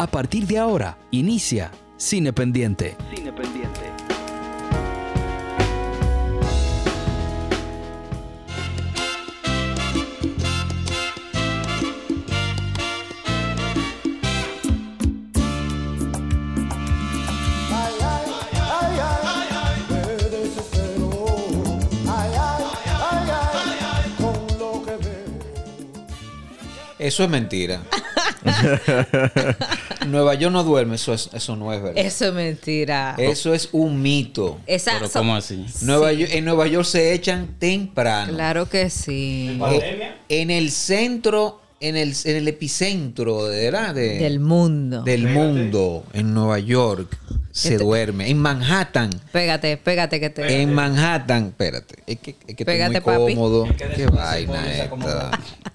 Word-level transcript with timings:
A 0.00 0.06
partir 0.06 0.46
de 0.46 0.56
ahora, 0.56 0.96
inicia 1.10 1.70
Cine 1.98 2.32
Pendiente. 2.32 2.96
Cine 3.14 3.34
Pendiente. 3.34 3.80
Eso 26.98 27.24
es 27.24 27.28
mentira. 27.28 27.82
Nueva 30.10 30.34
York 30.34 30.52
no 30.52 30.64
duerme, 30.64 30.96
eso, 30.96 31.12
es, 31.14 31.30
eso 31.32 31.56
no 31.56 31.72
es 31.72 31.82
verdad. 31.82 31.98
Eso 32.04 32.26
es 32.26 32.32
mentira. 32.34 33.14
Eso 33.18 33.54
es 33.54 33.68
un 33.72 34.00
mito. 34.02 34.58
Esa, 34.66 34.92
Pero 34.98 35.10
¿cómo 35.10 35.34
así? 35.36 35.64
Nueva 35.82 36.12
York- 36.12 36.30
en 36.34 36.44
Nueva 36.44 36.66
York 36.66 36.84
se 36.86 37.12
echan 37.12 37.56
temprano. 37.58 38.32
Claro 38.34 38.68
que 38.68 38.90
sí. 38.90 39.58
Eh, 39.70 40.12
en 40.28 40.50
el 40.50 40.70
centro, 40.70 41.59
en 41.80 41.96
el, 41.96 42.14
en 42.24 42.36
el 42.36 42.46
epicentro 42.48 43.46
de, 43.46 43.70
¿verdad? 43.70 43.94
De- 43.94 44.18
Del 44.18 44.38
mundo. 44.38 45.02
del 45.02 45.26
mundo, 45.28 46.04
en 46.12 46.34
Nueva 46.34 46.58
York, 46.58 47.16
se 47.50 47.72
Este- 47.72 47.82
duerme. 47.84 48.28
En 48.30 48.38
Manhattan, 48.38 49.10
Pégate, 49.32 49.76
pégate 49.78 50.20
que 50.20 50.30
te. 50.30 50.60
en 50.62 50.72
Manhattan, 50.74 51.46
espérate, 51.48 51.96
es 52.06 52.18
que, 52.20 52.36
es 52.46 52.54
que 52.54 52.64
Pégate, 52.64 52.98
estoy 52.98 53.14
muy 53.14 53.22
papi. 53.22 53.34
cómodo. 53.34 53.66
Qué 53.96 54.06
vaina 54.06 54.72
esta. 54.72 55.30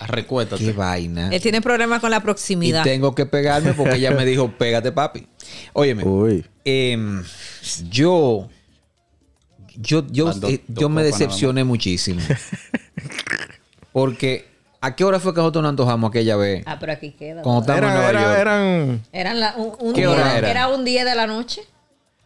Recuérdate. 0.07 0.63
Qué 0.63 0.71
vaina. 0.73 1.29
Él 1.33 1.41
tiene 1.41 1.59
problemas 1.61 1.99
con 2.01 2.11
la 2.11 2.17
Y 2.17 2.21
proximidad. 2.21 2.83
tengo 2.83 3.13
que 3.15 3.25
pegarme 3.25 3.73
porque 3.73 3.95
ella 3.95 4.11
me 4.11 4.25
dijo, 4.25 4.51
pégate, 4.57 4.91
papi. 4.91 5.27
Óyeme, 5.73 6.03
Uy. 6.03 6.45
em, 6.63 7.23
yo, 7.89 8.47
yo, 9.75 10.05
yo, 10.11 10.31
eh, 10.47 10.61
yo 10.67 10.87
me 10.89 11.03
decepcioné 11.03 11.63
muchísimo. 11.63 12.21
Porque, 13.91 14.45
¿a 14.85 14.95
qué 14.95 15.03
hora 15.03 15.19
fue 15.19 15.33
que 15.33 15.39
nosotros 15.39 15.61
nos 15.63 15.69
antojamos 15.71 16.09
aquella 16.09 16.35
vez? 16.35 16.63
Ah, 16.65 16.77
pero 16.79 16.91
aquí 16.93 17.11
queda. 17.11 17.41
Cuando 17.41 17.61
estábamos 17.61 17.89
en 17.89 17.95
Era- 17.97 18.11
Nueva 18.11 18.11
era- 18.11 18.21
York. 18.21 18.39
eran. 18.41 19.03
Eran 19.11 19.39
la- 19.39 19.55
un, 19.57 19.73
un 19.79 19.93
¿Qué 19.93 20.01
día- 20.01 20.09
hora 20.11 20.37
era? 20.37 20.67
un 20.69 20.85
día 20.85 21.05
de 21.05 21.15
la 21.15 21.27
noche. 21.27 21.61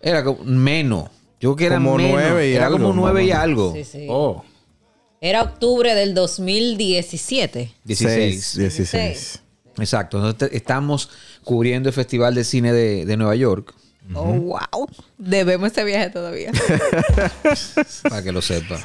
Era 0.02 0.23
como 0.23 0.43
menos. 0.43 1.05
Yo 1.39 1.55
creo 1.55 1.55
que 1.55 1.65
era 1.67 1.75
Como 1.77 1.95
menos. 1.97 2.11
nueve 2.13 2.49
y 2.49 2.53
era 2.53 2.65
algo, 2.67 2.77
como 2.80 2.93
nueve 2.93 3.23
y 3.25 3.30
mamá. 3.30 3.41
algo. 3.41 3.73
Sí, 3.73 3.83
sí. 3.83 4.07
Oh. 4.09 4.43
Era 5.21 5.41
octubre 5.43 5.95
del 5.95 6.13
2017. 6.13 7.73
16. 7.83 8.57
16. 8.57 9.39
Exacto. 9.77 10.19
Nosotros 10.19 10.49
te- 10.49 10.57
estamos 10.57 11.09
cubriendo 11.43 11.89
el 11.89 11.93
Festival 11.93 12.35
de 12.35 12.43
Cine 12.43 12.73
de, 12.73 13.05
de 13.05 13.17
Nueva 13.17 13.35
York. 13.35 13.73
Oh, 14.13 14.23
wow. 14.33 14.87
Debemos 15.17 15.67
este 15.67 15.83
viaje 15.83 16.09
todavía. 16.09 16.52
Para 18.09 18.23
que 18.23 18.31
lo 18.31 18.41
sepa. 18.41 18.80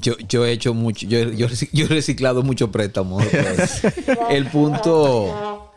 Yo, 0.00 0.14
yo 0.28 0.44
he 0.46 0.52
hecho 0.52 0.74
mucho, 0.74 1.06
yo, 1.06 1.30
yo, 1.30 1.48
yo 1.72 1.84
he 1.86 1.88
reciclado 1.88 2.42
muchos 2.42 2.70
préstamos. 2.70 3.24
El 4.30 4.46
punto, 4.46 5.72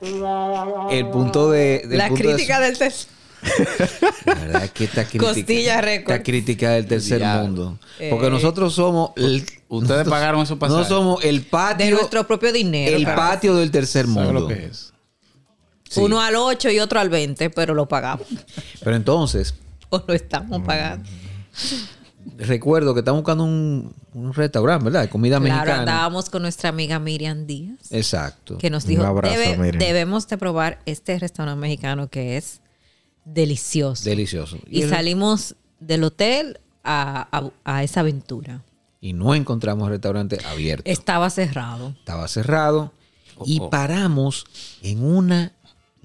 el 0.91 1.07
punto 1.09 1.49
de, 1.51 1.83
del 1.87 1.97
la 1.97 2.07
punto 2.09 2.23
de- 2.27 2.33
crítica 2.35 2.59
del 2.59 2.77
tercer. 2.77 3.07
La 4.25 4.33
verdad 4.35 4.63
es 4.65 4.71
que 4.71 4.83
esta 4.85 5.03
crítica, 5.05 5.25
Costilla 5.33 5.79
esta 5.93 6.23
crítica 6.23 6.71
del 6.71 6.87
tercer 6.87 7.19
Ya. 7.19 7.37
mundo. 7.41 7.77
Porque 8.09 8.27
Eh. 8.27 8.31
nosotros 8.31 8.73
somos, 8.73 9.11
el- 9.17 9.41
Ustedes 9.67 9.89
nosotros- 9.89 10.07
pagaron 10.09 10.41
esos 10.41 10.57
pasajes. 10.57 10.89
No 10.89 10.95
somos 10.95 11.23
el 11.23 11.39
De 11.43 11.45
patio, 11.49 11.89
nuestro 11.91 12.25
propio 12.27 12.51
dinero. 12.51 12.95
el 12.97 13.03
claro. 13.03 13.17
patio 13.21 13.55
del 13.55 13.71
tercer 13.71 14.05
¿Sabes 14.07 14.25
mundo. 14.25 14.41
lo 14.41 14.47
que 14.47 14.65
es? 14.65 14.93
Sí. 15.89 15.99
Uno 16.01 16.19
al 16.21 16.35
8 16.35 16.69
y 16.71 16.79
otro 16.79 16.99
al 16.99 17.09
20, 17.09 17.49
pero 17.51 17.73
lo 17.73 17.87
pagamos. 17.87 18.25
Pero 18.83 18.95
entonces, 18.95 19.53
O 19.89 20.03
lo 20.07 20.13
estamos 20.13 20.61
pagando. 20.63 21.07
Recuerdo 22.37 22.93
que 22.93 22.99
estamos 22.99 23.21
buscando 23.21 23.43
un, 23.43 23.93
un 24.13 24.33
restaurante, 24.33 24.85
¿verdad? 24.85 25.01
De 25.03 25.09
comida 25.09 25.39
Claro, 25.39 25.53
mexicana. 25.53 25.79
andábamos 25.81 26.29
con 26.29 26.41
nuestra 26.41 26.69
amiga 26.69 26.99
Miriam 26.99 27.45
Díaz, 27.45 27.91
Exacto. 27.91 28.57
que 28.57 28.69
nos 28.69 28.83
Un 28.85 28.89
dijo, 28.89 29.03
abrazo, 29.03 29.35
"Debe- 29.39 29.57
Miriam". 29.57 29.79
debemos 29.79 30.27
de 30.27 30.37
probar 30.37 30.79
este 30.85 31.17
restaurante 31.19 31.59
mexicano 31.59 32.09
que 32.09 32.37
es 32.37 32.61
delicioso. 33.25 34.03
Delicioso. 34.03 34.57
y 34.69 34.83
el- 34.83 34.89
salimos 34.89 35.55
del 35.79 36.03
hotel 36.03 36.59
a, 36.83 37.27
a- 37.31 37.51
a 37.63 37.83
esa 37.83 38.01
aventura. 38.01 38.63
y 39.01 39.13
no 39.13 39.35
encontramos 39.35 39.87
restaurante 39.89 40.39
abierto. 40.47 40.89
Estaba 40.89 41.29
cerrado. 41.29 41.93
Estaba 41.99 42.27
cerrado. 42.27 42.91
Y 43.45 43.59
Oh, 43.59 43.65
oh. 43.65 43.69
paramos 43.69 44.45
en 44.81 45.03
una 45.03 45.51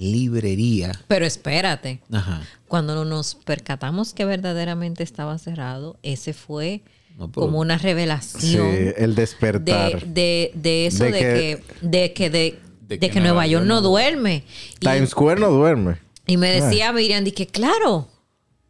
librería. 0.00 0.92
Pero 1.08 1.26
espérate, 1.26 2.00
Ajá. 2.10 2.42
cuando 2.68 3.04
nos 3.04 3.34
percatamos 3.34 4.14
que 4.14 4.24
verdaderamente 4.24 5.02
estaba 5.02 5.38
cerrado, 5.38 5.98
ese 6.02 6.32
fue 6.32 6.82
No, 7.18 7.30
pero- 7.30 7.46
como 7.46 7.60
una 7.60 7.78
Sí, 7.78 7.84
revelación. 7.84 8.94
el 8.96 9.14
despertar. 9.14 10.00
de, 10.06 10.06
de, 10.06 10.52
de 10.54 10.86
eso 10.86 11.04
De 11.04 11.10
de, 11.12 11.18
que- 11.18 11.62
que, 11.80 11.86
de 11.88 12.12
que 12.14 12.30
de, 12.30 12.38
De 12.38 12.58
de 12.96 12.98
que 12.98 13.10
que 13.10 13.20
Nueva 13.20 13.46
York 13.46 13.64
no 13.66 13.74
no- 13.76 13.80
duerme. 13.82 14.44
Y, 14.76 14.78
Times 14.78 15.10
Square 15.10 15.40
no 15.40 15.50
duerme. 15.50 15.98
y 16.26 16.36
me 16.36 16.48
Ah. 16.50 16.64
decía 16.64 16.92
Miriam, 16.92 17.22
di 17.22 17.32
que 17.32 17.46
claro, 17.46 18.08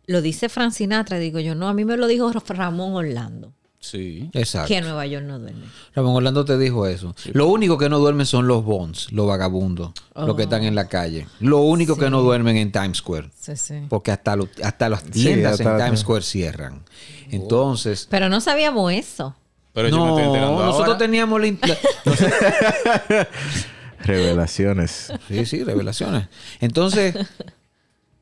lo 0.06 0.20
dice 0.22 0.48
Frank 0.48 0.72
Sinatra. 0.72 1.18
Digo 1.18 1.38
yo, 1.38 1.54
no, 1.54 1.68
a 1.68 1.74
mí 1.74 1.84
me 1.84 1.96
lo 1.96 2.06
dijo 2.08 2.30
Ramón 2.32 2.94
Orlando, 2.94 3.54
Sí. 3.80 4.28
Exacto. 4.34 4.68
que 4.68 4.80
Nueva 4.82 5.06
York 5.06 5.24
no 5.24 5.38
duerme. 5.38 5.64
Ramón 5.94 6.14
Orlando 6.14 6.44
te 6.44 6.58
dijo 6.58 6.86
eso. 6.86 7.14
Lo 7.32 7.46
único 7.46 7.78
que 7.78 7.88
no 7.88 7.98
duermen 7.98 8.26
son 8.26 8.46
los 8.46 8.62
bonds, 8.62 9.10
los 9.10 9.26
vagabundos, 9.26 9.92
los 10.14 10.36
que 10.36 10.42
están 10.42 10.64
en 10.64 10.74
la 10.74 10.86
calle. 10.86 11.26
Lo 11.40 11.60
único 11.60 11.96
que 11.96 12.10
no 12.10 12.20
duermen 12.20 12.58
en 12.58 12.72
Times 12.72 12.98
Square. 12.98 13.30
Sí, 13.40 13.56
sí. 13.56 13.74
Porque 13.88 14.10
hasta, 14.12 14.36
lo- 14.36 14.48
hasta 14.62 14.88
las 14.90 15.02
tiendas 15.04 15.52
hasta 15.54 15.72
en 15.72 15.78
la- 15.78 15.84
Times 15.86 16.00
Square 16.00 16.22
cierran. 16.22 16.82
Entonces, 17.30 18.06
Pero 18.10 18.28
no 18.28 18.40
sabíamos 18.42 18.92
eso. 18.92 19.34
Pero 19.72 19.88
yo 19.88 19.96
me 19.96 20.04
no, 20.04 20.08
estoy 20.10 20.24
enterando 20.26 20.58
nosotros 20.66 20.86
ahora. 20.88 20.98
teníamos 20.98 21.40
la- 21.40 21.48
Revelaciones. 24.04 25.12
Sí, 25.28 25.46
sí, 25.46 25.64
revelaciones. 25.64 26.28
Entonces, 26.60 27.14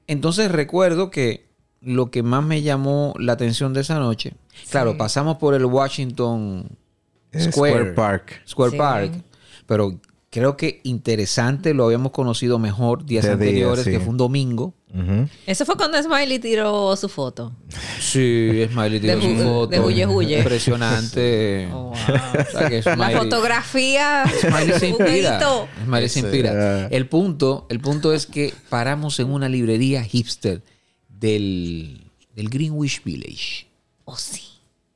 entonces 0.07 0.51
recuerdo 0.53 1.11
que 1.11 1.48
lo 1.81 2.11
que 2.11 2.23
más 2.23 2.45
me 2.45 2.63
llamó 2.63 3.15
la 3.19 3.33
atención 3.35 3.73
de 3.75 3.81
esa 3.83 3.99
noche, 3.99 4.35
claro, 4.71 4.97
pasamos 4.97 5.39
por 5.39 5.55
el 5.55 5.65
Washington 5.65 6.69
Square, 7.33 7.51
Square 7.53 7.85
Park. 7.93 8.43
Square 8.49 8.71
Sí. 8.73 8.77
Park, 8.79 9.13
pero 9.67 10.01
creo 10.31 10.57
que 10.57 10.81
interesante, 10.85 11.73
lo 11.75 11.85
habíamos 11.87 12.13
conocido 12.13 12.59
mejor 12.59 13.05
días 13.07 13.25
De 13.25 13.31
día, 13.31 13.35
anteriores, 13.49 13.85
sí. 13.85 13.91
que 13.93 14.01
fue 14.01 14.09
un 14.11 14.17
domingo. 14.17 14.75
Eso 15.47 15.67
fue 15.67 15.77
cuando 15.77 16.03
Smiley 16.03 16.39
tiró 16.39 16.97
su 16.97 17.09
foto. 17.11 17.53
Sí, 18.01 18.67
Smiley 18.73 19.01
tiró 19.01 19.17
De 19.17 19.23
su 19.23 19.43
foto. 19.45 19.67
de 19.69 19.81
huye, 19.81 20.07
huye. 20.07 20.39
Impresionante. 20.39 21.69
Oh, 21.73 21.91
wow. 21.91 21.93
O 22.49 22.59
sea, 22.59 22.69
que 22.71 22.83
La 22.97 23.11
fotografía. 23.11 24.25
Smiley 24.41 24.79
se 24.81 24.89
inspira. 24.89 25.41
Smiley 25.85 26.09
se 26.09 26.21
inspira. 26.21 26.87
El 26.89 27.07
punto, 27.07 27.67
el 27.69 27.81
punto 27.81 28.13
es 28.15 28.25
que 28.27 28.53
paramos 28.71 29.21
en 29.21 29.31
una 29.31 29.49
librería 29.51 30.03
hipster 30.03 30.63
del, 31.21 32.01
del 32.35 32.49
Greenwich 32.49 33.03
Village. 33.05 33.67
Oh, 34.05 34.17
sí. 34.17 34.43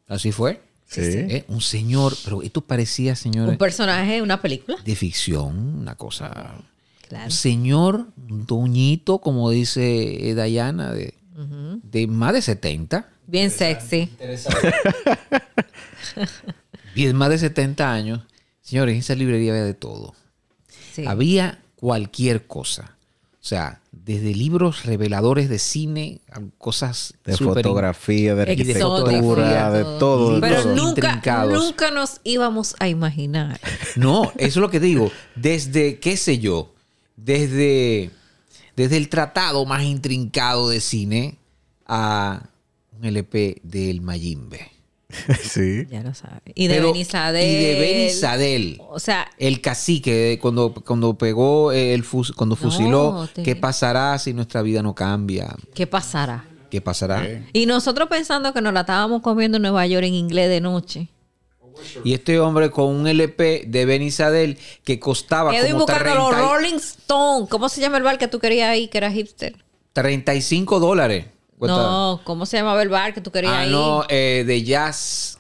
Así 0.09 0.33
fue. 0.33 0.61
Sí. 0.87 1.01
Eh, 1.03 1.45
Un 1.49 1.61
señor, 1.63 2.15
pero 2.25 2.43
esto 2.43 2.61
parecía, 2.61 3.17
señores, 3.17 3.53
Un 3.53 3.59
personaje 3.59 4.13
de 4.15 4.23
una 4.23 4.43
película. 4.43 4.77
de 4.85 4.95
ficción, 4.97 5.57
una 5.81 5.95
cosa. 5.95 6.55
Claro. 7.09 7.25
Un 7.27 7.31
señor, 7.31 8.07
un 8.29 8.47
doñito, 8.47 9.19
como 9.19 9.49
dice 9.51 10.35
Dayana, 10.35 10.93
de, 10.93 11.15
de 11.83 12.07
más 12.07 12.35
de 12.35 12.43
70. 12.43 13.09
Bien 13.27 13.51
sexy. 13.51 14.11
Bien, 16.95 17.17
más 17.17 17.31
de 17.31 17.39
70 17.39 17.91
años. 17.93 18.21
Señores, 18.61 18.93
en 18.95 18.99
esa 19.01 19.15
librería 19.15 19.53
había 19.53 19.65
de 19.65 19.75
todo. 19.75 20.15
Sí. 20.95 21.05
Había 21.07 21.63
cualquier 21.77 22.47
cosa. 22.47 22.92
O 23.43 23.45
sea, 23.45 23.81
desde 23.91 24.35
libros 24.35 24.85
reveladores 24.85 25.49
de 25.49 25.59
cine, 25.59 26.21
a 26.31 26.41
cosas 26.59 27.15
De 27.25 27.37
fotografía, 27.37 28.37
de 28.37 28.43
arquitectura, 28.43 29.73
de 29.73 29.83
todo. 29.99 30.41
Pero 30.41 30.63
todo. 30.63 30.77
nunca, 30.77 31.47
nunca 31.47 31.91
nos 31.91 32.21
íbamos 32.23 32.77
a 32.79 32.87
imaginar. 32.89 33.61
No, 33.97 34.31
eso 34.37 34.47
es 34.47 34.57
lo 34.57 34.71
que 34.71 34.79
digo. 34.79 35.11
Desde, 35.35 35.99
qué 35.99 36.17
sé 36.17 36.39
yo, 36.39 36.73
desde, 37.17 38.11
desde 38.77 38.97
el 38.97 39.09
tratado 39.09 39.67
más 39.67 39.83
intrincado 39.83 40.69
de 40.69 40.81
cine 40.81 41.37
a 41.87 42.45
un 42.97 43.05
LP 43.05 43.61
del 43.65 44.03
Mayimbe. 44.03 44.72
sí. 45.43 45.87
Ya 45.91 46.03
lo 46.03 46.15
sabes. 46.15 46.41
Y 46.55 46.67
de 46.69 46.81
Benizadel. 46.81 47.49
Y 47.51 47.65
de 47.65 47.81
Benizadel. 47.81 48.81
O 48.89 48.99
sea, 48.99 49.31
El 49.39 49.61
cacique, 49.61 50.39
cuando, 50.41 50.73
cuando 50.75 51.15
pegó 51.19 51.73
el 51.73 52.05
fus- 52.05 52.33
cuando 52.35 52.57
fusiló, 52.57 53.29
te- 53.33 53.43
¿qué 53.43 53.57
pasará 53.57 54.19
si 54.19 54.33
nuestra 54.33 54.63
vida 54.63 54.83
no 54.83 54.95
cambia? 54.95 55.55
¿qué 55.75 55.87
pasará? 55.87 56.45
¿Qué 56.71 56.81
pasará? 56.81 57.25
Eh. 57.27 57.47
Y 57.53 57.67
nosotros 57.67 58.09
pensando 58.09 58.53
que 58.55 58.63
nos 58.63 58.73
la 58.73 58.81
estábamos 58.81 59.21
comiendo 59.21 59.57
en 59.57 59.63
Nueva 59.63 59.87
York 59.87 60.05
en 60.07 60.15
inglés 60.15 60.49
de 60.49 60.61
noche. 60.63 61.09
Y 62.05 62.15
este 62.15 62.39
hombre 62.39 62.71
con 62.71 62.87
un 62.87 63.07
LP 63.07 63.65
de 63.67 63.85
Benny 63.87 64.11
Sadel 64.11 64.59
que 64.85 64.99
costaba 64.99 65.55
Estoy 65.55 65.73
como 65.73 65.85
buscando 65.87 66.15
los 66.15 66.31
30 66.31 66.49
Rolling 66.55 66.75
Stones. 66.77 67.49
¿Cómo 67.51 67.69
se 67.69 67.81
llama 67.81 67.97
el 67.99 68.03
bar 68.03 68.19
que 68.19 68.29
tú 68.29 68.39
querías 68.39 68.77
ir, 68.77 68.89
que 68.91 68.99
era 68.99 69.11
hipster? 69.11 69.55
35 69.93 70.81
dólares. 70.81 71.27
Cuesta- 71.69 71.83
No, 71.83 72.21
¿cómo 72.25 72.45
se 72.45 72.57
llamaba 72.57 72.83
el 72.83 72.89
bar 72.89 73.15
que 73.15 73.21
tú 73.21 73.31
querías 73.31 73.53
Ah, 73.55 73.65
ir? 73.67 73.71
no, 73.73 74.05
eh, 74.09 74.43
de 74.47 74.63
jazz. 74.65 75.39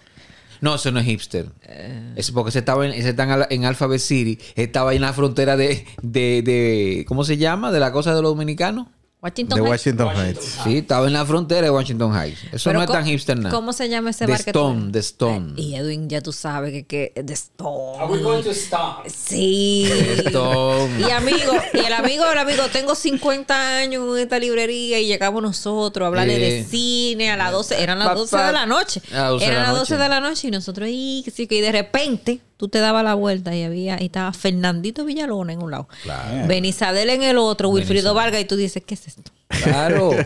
No, 0.61 0.77
eso 0.77 0.93
no 0.93 1.01
es 1.01 1.07
hipster. 1.07 1.47
Eh. 1.63 2.13
Es 2.15 2.31
porque 2.31 2.51
ese 2.51 2.61
estaba 2.61 2.87
en, 2.87 2.93
ese 2.93 3.09
está 3.09 3.25
en, 3.25 3.31
Al- 3.33 3.47
en 3.51 3.65
Alphabet 3.65 3.99
City. 3.99 4.39
Estaba 4.55 4.91
ahí 4.91 4.97
en 4.97 5.03
la 5.03 5.13
frontera 5.13 5.57
de, 5.57 5.85
de, 6.03 6.43
de- 6.43 7.05
¿Cómo 7.09 7.25
se 7.25 7.37
llama? 7.37 7.73
De 7.73 7.81
la 7.81 7.91
cosa 7.91 8.15
de 8.15 8.23
los 8.23 8.31
dominicanos. 8.31 8.87
Washington 9.23 9.57
De 9.57 9.63
Heights. 9.63 9.71
Washington 9.87 10.09
Heights. 10.17 10.59
Sí, 10.65 10.79
estaba 10.79 11.07
en 11.07 11.13
la 11.13 11.25
frontera 11.25 11.61
de 11.63 11.71
Washington 11.71 12.13
Heights. 12.13 12.41
Eso 12.53 12.65
Pero 12.71 12.79
no 12.79 12.83
es 12.83 12.87
¿cómo- 12.89 12.99
tan 12.99 13.07
hipster 13.07 13.39
nada. 13.39 13.55
¿Cómo 13.55 13.73
se 13.73 13.89
llama 13.89 14.11
ese 14.11 14.27
The 14.27 14.33
bar 14.33 14.45
que 14.45 14.53
tú- 14.53 14.59
Stone, 14.59 14.91
The 14.93 14.99
Stone. 14.99 15.53
Y 15.57 15.77
Edwin, 15.77 16.09
ya 16.09 16.21
tú 16.21 16.33
sabes 16.33 16.73
que, 16.73 16.85
que 17.15 17.23
The 17.25 17.33
Stone. 17.33 18.03
Are 18.03 18.13
we 18.13 18.19
going 18.21 18.43
to 18.43 18.51
stop? 18.51 19.07
Sí. 19.07 19.89
Stone. 20.27 20.99
Y 21.01 21.11
amigo, 21.13 21.53
y 21.73 21.79
el 21.79 21.93
amigo 21.93 22.25
del 22.29 22.39
amigo, 22.39 22.65
tengo 22.73 22.97
50 22.97 23.79
años 23.79 24.05
en 24.17 24.23
esta 24.25 24.41
librería 24.41 24.99
y 24.99 25.07
llegamos 25.07 25.41
nosotros 25.41 26.05
a 26.05 26.09
hablarle 26.09 26.39
de 26.41 26.59
Eh. 26.61 26.65
cine 26.69 27.31
a 27.31 27.37
las 27.37 27.53
12, 27.53 27.81
eran 27.81 28.01
las 28.01 28.09
Pa- 28.09 28.15
12 28.15 28.37
pa- 28.37 28.47
de 28.49 28.53
la 28.53 28.67
noche. 28.67 29.01
a 29.13 29.17
las 29.21 29.29
12 29.31 29.45
de 29.45 29.51
Eran 29.53 29.63
la 29.63 29.69
las 29.71 29.79
12 29.79 29.95
noche. 29.95 30.03
de 30.03 30.09
la 30.09 30.21
noche 30.21 30.49
y 30.49 30.51
nosotros 30.51 30.89
y, 30.91 31.23
que 31.25 31.31
sí, 31.31 31.47
que 31.47 31.55
y 31.57 31.61
de 31.61 31.71
repente 31.71 32.41
tú 32.63 32.69
te 32.69 32.79
dabas 32.79 33.03
la 33.03 33.15
vuelta 33.15 33.57
y 33.57 33.65
había 33.65 34.01
y 34.01 34.05
estaba 34.05 34.33
Fernandito 34.33 35.05
Villalona 35.05 35.53
en 35.53 35.63
un 35.65 35.73
lado, 35.73 35.89
Claro. 36.05 36.47
Benizadel 36.47 37.11
en 37.11 37.25
el 37.25 37.37
otro, 37.37 37.71
Wilfrido 37.71 38.15
Vargas 38.15 38.41
y 38.41 38.45
tú 38.45 38.55
dices, 38.55 38.85
¿qué 38.87 38.95
es 38.95 39.09
esto? 39.09 39.33
Claro. 39.49 40.13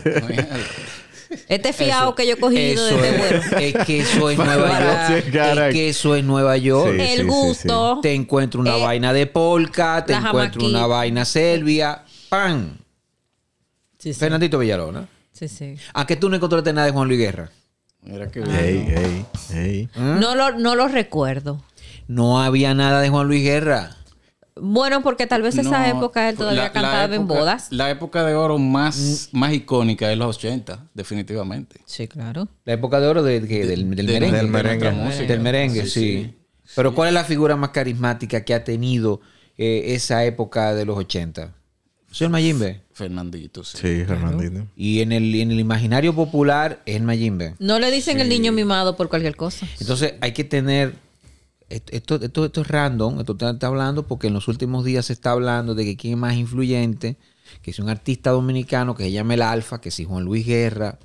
Este 1.49 1.73
fiado 1.73 2.05
Eso- 2.09 2.15
que 2.15 2.25
yo 2.27 2.33
he 2.35 2.37
cogido 2.37 2.85
desde 2.85 3.09
es, 3.09 3.17
bueno. 3.49 3.59
es 3.59 3.85
que 3.85 3.99
eso 3.99 4.29
es 4.29 4.37
Nueva 4.45 5.09
York. 5.09 5.25
Es 5.35 5.73
que 5.73 5.89
eso 5.89 6.15
es 6.15 6.23
Nueva 6.23 6.57
York. 6.57 6.93
Sí, 6.95 7.01
el 7.01 7.17
sí, 7.21 7.23
gusto. 7.25 7.99
Te 8.01 8.13
encuentro 8.13 8.61
una 8.61 8.77
Eh, 8.77 8.81
vaina 8.83 9.11
de 9.11 9.25
polka, 9.25 10.05
te 10.05 10.13
encuentro 10.13 10.63
una 10.65 10.85
vaina 10.85 11.25
selvia. 11.25 12.03
¡Pam! 12.29 12.77
Sí, 13.97 14.13
sí. 14.13 14.19
Fernandito 14.19 14.59
Villalona. 14.59 15.07
Sí, 15.33 15.47
sí. 15.49 15.75
Aunque 15.93 16.15
tú 16.15 16.29
no 16.29 16.35
encontraste 16.37 16.71
nada 16.71 16.85
de 16.85 16.93
Juan 16.93 17.07
Luis 17.07 17.19
Guerra. 17.19 17.49
Mira 18.03 18.29
qué 18.31 18.39
Ey, 18.39 18.77
bien. 18.85 19.25
ey. 19.53 19.89
No 19.95 20.33
lo, 20.35 20.51
no 20.57 20.75
lo 20.75 20.87
recuerdo. 20.87 21.61
No 22.07 22.41
había 22.41 22.73
nada 22.73 23.01
de 23.01 23.09
Juan 23.09 23.27
Luis 23.27 23.43
Guerra. 23.43 23.91
Bueno, 24.59 25.03
porque 25.03 25.27
tal 25.27 25.43
vez 25.43 25.55
esa 25.57 25.87
No, 25.87 25.97
época 25.99 26.29
él 26.29 26.35
todavía 26.35 26.61
la- 26.61 26.67
la 26.67 26.71
cantaba 26.73 27.15
en 27.15 27.27
bodas. 27.27 27.67
La 27.69 27.91
época 27.91 28.23
de 28.25 28.33
oro 28.33 28.57
más, 28.57 29.29
más 29.31 29.53
icónica 29.53 30.11
es 30.11 30.17
los 30.17 30.35
80, 30.37 30.87
definitivamente. 30.95 31.79
Sí, 31.85 32.07
claro. 32.07 32.47
La 32.65 32.73
época 32.73 32.99
de 32.99 33.07
oro 33.07 33.21
de, 33.21 33.39
del, 33.39 33.47
del 33.95 34.05
de- 34.07 34.13
merengue. 34.19 34.37
del 35.27 35.39
merengue. 35.41 35.81
Del 35.81 35.89
sí. 35.89 35.99
Sí, 35.99 36.33
Pero 36.75 36.95
¿cuál 36.95 37.09
es 37.09 37.13
la 37.13 37.23
figura 37.23 37.55
más 37.55 37.69
carismática 37.69 38.43
que 38.43 38.53
ha 38.55 38.63
tenido 38.63 39.21
eh, 39.59 39.93
esa 39.93 40.25
época 40.25 40.73
de 40.73 40.85
los 40.85 40.97
80? 40.97 41.53
Soy 42.09 42.25
el 42.25 42.31
Mayimbe. 42.31 42.81
Fernandito, 42.93 43.63
sí. 43.63 43.77
Sí, 43.77 44.05
Fernandito. 44.05 44.65
Y 44.75 45.01
en 45.01 45.11
el, 45.11 45.35
en 45.35 45.51
el 45.51 45.59
imaginario 45.59 46.15
popular 46.15 46.81
es 46.85 46.95
el 46.95 47.03
Mayimbe. 47.03 47.53
No 47.59 47.77
le 47.77 47.91
dicen 47.91 48.19
el 48.19 48.27
niño 48.29 48.51
mimado 48.51 48.95
por 48.97 49.07
cualquier 49.07 49.35
cosa. 49.35 49.67
Entonces 49.79 50.15
hay 50.21 50.31
que 50.31 50.43
tener. 50.43 50.95
Esto, 51.69 52.15
esto, 52.15 52.45
esto, 52.45 52.61
es 52.61 52.67
random, 52.67 53.19
esto 53.19 53.33
está, 53.33 53.49
está 53.49 53.67
hablando 53.67 54.07
porque 54.07 54.27
en 54.27 54.33
los 54.33 54.47
últimos 54.47 54.85
días 54.85 55.07
se 55.07 55.13
está 55.13 55.31
hablando 55.31 55.75
de 55.75 55.83
que 55.83 55.97
quién 55.97 56.13
es 56.13 56.19
más 56.19 56.35
influyente, 56.35 57.17
que 57.61 57.71
es 57.71 57.79
un 57.79 57.89
artista 57.89 58.31
dominicano 58.31 58.95
que 58.95 59.03
se 59.03 59.11
llama 59.11 59.33
El 59.33 59.41
Alfa, 59.41 59.81
que 59.81 59.91
si 59.91 60.05
Juan 60.05 60.23
Luis 60.23 60.45
Guerra. 60.45 60.97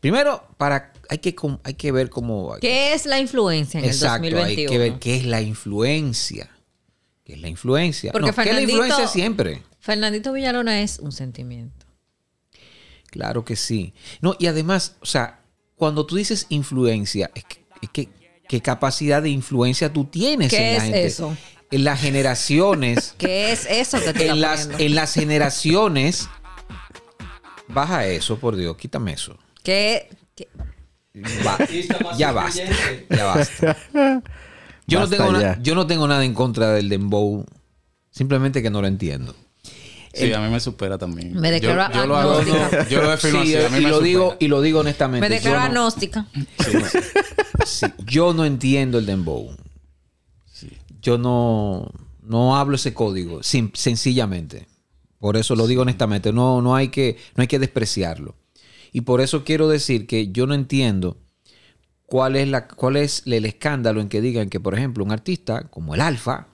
Primero, 0.00 0.44
para 0.56 0.92
hay 1.08 1.18
que, 1.18 1.34
hay 1.62 1.74
que 1.74 1.92
ver 1.92 2.10
cómo. 2.10 2.56
¿Qué 2.60 2.94
es 2.94 3.06
la 3.06 3.18
influencia 3.18 3.80
en 3.80 3.86
Exacto, 3.86 4.26
el 4.26 4.34
2021? 4.34 4.48
hay 4.48 4.66
que 4.66 4.78
ver 4.78 4.98
qué 4.98 5.16
es 5.16 5.26
la 5.26 5.42
influencia. 5.42 6.50
¿Qué 7.24 7.34
es 7.34 7.40
la 7.40 7.48
influencia? 7.48 8.12
Porque 8.12 8.28
No, 8.28 8.34
¿qué 8.34 8.48
es 8.50 8.54
la 8.54 8.62
influencia 8.62 9.08
siempre? 9.08 9.62
Fernandito 9.80 10.32
Villalona 10.32 10.80
es 10.80 10.98
un 10.98 11.12
sentimiento. 11.12 11.86
Claro 13.10 13.44
que 13.44 13.56
sí. 13.56 13.94
No, 14.20 14.36
y 14.38 14.46
además, 14.46 14.96
o 15.00 15.06
sea, 15.06 15.40
cuando 15.76 16.04
tú 16.04 16.16
dices 16.16 16.46
influencia, 16.48 17.30
es 17.34 17.44
que- 17.44 17.63
¿qué 18.54 18.62
capacidad 18.62 19.20
de 19.20 19.30
influencia 19.30 19.92
tú 19.92 20.04
tienes 20.04 20.50
¿Qué 20.50 20.58
en 20.58 20.70
la 20.70 20.76
es 20.76 20.82
gente? 20.84 21.04
eso? 21.06 21.36
En 21.72 21.82
las 21.82 22.00
generaciones, 22.00 23.14
¿Qué 23.18 23.50
es 23.50 23.66
eso 23.68 24.00
que 24.00 24.12
te 24.12 24.28
en 24.28 24.40
las, 24.40 24.68
en 24.78 24.94
las 24.94 25.12
generaciones. 25.14 26.28
Baja 27.66 28.06
eso, 28.06 28.38
por 28.38 28.54
Dios, 28.54 28.76
quítame 28.76 29.14
eso. 29.14 29.36
¿Qué, 29.64 30.08
qué- 30.36 30.46
Va- 31.44 31.58
ya 32.16 32.30
basta. 32.30 32.62
Ya 33.10 33.24
basta. 33.24 33.76
Yo 34.86 35.00
no, 35.00 35.08
tengo 35.08 35.40
ya. 35.40 35.58
yo 35.60 35.74
no 35.74 35.86
tengo 35.88 36.06
nada 36.06 36.24
en 36.24 36.34
contra 36.34 36.70
del 36.74 36.88
dembow. 36.88 37.44
Simplemente 38.12 38.62
que 38.62 38.70
no 38.70 38.80
lo 38.80 38.86
entiendo. 38.86 39.34
Sí, 40.14 40.32
a 40.32 40.40
mí 40.40 40.48
me 40.48 40.60
supera 40.60 40.96
también. 40.98 41.34
Me 41.34 41.48
yo, 41.48 41.68
declaro 41.68 41.94
yo 41.94 42.06
lo 42.06 42.16
hago, 42.16 42.32
agnóstica. 42.38 42.88
yo 42.88 43.02
lo 43.02 43.10
defino 43.10 43.42
Sí, 43.44 43.54
así, 43.56 43.64
a 43.66 43.68
mí 43.70 43.78
y 43.78 43.80
me 43.82 43.88
lo 43.88 43.94
supera. 43.96 44.06
digo 44.08 44.36
y 44.38 44.48
lo 44.48 44.60
digo 44.62 44.80
honestamente. 44.80 45.28
Me 45.28 45.34
yo 45.34 45.40
declaro 45.42 45.58
no- 45.58 45.64
agnóstica. 45.66 46.26
Sí, 47.66 47.86
yo 48.06 48.32
no 48.34 48.44
entiendo 48.44 48.98
el 48.98 49.06
dembow. 49.06 49.50
Yo 51.02 51.18
no, 51.18 51.90
no 52.22 52.56
hablo 52.56 52.76
ese 52.76 52.94
código, 52.94 53.42
sencillamente. 53.42 54.66
Por 55.18 55.36
eso 55.36 55.54
lo 55.56 55.66
digo 55.66 55.82
honestamente, 55.82 56.32
no, 56.32 56.62
no, 56.62 56.74
hay 56.76 56.88
que, 56.88 57.16
no 57.36 57.42
hay 57.42 57.46
que 57.48 57.58
despreciarlo. 57.58 58.34
Y 58.92 59.02
por 59.02 59.20
eso 59.20 59.44
quiero 59.44 59.68
decir 59.68 60.06
que 60.06 60.28
yo 60.30 60.46
no 60.46 60.54
entiendo 60.54 61.16
cuál 62.06 62.36
es, 62.36 62.48
la, 62.48 62.68
cuál 62.68 62.96
es 62.96 63.22
el 63.26 63.44
escándalo 63.44 64.00
en 64.00 64.08
que 64.08 64.20
digan 64.20 64.48
que, 64.50 64.60
por 64.60 64.74
ejemplo, 64.74 65.02
un 65.04 65.12
artista 65.12 65.68
como 65.68 65.94
el 65.94 66.00
Alfa, 66.00 66.46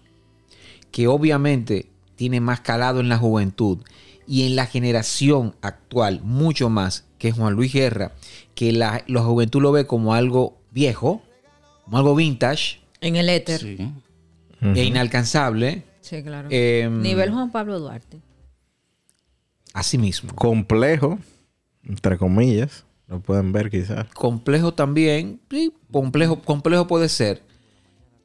que 0.90 1.06
obviamente 1.06 1.89
tiene 2.20 2.42
más 2.42 2.60
calado 2.60 3.00
en 3.00 3.08
la 3.08 3.16
juventud 3.16 3.78
y 4.26 4.46
en 4.46 4.54
la 4.54 4.66
generación 4.66 5.56
actual 5.62 6.20
mucho 6.22 6.68
más 6.68 7.06
que 7.16 7.32
Juan 7.32 7.54
Luis 7.54 7.72
Guerra, 7.72 8.12
que 8.54 8.72
la, 8.72 9.02
la 9.06 9.22
juventud 9.22 9.62
lo 9.62 9.72
ve 9.72 9.86
como 9.86 10.12
algo 10.12 10.58
viejo, 10.70 11.22
como 11.86 11.96
algo 11.96 12.14
vintage 12.14 12.80
En 13.00 13.16
el 13.16 13.30
éter. 13.30 13.58
Sí. 13.58 13.78
e 14.60 14.84
inalcanzable, 14.84 15.82
Sí, 16.02 16.22
claro. 16.22 16.48
Em, 16.50 17.00
Nivel 17.00 17.30
Juan 17.30 17.50
Pablo 17.50 17.80
Duarte. 17.80 18.20
así 19.72 19.96
mismo. 19.96 20.34
Complejo, 20.34 21.18
entre 21.84 22.18
comillas. 22.18 22.84
Lo 23.08 23.20
pueden 23.20 23.50
ver 23.52 23.70
quizás. 23.70 24.04
Complejo 24.12 24.74
también, 24.74 25.40
sí, 25.50 25.72
complejo, 25.90 26.42
complejo 26.42 26.86
puede 26.86 27.08
ser, 27.08 27.42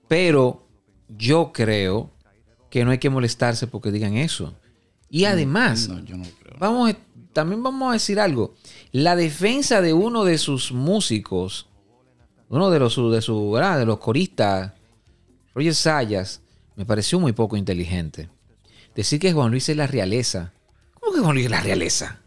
pero 0.09 0.67
yo 1.07 1.53
creo 1.53 2.11
que 2.75 2.83
no 2.83 2.91
hay 2.91 2.97
que 2.97 3.09
molestarse 3.09 3.67
porque 3.67 3.89
digan 3.89 4.17
eso. 4.17 4.53
Y 5.09 5.23
además, 5.23 5.87
No, 5.87 6.03
yo 6.03 6.17
no 6.17 6.25
creo. 6.41 6.57
vamos 6.59 6.91
a- 6.91 6.97
también 7.31 7.63
vamos 7.63 7.89
a 7.89 7.93
decir 7.93 8.19
algo. 8.19 8.53
La 8.91 9.15
defensa 9.15 9.79
de 9.79 9.93
uno 9.93 10.25
de 10.25 10.37
sus 10.37 10.73
músicos, 10.73 11.67
uno 12.49 12.69
de 12.69 12.79
los, 12.79 12.97
de 13.13 13.21
su, 13.21 13.49
¿verdad? 13.51 13.79
de 13.79 13.85
los 13.85 13.99
coristas, 13.99 14.73
Roger 15.53 15.73
Sayas, 15.73 16.41
me 16.75 16.85
pareció 16.85 17.17
muy 17.17 17.31
poco 17.31 17.55
inteligente. 17.55 18.27
Decir 18.93 19.21
que 19.21 19.31
Juan 19.31 19.51
Luis 19.51 19.69
es 19.69 19.77
la 19.77 19.87
realeza. 19.87 20.51
¿Cómo 20.99 21.13
que 21.13 21.21
Juan 21.21 21.33
Luis 21.35 21.45
es 21.45 21.51
la 21.51 21.61
realeza? 21.61 22.19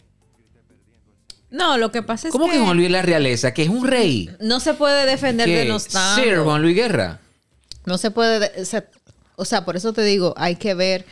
No, 1.51 1.77
lo 1.77 1.93
que 1.93 2.03
pasa 2.03 2.29
es 2.29 2.33
¿Cómo 2.33 2.47
que, 2.47 2.53
que 2.53 2.59
Juan 2.61 2.75
Luis 2.75 2.87
es 2.87 2.93
la 2.93 3.03
realeza? 3.03 3.53
Que 3.53 3.65
es 3.65 3.69
un 3.69 3.87
rey. 3.87 4.31
no 4.41 4.61
se 4.61 4.73
puede 4.73 5.05
defender 5.05 5.47
Que 5.47 5.59
de 5.59 5.65
nostalgia. 5.67 6.25
Sir 6.25 6.39
Juan 6.39 6.63
Luis 6.63 6.75
Guerra. 6.75 7.21
No 7.85 7.99
se 7.99 8.11
puede, 8.11 8.39
de- 8.41 8.65
o 9.39 9.45
sea, 9.45 9.65
por 9.65 9.77
eso 9.77 9.93
te 9.93 10.03
digo, 10.03 10.35
hay 10.37 10.57
que 10.57 10.75
ver 10.75 11.07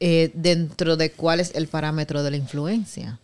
eh, 0.00 0.30
dentro 0.32 0.96
de 0.96 1.12
cuál 1.12 1.38
es 1.38 1.54
el 1.54 1.68
parámetro 1.68 2.22
de 2.22 2.30
la 2.30 2.38
influencia. 2.38 3.20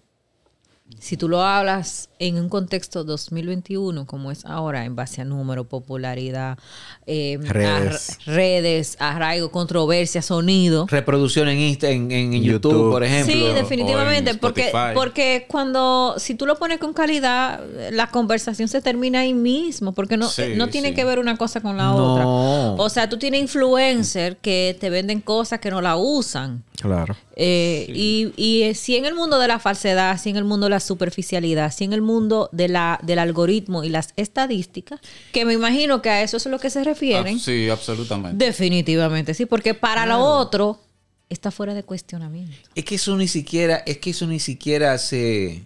Si 1.01 1.17
tú 1.17 1.29
lo 1.31 1.41
hablas 1.43 2.11
en 2.19 2.37
un 2.39 2.51
contexto 2.51 3.05
2021, 3.05 4.07
como 4.07 4.31
es 4.31 4.45
ahora, 4.45 4.85
en 4.85 4.95
base 4.95 5.23
a 5.23 5.25
número, 5.25 5.65
popularidad, 5.65 6.59
eh, 7.07 7.39
Redes. 7.41 8.11
a- 8.27 8.31
redes, 8.31 8.97
arraigo, 9.01 9.51
controversia, 9.51 10.21
sonido. 10.21 10.87
Reproducción 10.89 11.49
en, 11.49 11.59
Insta- 11.59 11.89
en, 11.89 12.11
en 12.13 12.33
YouTube, 12.43 12.73
YouTube. 12.73 12.91
por 12.93 13.03
ejemplo. 13.03 13.33
Sí, 13.35 13.45
definitivamente, 13.55 14.33
en 14.33 14.39
porque, 14.39 14.71
porque 14.95 15.47
cuando, 15.49 16.17
si 16.19 16.35
tú 16.35 16.45
lo 16.45 16.57
pones 16.59 16.79
con 16.79 16.93
calidad, 16.93 17.63
la 17.91 18.09
conversación 18.11 18.69
se 18.69 18.83
termina 18.83 19.21
ahí 19.21 19.33
mismo, 19.33 19.93
porque 19.93 20.19
no, 20.19 20.29
Sí, 20.29 20.53
no 20.55 20.69
tiene 20.69 20.91
sí. 20.91 20.95
que 20.95 21.05
ver 21.05 21.19
una 21.19 21.39
cosa 21.39 21.63
con 21.63 21.79
la 21.79 21.85
No. 21.85 22.13
otra. 22.13 22.27
O 22.85 22.89
sea, 22.91 23.09
tú 23.09 23.17
tienes 23.19 23.41
influencers 23.41 24.37
que 24.43 24.77
te 24.79 24.91
venden 24.91 25.23
cosas 25.23 25.61
que 25.61 25.71
no 25.71 25.81
la 25.81 25.97
usan. 25.97 26.63
Claro. 26.81 27.17
Eh, 27.37 27.87
y, 27.93 28.33
y 28.37 28.63
eh, 28.63 28.75
si 28.75 28.95
en 28.97 29.05
el 29.07 29.15
mundo 29.15 29.39
de 29.41 29.49
la 29.49 29.59
falsedad, 29.59 30.21
si 30.21 30.31
en 30.31 30.37
el 30.37 30.45
mundo 30.45 30.67
de 30.67 30.71
la 30.71 30.79
superficialidad, 30.81 31.73
si 31.73 31.83
en 31.85 31.93
el 31.93 32.01
mundo 32.01 32.49
de 32.53 32.69
la, 32.69 33.01
del 33.03 33.19
algoritmo 33.19 33.83
y 33.83 33.89
las 33.89 34.11
estadísticas, 34.17 35.01
que 35.33 35.45
me 35.45 35.53
imagino 35.53 36.01
que 36.01 36.11
a 36.11 36.23
eso 36.23 36.37
es 36.37 36.47
a 36.47 36.51
lo 36.51 36.59
que 36.61 36.71
se 36.71 36.85
refieren, 36.85 37.37
Ah, 37.37 37.41
sí, 37.45 37.69
absolutamente. 37.69 38.45
definitivamente 38.45 39.35
sí, 39.35 39.47
porque 39.47 39.75
para 39.75 40.07
lo 40.07 40.21
otro 40.21 40.79
está 41.29 41.51
fuera 41.51 41.75
de 41.75 41.83
cuestionamiento. 41.83 42.55
Es 42.77 42.85
que 42.85 42.95
eso 42.95 43.17
ni 43.17 43.27
siquiera, 43.27 43.79
es 43.87 43.99
que 43.99 44.11
eso 44.11 44.27
ni 44.29 44.39
siquiera 44.39 44.97
se, 44.99 45.65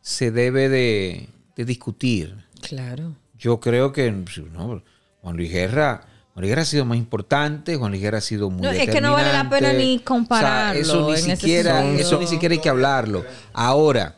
se 0.00 0.30
debe 0.30 0.68
de, 0.68 1.28
de 1.56 1.64
discutir. 1.64 2.36
Claro. 2.60 3.16
Yo 3.36 3.58
creo 3.58 3.92
que 3.92 4.10
no, 4.12 4.82
Juan 5.22 5.36
Luis 5.36 5.50
Guerra, 5.50 6.06
Juan 6.38 6.42
Luis 6.42 6.50
Guerra 6.52 6.62
ha 6.62 6.66
sido 6.66 6.84
más 6.84 6.98
importante, 6.98 7.74
Juan 7.74 7.90
Luis 7.90 8.00
Guerra 8.00 8.18
ha 8.18 8.20
sido 8.20 8.48
muy 8.48 8.62
No, 8.62 8.70
es 8.70 8.88
que 8.88 9.00
no 9.00 9.12
vale 9.12 9.32
la 9.32 9.50
pena 9.50 9.72
ni 9.72 9.98
compararlo 9.98 10.80
eso 10.80 11.10
ni 11.10 11.16
siquiera, 11.16 11.84
eso 11.84 12.16
ni 12.20 12.28
siquiera 12.28 12.52
hay 12.52 12.60
que 12.60 12.68
hablarlo. 12.68 13.24
Ahora, 13.52 14.14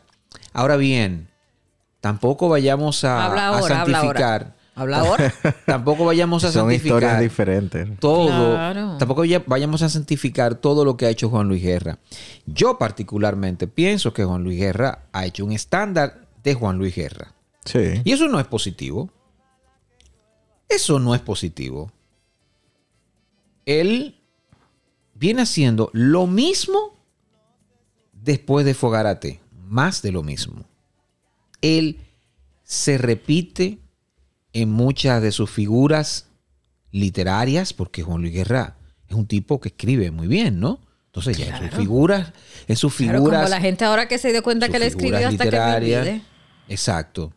ahora 0.53 0.77
bien, 0.77 1.29
tampoco 1.99 2.47
vayamos 2.47 3.03
a, 3.05 3.25
Habla 3.25 3.41
a 3.41 3.47
ahora, 3.57 3.81
habla 3.81 3.97
santificar. 4.01 4.41
ahora. 4.43 4.55
Habla 4.75 4.99
ahora. 4.99 5.33
Tampoco 5.65 6.05
vayamos 6.05 6.43
a 6.43 6.51
Son 6.51 6.71
historias 6.71 7.13
santificar 7.13 7.21
diferentes. 7.21 7.99
todo. 7.99 8.51
Claro. 8.53 8.97
Tampoco 8.99 9.25
ya- 9.25 9.41
vayamos 9.47 9.81
a 9.81 9.89
santificar 9.89 10.53
todo 10.55 10.85
lo 10.85 10.97
que 10.97 11.07
ha 11.07 11.09
hecho 11.09 11.27
Juan 11.29 11.47
Luis 11.47 11.63
Guerra. 11.63 11.97
Yo 12.45 12.77
particularmente 12.77 13.65
pienso 13.65 14.13
que 14.13 14.23
Juan 14.25 14.43
Luis 14.43 14.59
Guerra 14.59 15.05
ha 15.11 15.25
hecho 15.25 15.43
un 15.43 15.53
estándar 15.53 16.27
de 16.43 16.53
Juan 16.53 16.77
Luis 16.77 16.95
Guerra. 16.95 17.33
Sí. 17.65 18.01
Y 18.03 18.11
eso 18.11 18.27
no 18.27 18.39
es 18.39 18.45
positivo. 18.45 19.09
Eso 20.69 20.99
no 20.99 21.15
es 21.15 21.21
positivo. 21.21 21.91
Él 23.65 24.21
viene 25.13 25.43
haciendo 25.43 25.89
lo 25.93 26.27
mismo 26.27 26.97
después 28.13 28.65
de 28.65 28.73
Fogarate. 28.73 29.39
Más 29.67 30.01
de 30.01 30.11
lo 30.11 30.23
mismo. 30.23 30.65
Él 31.61 31.99
se 32.63 32.97
repite 32.97 33.79
en 34.53 34.69
muchas 34.69 35.21
de 35.21 35.31
sus 35.31 35.49
figuras 35.49 36.27
literarias, 36.91 37.73
porque 37.73 38.03
Juan 38.03 38.21
Luis 38.21 38.33
Guerra 38.33 38.77
es 39.07 39.15
un 39.15 39.27
tipo 39.27 39.59
que 39.61 39.69
escribe 39.69 40.11
muy 40.11 40.27
bien, 40.27 40.59
¿no? 40.59 40.79
Entonces 41.07 41.37
ya 41.37 41.57
en 41.57 41.69
sus 41.69 41.77
figuras, 41.77 42.31
en 42.67 42.75
sus 42.77 42.95
Claro, 42.95 43.19
figuras, 43.19 43.41
como 43.41 43.49
la 43.49 43.59
gente 43.59 43.83
ahora 43.83 44.07
que 44.07 44.17
se 44.17 44.31
dio 44.31 44.43
cuenta 44.43 44.69
que 44.69 44.79
le 44.79 44.87
escribió 44.87 45.27
hasta 45.27 45.49
que 45.49 46.01
me. 46.01 46.21
Exacto. 46.69 47.33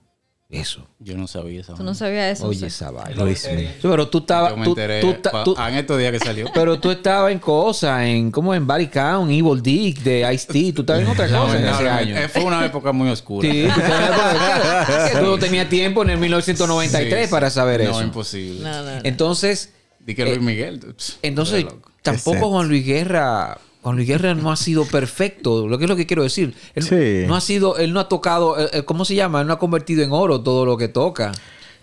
Eso. 0.60 0.86
Yo 0.98 1.16
no 1.16 1.26
sabía 1.26 1.60
esa. 1.60 1.74
Tú 1.74 1.82
no 1.82 1.94
sabías 1.94 2.38
eso. 2.38 2.46
Oye, 2.48 2.60
sí. 2.60 2.66
esa 2.66 2.90
vaina. 2.90 3.24
Miguel. 3.24 3.74
Pero 3.82 4.08
tú 4.08 4.18
estabas. 4.18 4.50
Yo 4.52 4.56
me 4.56 4.64
tú- 4.64 4.70
enteré 4.70 5.00
tú 5.00 5.14
tú- 5.44 5.56
en 5.58 5.74
estos 5.74 5.98
días 5.98 6.12
que 6.12 6.18
salió. 6.20 6.46
pero 6.54 6.78
tú 6.78 6.90
estabas 6.90 7.32
en 7.32 7.38
cosas, 7.38 8.02
en 8.04 8.30
como 8.30 8.54
en 8.54 8.66
Barry 8.66 8.88
Count, 8.88 9.30
Evil 9.30 9.60
Dick, 9.62 10.00
de 10.02 10.32
Ice-T. 10.34 10.72
Tú 10.72 10.80
estabas 10.82 11.02
en 11.02 11.08
otra 11.08 11.26
cosa 11.28 11.56
en 11.58 11.64
ese 11.64 11.68
año. 11.68 11.82
Lamentablemente, 11.84 12.28
Fue 12.28 12.44
una 12.44 12.64
época 12.64 12.92
muy 12.92 13.08
oscura. 13.10 13.50
Sí, 13.50 13.68
tú, 13.74 13.80
estabas- 13.80 15.12
tú 15.12 15.22
no 15.26 15.38
tenías 15.38 15.68
tiempo 15.68 16.02
en 16.02 16.10
el 16.10 16.18
1993 16.18 17.26
Sí, 17.26 17.30
para 17.30 17.50
saber 17.50 17.84
no, 17.84 17.90
eso. 17.90 18.02
imposible. 18.02 18.60
No, 18.62 18.82
no, 18.82 18.94
no. 18.96 19.00
Entonces, 19.04 19.72
Di 20.00 20.14
que 20.14 20.24
Luis 20.24 20.40
Miguel. 20.40 20.80
pss, 20.96 21.18
entonces 21.22 21.64
tampoco. 22.02 22.50
Juan 22.50 22.68
Luis 22.68 22.84
Guerra. 22.84 23.58
Juan 23.84 23.94
Luis 23.96 24.08
Guerra 24.08 24.34
no 24.34 24.50
ha 24.50 24.56
sido 24.56 24.84
perfecto. 24.86 25.68
Lo 25.68 25.78
que 25.78 25.84
es 25.84 25.90
lo 25.90 25.94
que 25.96 26.06
quiero 26.06 26.24
decir. 26.24 26.54
Él 26.74 26.82
Sí. 26.82 27.26
no 27.28 27.36
ha 27.36 27.40
sido, 27.40 27.76
él 27.76 27.92
no 27.92 28.00
ha 28.00 28.08
tocado, 28.08 28.58
eh, 28.58 28.68
eh, 28.72 28.82
¿cómo 28.84 29.04
se 29.04 29.14
llama? 29.14 29.42
Él 29.42 29.46
no 29.46 29.52
ha 29.52 29.58
convertido 29.58 30.02
en 30.02 30.10
oro 30.10 30.40
todo 30.40 30.64
lo 30.66 30.76
que 30.76 30.88
toca. 30.88 31.30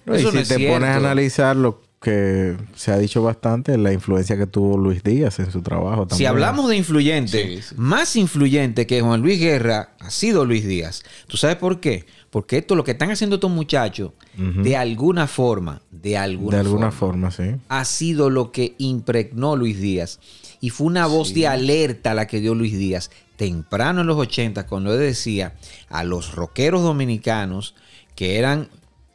No, 0.05 0.15
y 0.15 0.19
Eso 0.19 0.29
si 0.31 0.35
no 0.35 0.41
es 0.41 0.47
te 0.49 0.55
cierto. 0.55 0.73
pones 0.75 0.89
a 0.89 0.95
analizar 0.97 1.55
lo 1.55 1.79
que 2.01 2.57
se 2.75 2.91
ha 2.91 2.97
dicho 2.97 3.21
bastante, 3.21 3.77
la 3.77 3.93
influencia 3.93 4.35
que 4.35 4.47
tuvo 4.47 4.75
Luis 4.75 5.03
Díaz 5.03 5.37
en 5.37 5.51
su 5.51 5.61
trabajo 5.61 6.07
también. 6.07 6.17
Si 6.17 6.25
hablamos 6.25 6.67
de 6.67 6.75
influyente, 6.75 7.57
Sí, 7.57 7.61
sí. 7.61 7.75
más 7.77 8.15
influyente 8.15 8.87
que 8.87 9.01
Juan 9.01 9.21
Luis 9.21 9.39
Guerra 9.39 9.91
ha 9.99 10.09
sido 10.09 10.43
Luis 10.43 10.65
Díaz. 10.65 11.03
¿Tú 11.27 11.37
sabes 11.37 11.57
por 11.57 11.79
qué? 11.79 12.07
Porque 12.31 12.57
esto, 12.57 12.73
lo 12.73 12.83
que 12.83 12.91
están 12.91 13.11
haciendo 13.11 13.35
estos 13.35 13.51
muchachos, 13.51 14.13
de 14.35 14.75
alguna 14.77 15.27
forma, 15.27 15.81
de 15.91 16.17
alguna, 16.17 16.57
de 16.57 16.61
alguna 16.61 16.89
forma, 16.91 17.29
forma, 17.29 17.55
sí. 17.55 17.61
ha 17.69 17.85
sido 17.85 18.31
lo 18.31 18.51
que 18.51 18.73
impregnó 18.79 19.55
Luis 19.55 19.79
Díaz. 19.79 20.19
Y 20.61 20.69
fue 20.69 20.87
una 20.87 21.07
voz 21.07 21.33
de 21.33 21.47
alerta 21.47 22.13
la 22.13 22.27
que 22.27 22.39
dio 22.39 22.53
Luis 22.55 22.77
Díaz 22.77 23.09
temprano 23.35 24.01
en 24.01 24.07
los 24.07 24.17
80, 24.17 24.67
cuando 24.67 24.93
él 24.93 24.99
decía 24.99 25.55
a 25.89 26.03
los 26.03 26.33
rockeros 26.33 26.83
dominicanos, 26.83 27.73
que 28.15 28.37
eran 28.37 28.69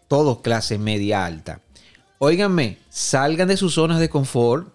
todos 0.09 0.41
clase 0.41 0.79
media 0.79 1.25
alta, 1.25 1.61
óiganme, 2.19 2.79
salgan 2.89 3.47
de 3.47 3.57
sus 3.57 3.75
zonas 3.75 4.01
de 4.01 4.09
confort 4.09 4.69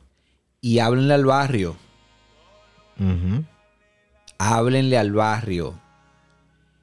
y 0.62 0.80
háblenle 0.80 1.13
al 1.13 1.25
barrio. 1.25 1.75
Ujú. 2.98 3.44
háblenle 4.38 4.98
al 4.98 5.12
barrio. 5.12 5.80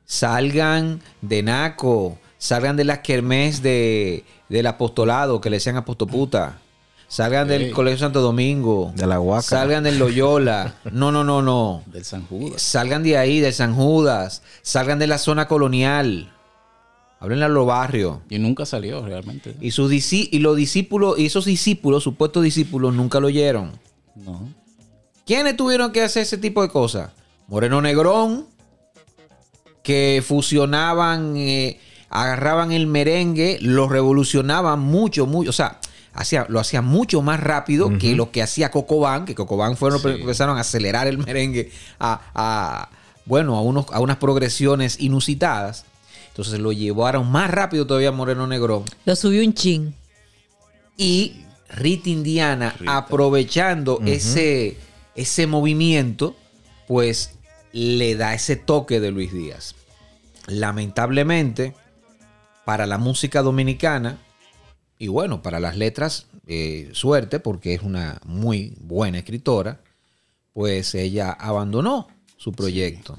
Salgan 0.04 1.00
de 1.22 1.42
Naco, 1.42 2.18
salgan 2.38 2.76
de 2.76 2.84
las 2.84 3.00
kermés 3.00 3.62
de, 3.62 4.24
del 4.48 4.66
apostolado, 4.66 5.40
que 5.40 5.50
le 5.50 5.56
decían 5.56 5.76
apostoputa. 5.76 6.58
Salgan 7.08 7.48
del. 7.48 7.72
Colegio 7.72 7.98
Santo 7.98 8.20
Domingo. 8.20 8.92
De 8.94 9.06
la 9.06 9.18
Huaca. 9.18 9.42
Salgan 9.42 9.84
del 9.84 9.98
Loyola. 9.98 10.74
No, 10.92 11.10
no, 11.10 11.24
no, 11.24 11.42
no. 11.42 11.82
Del 11.86 12.04
San 12.04 12.26
Judas. 12.26 12.60
Salgan 12.60 13.02
de 13.02 13.16
ahí, 13.16 13.40
de 13.40 13.52
San 13.52 13.74
Judas. 13.74 14.42
Salgan 14.62 14.98
de 14.98 15.06
la 15.06 15.18
zona 15.18 15.48
colonial. 15.48 16.32
Háblenle 17.20 17.46
a 17.46 17.48
los 17.48 17.66
barrios. 17.66 18.18
Y 18.30 18.38
nunca 18.38 18.64
salió 18.64 19.04
realmente. 19.04 19.56
Y, 19.60 19.72
sus 19.72 19.90
y 20.12 20.38
los 20.38 20.56
discípulos, 20.56 21.18
y 21.18 21.26
esos 21.26 21.46
discípulos, 21.46 22.04
supuestos 22.04 22.44
discípulos, 22.44 22.94
nunca 22.94 23.18
lo 23.18 23.26
oyeron. 23.26 23.72
No. 24.14 24.48
¿Quiénes 25.26 25.56
tuvieron 25.56 25.90
que 25.90 26.02
hacer 26.02 26.22
ese 26.22 26.38
tipo 26.38 26.62
de 26.62 26.68
cosas? 26.68 27.10
Moreno 27.48 27.80
Negrón, 27.80 28.46
que 29.82 30.22
fusionaban, 30.24 31.36
eh, 31.36 31.80
agarraban 32.08 32.72
el 32.72 32.86
merengue, 32.86 33.58
lo 33.60 33.88
revolucionaban 33.88 34.78
mucho, 34.78 35.26
mucho. 35.26 35.50
O 35.50 35.52
sea, 35.52 35.80
hacía, 36.18 36.46
lo 36.48 36.58
hacía 36.58 36.82
mucho 36.82 37.22
más 37.22 37.40
rápido 37.40 37.96
que 37.98 38.14
lo 38.16 38.32
que 38.32 38.42
hacía 38.42 38.70
Cocobán, 38.70 39.24
que 39.24 39.34
Cocobán 39.36 39.76
fueron 39.76 40.02
los 40.02 40.12
que 40.12 40.20
empezaron 40.20 40.58
a 40.58 40.62
acelerar 40.62 41.06
el 41.06 41.18
merengue 41.18 41.70
a, 42.00 42.20
a, 42.34 42.88
bueno, 43.24 43.56
a, 43.56 43.62
unos, 43.62 43.86
a 43.92 44.00
unas 44.00 44.16
progresiones 44.16 44.98
inusitadas. 45.00 45.84
Entonces 46.28 46.58
lo 46.58 46.72
llevaron 46.72 47.30
más 47.30 47.50
rápido 47.50 47.86
todavía 47.86 48.10
Moreno 48.10 48.46
Negrón. 48.46 48.84
Lo 49.04 49.14
subió 49.14 49.44
un 49.44 49.54
chin. 49.54 49.94
Y 50.96 51.44
Rita 51.70 52.10
Indiana, 52.10 52.74
aprovechando 52.86 54.00
ese, 54.04 54.76
ese 55.14 55.46
movimiento, 55.46 56.34
pues 56.88 57.34
le 57.72 58.16
da 58.16 58.34
ese 58.34 58.56
toque 58.56 58.98
de 58.98 59.12
Luis 59.12 59.32
Díaz. 59.32 59.76
Lamentablemente, 60.48 61.74
para 62.64 62.86
la 62.86 62.98
música 62.98 63.42
dominicana, 63.42 64.18
y 64.98 65.08
bueno, 65.08 65.42
para 65.42 65.60
las 65.60 65.76
letras, 65.76 66.26
eh, 66.46 66.88
suerte, 66.92 67.40
porque 67.40 67.74
es 67.74 67.82
una 67.82 68.20
muy 68.24 68.74
buena 68.80 69.18
escritora, 69.18 69.80
pues 70.52 70.94
ella 70.94 71.30
abandonó 71.30 72.08
su 72.36 72.52
proyecto. 72.52 73.18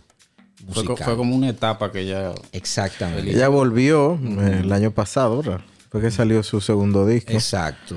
Fue, 0.71 0.83
co- 0.83 0.91
musical. 0.91 1.05
fue 1.05 1.15
como 1.17 1.35
una 1.35 1.49
etapa 1.49 1.91
que 1.91 2.05
ya. 2.05 2.33
Exactamente. 2.51 3.31
Ella 3.31 3.47
volvió 3.47 4.19
el 4.21 4.71
año 4.73 4.91
pasado, 4.91 5.37
¿verdad? 5.41 5.61
Fue 5.89 6.01
que 6.01 6.11
salió 6.11 6.43
su 6.43 6.59
segundo 6.61 7.05
disco. 7.05 7.31
Exacto. 7.31 7.95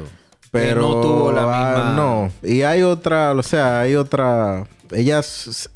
Pero 0.52 0.80
Que 0.82 0.94
no 0.94 1.00
tuvo 1.00 1.32
la 1.32 1.42
ah, 1.44 1.74
misma. 1.76 1.96
no. 1.96 2.32
Y 2.48 2.62
hay 2.62 2.82
otra, 2.82 3.32
o 3.32 3.42
sea, 3.42 3.80
hay 3.80 3.96
otra. 3.96 4.66
Ella 4.92 5.22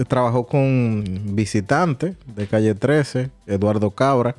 trabajó 0.07 0.47
con 0.47 1.03
Visitante 1.35 2.15
de 2.27 2.47
Calle 2.47 2.75
13, 2.75 3.31
Eduardo 3.47 3.91
Cabra. 3.91 4.37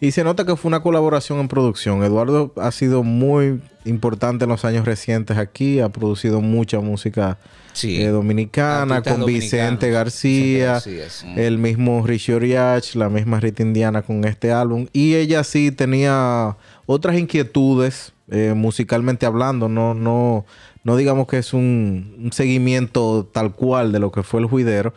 Y 0.00 0.10
se 0.12 0.24
nota 0.24 0.44
que 0.44 0.56
fue 0.56 0.68
una 0.68 0.82
colaboración 0.82 1.38
en 1.40 1.48
producción. 1.48 2.02
Eduardo 2.02 2.52
ha 2.56 2.70
sido 2.72 3.02
muy 3.02 3.60
importante 3.84 4.44
en 4.44 4.50
los 4.50 4.64
años 4.64 4.84
recientes 4.84 5.36
aquí. 5.38 5.80
Ha 5.80 5.88
producido 5.90 6.40
mucha 6.40 6.80
música 6.80 7.38
Sí. 7.72 8.02
eh, 8.02 8.08
dominicana 8.08 8.96
Artistas 8.96 9.18
con 9.18 9.26
Vicente. 9.26 9.90
García, 9.90 10.74
Vicente 10.74 10.96
García, 10.98 11.10
sí. 11.10 11.26
el 11.40 11.58
mismo 11.58 12.06
Richie 12.06 12.34
Oriach, 12.34 12.94
la 12.96 13.08
misma 13.08 13.40
Rita 13.40 13.62
Indiana 13.62 14.02
con 14.02 14.24
este 14.24 14.52
álbum. 14.52 14.86
Y 14.92 15.14
ella 15.14 15.42
sí 15.44 15.70
tenía 15.72 16.56
otras 16.86 17.16
inquietudes 17.18 18.12
eh, 18.30 18.52
musicalmente 18.56 19.24
hablando. 19.26 19.68
No, 19.68 19.94
no, 19.94 20.44
no 20.84 20.96
digamos 20.96 21.26
que 21.28 21.38
es 21.38 21.54
un, 21.54 22.16
un 22.22 22.32
seguimiento 22.32 23.28
tal 23.32 23.52
cual 23.54 23.92
de 23.92 24.00
lo 24.00 24.10
que 24.12 24.22
fue 24.22 24.40
el 24.40 24.46
juidero, 24.46 24.92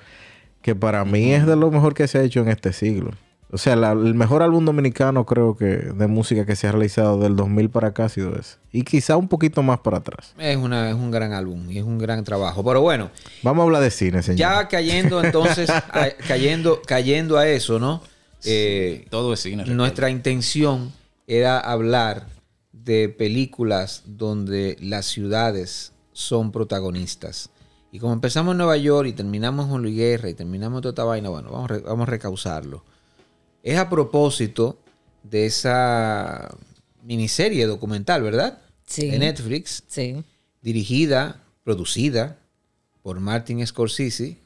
que 0.62 0.74
para 0.76 1.06
mí 1.06 1.32
es 1.34 1.46
de 1.46 1.56
lo 1.56 1.70
mejor 1.72 1.94
que 1.94 2.08
se 2.08 2.18
ha 2.18 2.24
hecho 2.24 2.42
en 2.42 2.50
este 2.50 2.74
siglo. 2.74 3.12
O 3.52 3.58
sea, 3.58 3.76
la- 3.76 3.92
el 3.92 4.16
mejor 4.16 4.42
álbum 4.42 4.66
dominicano 4.66 5.26
creo 5.26 5.56
que 5.56 5.66
de 5.66 6.08
música 6.08 6.46
que 6.46 6.56
se 6.56 6.68
ha 6.68 6.72
realizado 6.72 7.20
del 7.20 7.36
2000 7.36 7.70
para 7.70 7.90
acá 7.90 8.06
ha 8.06 8.10
sido 8.10 8.36
ese. 8.36 8.58
Y 8.72 8.82
quizá 8.84 9.16
un 9.18 9.28
poquito 9.28 9.62
más 9.64 9.80
para 9.80 9.98
atrás. 9.98 10.34
Es, 10.38 10.58
una, 10.58 10.90
es 10.90 10.96
un 10.96 11.12
gran 11.12 11.32
álbum 11.32 11.70
y 11.70 11.78
es 11.78 11.84
un 11.84 11.98
gran 12.00 12.24
trabajo. 12.24 12.64
Pero 12.66 12.82
bueno, 12.82 13.12
Vamos 13.44 13.62
a 13.62 13.66
hablar 13.66 13.82
de 13.84 13.92
cine, 13.92 14.22
señor. 14.24 14.40
ya 14.40 14.68
cayendo 14.68 15.24
entonces, 15.24 15.70
a- 15.70 16.10
cayendo, 16.28 16.82
cayendo 16.86 17.38
a 17.38 17.48
eso, 17.48 17.80
¿no? 17.80 18.02
Eh, 18.44 19.06
Todo 19.10 19.34
es 19.34 19.40
cine. 19.42 19.64
nuestra 19.66 20.10
intención 20.10 20.92
era 21.28 21.60
hablar 21.60 22.28
de 22.74 23.10
películas 23.10 24.04
donde 24.06 24.76
las 24.82 25.06
ciudades 25.06 25.94
son 26.14 26.52
protagonistas. 26.52 27.50
Y 27.92 28.00
como 28.00 28.14
empezamos 28.14 28.52
en 28.52 28.58
Nueva 28.58 28.78
York 28.78 29.08
y 29.08 29.14
terminamos 29.14 29.70
en 29.74 29.82
Luis 29.82 29.96
Guerra 29.96 30.30
y 30.30 30.34
terminamos 30.34 30.80
en 30.80 30.82
toda 30.82 30.92
esta 30.92 31.04
vaina, 31.06 31.30
bueno, 31.30 31.50
vamos, 31.52 31.72
vamos 31.84 32.08
a 32.08 32.12
recausarlo. 32.12 32.84
Es 33.66 33.78
a 33.80 33.90
propósito 33.90 34.78
de 35.24 35.48
esa 35.48 36.56
miniserie 37.04 37.66
documental, 37.66 38.22
¿verdad? 38.22 38.60
Sí. 38.86 39.08
De 39.10 39.18
Netflix, 39.18 39.84
Sí. 39.88 40.24
dirigida, 40.62 41.42
producida 41.64 42.38
por 43.02 43.20
Martin 43.20 43.66
Scorsese, 43.66 44.38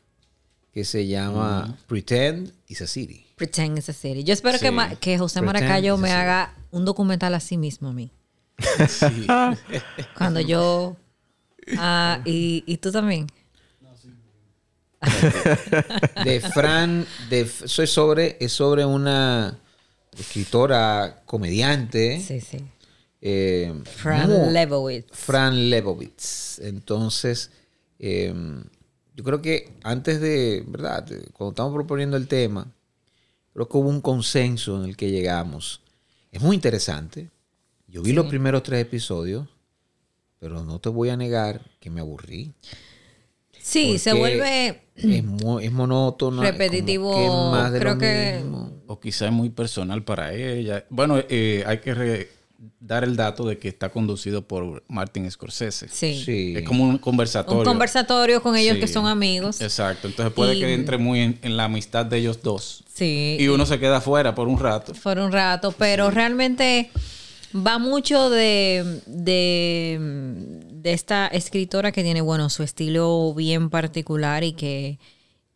que 0.74 0.86
se 0.86 1.06
llama 1.08 1.78
Pretend 1.88 2.54
is 2.70 2.82
a 2.82 2.88
City. 2.88 3.26
Pretend 3.36 3.78
is 3.80 3.90
a 3.90 3.94
city. 3.94 4.24
Yo 4.24 4.34
espero 4.34 4.58
que, 4.60 4.68
Sí. 4.68 4.72
ma- 4.72 4.96
que 4.96 5.18
José 5.18 5.40
Pretend 5.42 5.64
Maracayo 5.64 5.98
me 5.98 6.12
haga 6.12 6.56
un 6.72 6.86
documental 6.86 7.34
a 7.36 7.40
sí 7.42 7.58
mismo 7.58 7.90
a 7.90 7.94
mí. 7.94 8.12
Sí. 8.88 9.28
Cuando 10.18 10.40
yo... 10.40 10.96
Ah, 11.78 12.22
y, 12.26 12.64
y 12.66 12.78
tú 12.78 12.92
también. 12.92 13.28
De 16.26 16.42
Fran, 16.42 17.06
de, 17.30 17.46
sobre, 17.48 18.38
es 18.40 18.52
sobre 18.52 18.86
una 18.86 19.58
escritora 20.18 21.22
comediante. 21.26 22.20
Sí, 22.20 22.42
sí. 22.42 22.58
eh, 23.22 23.74
Fran 23.86 24.30
muy- 24.30 24.52
Lebowitz. 24.54 25.08
Fran 25.12 25.70
Lebowitz. 25.70 26.60
Entonces, 26.60 27.52
eh, 28.00 28.34
yo 29.16 29.24
creo 29.24 29.42
que 29.42 29.74
antes 29.84 30.20
de, 30.22 30.64
¿verdad? 30.68 31.06
Cuando 31.34 31.52
estamos 31.52 31.74
proponiendo 31.74 32.18
el 32.18 32.28
tema, 32.28 32.72
creo 33.54 33.68
que 33.68 33.78
hubo 33.78 33.90
un 33.90 34.02
consenso 34.02 34.78
en 34.82 34.90
el 34.90 34.98
que 34.98 35.12
llegamos. 35.12 35.82
Es 36.32 36.42
muy 36.42 36.56
interesante. 36.56 37.30
Yo 37.88 38.02
vi 38.04 38.14
los 38.14 38.28
primeros 38.28 38.62
tres 38.64 38.82
episodios, 38.82 39.48
pero 40.40 40.64
no 40.64 40.80
te 40.80 40.90
voy 40.90 41.10
a 41.10 41.18
negar 41.18 41.62
que 41.80 41.90
me 41.90 42.02
aburrí. 42.02 42.54
Sí, 43.70 44.00
se 44.00 44.14
vuelve... 44.14 44.82
Es, 44.96 45.24
mo- 45.24 45.60
es 45.62 45.72
monótono. 45.72 46.42
Repetitivo, 46.42 47.16
que 47.16 47.30
más 47.58 47.72
de 47.72 47.80
creo 47.80 47.94
lo 47.94 48.00
que- 48.00 48.40
mismo. 48.42 48.72
O 48.88 49.00
quizá 49.00 49.28
es 49.28 49.32
muy 49.32 49.50
personal 49.50 50.04
para 50.04 50.34
ella. 50.34 50.84
Bueno, 50.90 51.18
eh, 51.30 51.64
hay 51.68 51.78
que 51.78 51.94
re- 51.94 52.30
dar 52.80 53.04
el 53.04 53.16
dato 53.16 53.46
de 53.48 53.58
que 53.60 53.68
está 53.70 53.90
conducido 53.90 54.42
por 54.42 54.84
Martin 54.90 55.30
Scorsese. 55.32 55.88
Sí. 55.90 56.22
Sí. 56.26 56.54
Es 56.58 56.64
como 56.64 56.84
un 56.84 56.98
conversatorio. 56.98 57.60
Un 57.60 57.66
conversatorio 57.66 58.42
con 58.42 58.56
ellos 58.58 58.76
Sí. 58.76 58.82
que 58.82 58.88
son 58.88 59.06
amigos. 59.08 59.62
Exacto. 59.62 60.08
Entonces 60.08 60.34
puede 60.34 60.56
Y- 60.56 60.60
que 60.60 60.74
entre 60.74 60.98
muy 60.98 61.20
en, 61.22 61.40
en 61.44 61.56
la 61.56 61.66
amistad 61.66 62.06
de 62.06 62.18
ellos 62.18 62.42
dos. 62.42 62.84
Sí. 62.94 63.38
Y 63.40 63.48
uno 63.48 63.66
se 63.66 63.80
queda 63.80 63.98
afuera 63.98 64.34
por 64.36 64.48
un 64.50 64.60
rato. 64.60 64.92
por 65.04 65.20
un 65.20 65.32
rato, 65.32 65.72
pero 65.78 66.10
realmente 66.12 66.90
va 67.56 67.78
mucho 67.78 68.30
de, 68.30 69.02
de, 69.06 69.98
de 70.82 70.94
esta 70.94 71.28
escritora 71.28 71.92
que 71.92 72.04
tiene, 72.04 72.22
bueno, 72.22 72.50
su 72.50 72.64
estilo 72.64 73.34
bien 73.34 73.70
particular 73.70 74.44
y 74.44 74.54
que, 74.54 75.00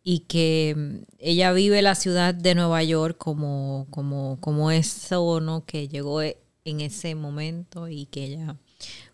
y 0.02 0.20
que 0.20 1.02
ella 1.18 1.52
vive 1.52 1.82
la 1.82 1.94
ciudad 1.94 2.34
de 2.34 2.54
Nueva 2.54 2.82
York 2.82 3.16
como, 3.18 3.86
como, 3.90 4.38
como 4.40 4.70
eso, 4.70 5.40
¿no? 5.40 5.64
Que 5.64 5.88
llegó 5.88 6.20
en 6.22 6.80
ese 6.80 7.14
momento 7.14 7.88
y 7.88 8.06
que 8.06 8.24
ella 8.24 8.56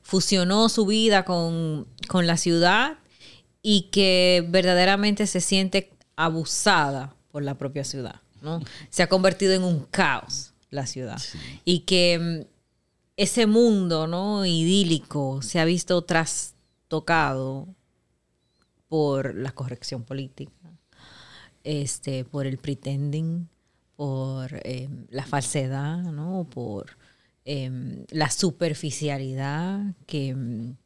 fusionó 0.03 0.69
su 0.69 0.87
vida 0.87 1.25
con, 1.25 1.87
con 2.09 2.27
la 2.27 2.37
ciudad 2.37 2.99
y 3.63 3.83
que 3.93 4.45
verdaderamente 4.49 5.27
se 5.27 5.41
siente 5.41 5.91
abusada 6.17 7.15
por 7.31 7.43
la 7.43 7.57
propia 7.57 7.85
ciudad, 7.85 8.21
¿no? 8.43 8.61
Se 8.89 9.03
ha 9.03 9.09
convertido 9.09 9.55
en 9.55 9.63
un 9.63 9.85
caos 9.91 10.53
la 10.71 10.87
ciudad. 10.87 11.21
Y 11.65 11.81
que 11.81 12.19
mm, 12.19 12.50
ese 13.21 13.47
mundo, 13.47 14.07
¿no? 14.07 14.47
idílico 14.47 15.43
se 15.43 15.61
ha 15.61 15.67
visto 15.67 16.01
trastocado 16.03 17.69
por 18.89 19.35
la 19.35 19.53
corrección 19.53 20.05
política, 20.05 20.53
este, 21.63 22.25
por 22.25 22.47
el 22.47 22.57
pretending, 22.57 23.47
por 23.95 24.63
eh, 24.65 24.89
la 25.11 25.27
falsedad, 25.27 25.99
¿no? 25.99 26.47
Por 26.49 26.97
eh, 27.45 28.07
la 28.09 28.31
superficialidad 28.31 29.81
que, 30.07 30.35
mm, 30.35 30.77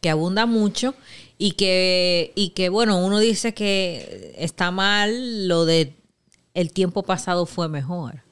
que 0.00 0.10
abunda 0.10 0.46
mucho 0.46 0.96
y 1.38 1.52
que, 1.52 2.32
y 2.34 2.50
que, 2.50 2.70
bueno, 2.70 2.98
uno 2.98 3.20
dice 3.20 3.54
que 3.54 4.34
está 4.36 4.72
mal 4.72 5.46
lo 5.46 5.64
de 5.64 5.94
el 6.54 6.72
tiempo 6.72 7.04
pasado 7.04 7.46
fue 7.46 7.68
mejor. 7.68 8.25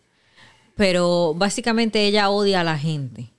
Pero 0.77 1.35
básicamente 1.35 2.07
ella 2.07 2.31
odia 2.31 2.61
a 2.61 2.65
la 2.65 2.79
gente. 2.79 3.31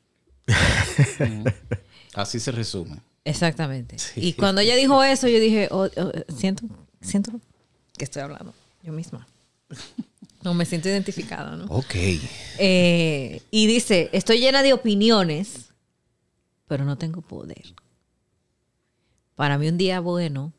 Así 2.14 2.40
se 2.40 2.52
resume. 2.52 3.02
Exactamente. 3.26 3.98
Y 4.16 4.34
cuando 4.34 4.62
ella 4.62 4.76
dijo 4.76 5.04
eso, 5.04 5.28
yo 5.28 5.40
dije, 5.40 5.68
oh, 5.72 5.90
oh, 5.98 6.12
siento, 6.38 6.64
siento 7.02 7.32
que 7.98 8.06
estoy 8.06 8.22
hablando 8.22 8.54
yo 8.86 8.94
misma. 8.94 9.28
No 10.44 10.54
me 10.54 10.66
siento 10.66 10.88
identificada, 10.90 11.56
¿no? 11.56 11.66
Ok. 11.66 11.96
Eh, 12.60 13.42
y 13.50 13.66
dice, 13.66 14.10
estoy 14.14 14.40
llena 14.40 14.62
de 14.62 14.74
opiniones, 14.74 15.72
pero 16.68 16.86
no 16.86 16.98
tengo 16.98 17.22
poder. 17.22 17.74
Para 19.34 19.58
mí 19.58 19.68
un 19.68 19.78
día 19.78 20.00
bueno 20.00 20.54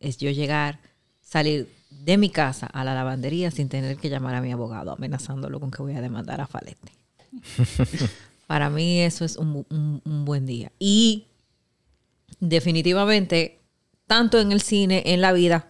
es 0.00 0.18
yo 0.18 0.30
llegar, 0.30 0.80
salir 1.22 1.66
de 2.04 2.18
mi 2.18 2.30
casa 2.30 2.66
a 2.66 2.82
la 2.84 2.94
lavandería 2.94 3.50
sin 3.50 3.68
tener 3.68 3.96
que 3.96 4.08
llamar 4.10 4.34
a 4.34 4.40
mi 4.40 4.50
abogado 4.52 4.92
amenazándolo 4.92 5.60
con 5.60 5.70
que 5.70 5.82
voy 5.82 5.94
a 5.94 6.00
demandar 6.00 6.40
a 6.40 6.46
Falete. 6.46 6.92
Para 8.46 8.68
mí 8.70 9.00
eso 9.00 9.24
es 9.24 9.36
un, 9.36 9.64
un- 9.70 10.02
un 10.04 10.24
buen 10.24 10.44
día. 10.44 10.72
Y 10.78 11.26
definitivamente, 12.40 13.60
tanto 14.06 14.40
en 14.40 14.52
el 14.52 14.60
cine, 14.60 15.02
en 15.06 15.20
la 15.20 15.32
vida, 15.32 15.68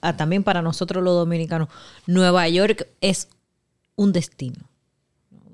ah, 0.00 0.16
también 0.16 0.42
para 0.44 0.62
nosotros 0.62 1.02
los 1.02 1.14
dominicanos, 1.14 1.68
Nueva 2.06 2.48
York 2.48 2.86
es 3.00 3.28
un 3.96 4.12
destino. 4.12 4.68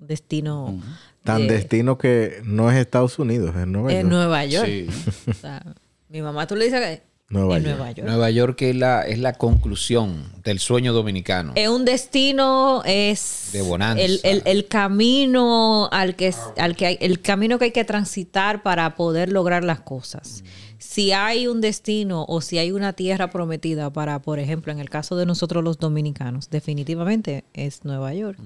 Un 0.01 0.07
destino 0.07 0.81
Tan 1.25 1.47
de- 1.47 1.55
destino 1.55 1.99
que 1.99 2.41
no 2.45 2.71
es 2.71 2.77
Estados 2.79 3.19
Unidos, 3.19 3.55
es 3.57 3.67
Nueva 3.67 3.93
en 3.93 4.01
York. 4.01 4.11
Nueva 4.13 4.45
York. 4.45 4.67
Sí. 4.67 4.87
O 5.31 5.35
sea, 5.35 5.63
mi 6.09 6.21
mamá, 6.23 6.47
tú 6.47 6.57
le 6.57 6.65
dices 6.65 6.81
que 6.81 7.10
Nueva 7.31 7.57
en 7.59 7.63
York. 7.65 7.77
Nueva 7.77 7.93
York. 7.93 8.09
Nueva 8.09 8.31
York 8.31 8.63
es 8.63 8.77
la, 8.77 9.03
es 9.07 9.19
la 9.21 9.33
conclusión 9.35 10.25
del 10.45 10.59
sueño 10.59 10.93
dominicano. 10.93 11.53
Es 11.55 11.69
un 11.69 11.85
destino, 11.85 12.83
es 12.85 13.51
De 13.53 13.63
bonanza. 13.63 14.03
El, 14.03 14.21
el- 14.25 14.43
el 14.45 14.67
camino 14.67 15.89
al 15.93 16.17
que, 16.17 16.35
al 16.59 16.77
que 16.77 16.87
hay, 16.87 16.99
el 17.01 17.21
camino 17.21 17.59
que 17.59 17.67
hay 17.67 17.71
que 17.73 17.85
transitar 17.85 18.63
para 18.63 18.97
poder 18.97 19.31
lograr 19.33 19.63
las 19.65 19.81
cosas. 19.81 20.43
Si 20.79 21.13
hay 21.13 21.47
un 21.47 21.61
destino 21.61 22.25
o 22.27 22.41
si 22.41 22.59
hay 22.59 22.73
una 22.73 22.95
tierra 22.95 23.31
prometida 23.31 23.93
para, 23.93 24.21
por 24.23 24.39
ejemplo, 24.41 24.73
en 24.73 24.81
el 24.81 24.89
caso 24.91 25.15
de 25.15 25.25
nosotros 25.27 25.63
los 25.63 25.79
dominicanos, 25.79 26.51
definitivamente 26.51 27.45
es 27.55 27.85
Nueva 27.85 28.13
York. 28.15 28.39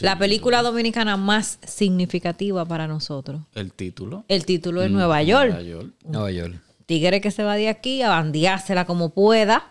La 0.00 0.16
película 0.18 0.62
dominicana 0.62 1.16
más 1.18 1.58
significativa 1.66 2.64
para 2.64 2.86
nosotros. 2.86 3.42
El 3.54 3.72
título. 3.72 4.24
El 4.28 4.46
título 4.46 4.82
es 4.82 4.90
Nueva 4.90 5.22
York. 5.22 5.48
Nueva 5.50 5.62
York. 5.62 5.92
Nueva 6.04 6.30
York. 6.30 6.54
Tigre 6.86 7.20
que 7.20 7.30
se 7.30 7.42
va 7.44 7.56
de 7.56 7.68
aquí 7.68 8.02
a 8.02 8.08
bandeársela 8.10 8.84
como 8.86 9.10
pueda 9.10 9.68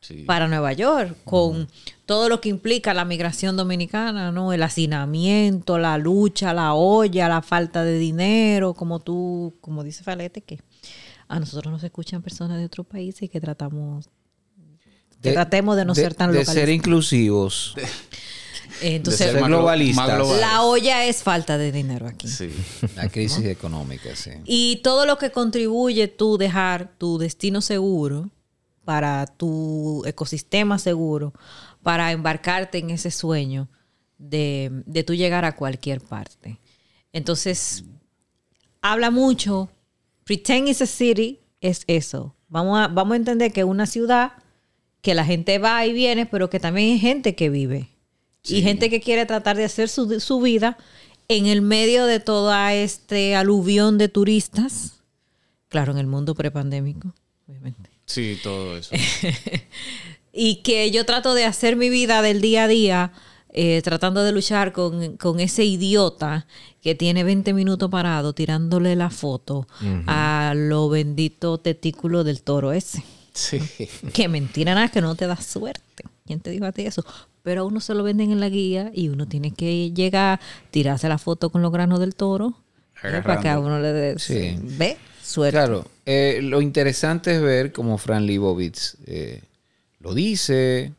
Sí. 0.00 0.22
para 0.22 0.46
Nueva 0.46 0.72
York, 0.72 1.16
con 1.24 1.66
todo 2.06 2.28
lo 2.28 2.40
que 2.40 2.48
implica 2.48 2.94
la 2.94 3.04
migración 3.04 3.56
dominicana, 3.56 4.30
¿no? 4.30 4.52
El 4.52 4.62
hacinamiento, 4.62 5.76
la 5.76 5.98
lucha, 5.98 6.54
la 6.54 6.74
olla, 6.74 7.28
la 7.28 7.42
falta 7.42 7.82
de 7.82 7.98
dinero, 7.98 8.74
como 8.74 9.00
tú, 9.00 9.56
como 9.60 9.82
dice 9.82 10.04
Falete, 10.04 10.40
que 10.42 10.60
a 11.26 11.40
nosotros 11.40 11.72
nos 11.72 11.82
escuchan 11.82 12.22
personas 12.22 12.58
de 12.58 12.66
otros 12.66 12.86
países 12.86 13.22
y 13.24 13.28
que 13.28 13.40
tratamos, 13.40 14.08
que 15.20 15.32
tratemos 15.32 15.76
de 15.76 15.84
no 15.84 15.96
ser 15.96 16.14
tan 16.14 16.28
De 16.30 16.34
localistas. 16.38 16.54
ser 16.54 16.68
inclusivos. 16.68 17.74
Eh, 18.80 18.96
Entonces, 18.96 19.26
de 19.26 19.32
ser 19.32 19.40
más 19.40 19.50
glo- 19.50 19.56
globalistas. 19.58 20.06
más 20.08 20.16
global. 20.16 20.40
la 20.40 20.62
olla 20.62 21.04
es 21.04 21.22
falta 21.22 21.58
de 21.58 21.72
dinero 21.72 22.06
aquí. 22.06 22.28
Sí. 22.28 22.50
La 22.96 23.08
crisis 23.08 23.44
económica, 23.46 24.14
sí. 24.16 24.30
Y 24.44 24.76
todo 24.82 25.06
lo 25.06 25.18
que 25.18 25.30
contribuye 25.30 26.08
tú 26.08 26.38
dejar 26.38 26.92
tu 26.98 27.18
destino 27.18 27.60
seguro 27.60 28.30
para 28.84 29.26
tu 29.26 30.02
ecosistema 30.06 30.78
seguro, 30.78 31.32
para 31.82 32.12
embarcarte 32.12 32.78
en 32.78 32.90
ese 32.90 33.10
sueño 33.10 33.68
de, 34.18 34.70
de 34.86 35.02
tú 35.04 35.14
llegar 35.14 35.44
a 35.44 35.54
cualquier 35.56 36.00
parte. 36.00 36.58
Entonces, 37.12 37.84
habla 38.80 39.10
mucho. 39.10 39.70
Pretend 40.24 40.68
is 40.68 40.82
a 40.82 40.86
city 40.86 41.40
es 41.60 41.84
eso. 41.86 42.34
Vamos 42.48 42.78
a, 42.78 42.88
vamos 42.88 43.12
a 43.14 43.16
entender 43.16 43.52
que 43.52 43.60
es 43.60 43.66
una 43.66 43.86
ciudad 43.86 44.32
que 45.00 45.14
la 45.14 45.24
gente 45.24 45.58
va 45.58 45.84
y 45.86 45.92
viene, 45.92 46.26
pero 46.26 46.50
que 46.50 46.60
también 46.60 46.92
hay 46.92 46.98
gente 46.98 47.34
que 47.34 47.50
vive. 47.50 47.88
Y 48.44 48.62
gente 48.62 48.88
que 48.88 49.00
quiere 49.00 49.26
tratar 49.26 49.56
de 49.56 49.64
hacer 49.64 49.88
su, 49.88 50.20
su 50.20 50.40
vida 50.40 50.78
en 51.28 51.46
el 51.46 51.60
medio 51.60 52.06
de 52.06 52.20
toda 52.20 52.72
este 52.74 53.36
aluvión 53.36 53.98
de 53.98 54.08
turistas. 54.08 54.94
Claro, 55.68 55.92
en 55.92 55.98
el 55.98 56.06
mundo 56.06 56.34
prepandémico, 56.34 57.14
obviamente. 57.46 57.90
Sí, 58.06 58.38
todo 58.42 58.76
eso. 58.76 58.94
Y 60.40 60.56
que 60.56 60.92
yo 60.92 61.04
trato 61.04 61.34
de 61.34 61.44
hacer 61.44 61.74
mi 61.74 61.90
vida 61.90 62.22
del 62.22 62.40
día 62.40 62.64
a 62.64 62.68
día, 62.68 63.12
eh, 63.48 63.80
tratando 63.82 64.22
de 64.22 64.30
luchar 64.30 64.72
con, 64.72 65.16
con 65.16 65.40
ese 65.40 65.64
idiota 65.64 66.46
que 66.80 66.94
tiene 66.94 67.24
20 67.24 67.52
minutos 67.54 67.90
parado 67.90 68.32
tirándole 68.34 68.94
la 68.94 69.10
foto 69.10 69.66
a 70.06 70.52
lo 70.54 70.88
bendito 70.90 71.58
testículo 71.58 72.22
del 72.22 72.42
toro 72.42 72.72
ese. 72.72 73.02
Sí. 73.32 73.58
Que 74.12 74.28
mentira 74.28 74.74
nada, 74.74 74.88
que 74.90 75.00
no 75.00 75.16
te 75.16 75.26
da 75.26 75.36
suerte. 75.36 76.04
¿Quién 76.28 76.38
te 76.40 76.50
dijo 76.50 76.64
a 76.66 76.72
ti 76.72 76.82
eso? 76.82 77.04
Pero 77.42 77.62
a 77.62 77.64
uno 77.64 77.80
se 77.80 77.94
lo 77.94 78.04
venden 78.04 78.30
en 78.30 78.38
la 78.38 78.48
guía 78.50 78.92
y 78.94 79.08
uno 79.08 79.26
tiene 79.26 79.50
que 79.52 79.90
llegar, 79.92 80.38
tirarse 80.70 81.08
la 81.08 81.18
foto 81.18 81.48
con 81.50 81.62
los 81.62 81.72
granos 81.72 81.98
del 81.98 82.14
toro 82.14 82.54
eh, 83.02 83.20
para 83.24 83.40
que 83.40 83.48
a 83.48 83.58
uno 83.58 83.80
le 83.80 83.92
dé, 83.92 84.18
Sí. 84.18 84.56
¿ve? 84.62 84.96
Suerte. 85.22 85.52
Claro, 85.56 85.84
eh, 86.06 86.40
lo 86.42 86.60
interesante 86.60 87.34
es 87.34 87.40
ver 87.42 87.72
cómo 87.72 87.96
Fran 87.98 88.26
Lebowitz 88.26 88.96
eh, 89.06 89.40
lo 90.00 90.12
dice, 90.14 90.92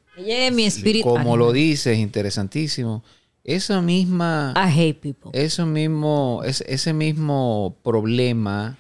mi 0.51 0.65
espíritu. 0.65 1.03
cómo 1.07 1.19
animal. 1.19 1.39
lo 1.39 1.51
dice, 1.53 1.93
es 1.93 1.99
interesantísimo. 1.99 3.03
esa 3.43 3.81
misma... 3.81 4.53
I 4.55 4.69
hate 4.79 4.99
people. 4.99 5.31
Eso 5.33 5.65
mismo, 5.65 6.41
es- 6.45 6.63
ese 6.67 6.93
mismo 6.93 7.75
problema, 7.83 8.77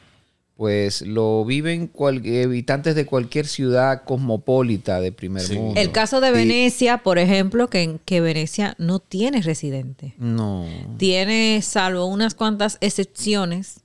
pues 0.59 1.03
lo 1.03 1.45
viven 1.45 1.87
cual- 1.87 2.17
habitantes 2.43 2.93
de 2.93 3.05
cualquier 3.05 3.47
ciudad 3.47 4.03
cosmopolita 4.03 4.99
de 4.99 5.13
primer 5.13 5.41
Sí. 5.41 5.55
mundo. 5.57 5.79
El 5.79 5.93
caso 5.93 6.19
de 6.19 6.31
Venecia, 6.31 6.97
por 6.97 7.17
ejemplo, 7.17 7.69
que, 7.69 7.97
que 8.03 8.19
Venecia 8.19 8.75
no 8.77 8.99
tiene 8.99 9.41
residente. 9.41 10.15
No. 10.17 10.65
Tiene, 10.97 11.61
salvo 11.61 12.07
unas 12.07 12.35
cuantas 12.35 12.77
excepciones, 12.81 13.79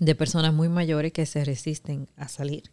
de 0.00 0.16
personas 0.16 0.52
muy 0.52 0.68
mayores 0.68 1.12
que 1.12 1.24
se 1.24 1.44
resisten 1.44 2.08
a 2.16 2.26
salir. 2.26 2.64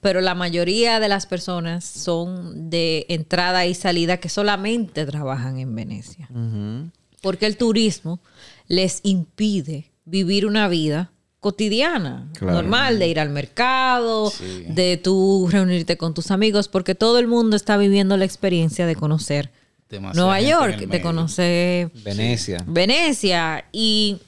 Pero 0.00 0.22
la 0.22 0.34
mayoría 0.34 0.98
de 0.98 1.10
las 1.10 1.26
personas 1.26 1.84
son 1.84 2.70
de 2.70 3.04
entrada 3.10 3.66
y 3.66 3.74
salida 3.74 4.16
que 4.16 4.30
solamente 4.30 5.04
trabajan 5.04 5.58
en 5.58 5.74
Venecia. 5.74 6.26
Porque 7.20 7.44
el 7.44 7.58
turismo 7.58 8.18
les 8.66 9.00
impide 9.02 9.90
vivir 10.06 10.46
una 10.46 10.68
vida 10.68 11.12
cotidiana, 11.40 12.28
Claro. 12.38 12.54
normal, 12.54 12.98
de 12.98 13.08
ir 13.08 13.20
al 13.20 13.30
mercado, 13.30 14.30
Sí. 14.30 14.64
de 14.68 14.96
tú 14.96 15.48
reunirte 15.50 15.96
con 15.96 16.14
tus 16.14 16.30
amigos, 16.30 16.68
porque 16.68 16.94
todo 16.94 17.18
el 17.18 17.26
mundo 17.28 17.56
está 17.56 17.76
viviendo 17.76 18.16
la 18.16 18.24
experiencia 18.24 18.86
de 18.86 18.96
conocer 18.96 19.50
Demasiada 19.88 20.26
Nueva 20.26 20.40
York, 20.40 20.78
de 20.88 21.00
conocer 21.00 21.90
Venecia. 22.02 22.64
Venecia 22.66 23.64
y 23.70 24.18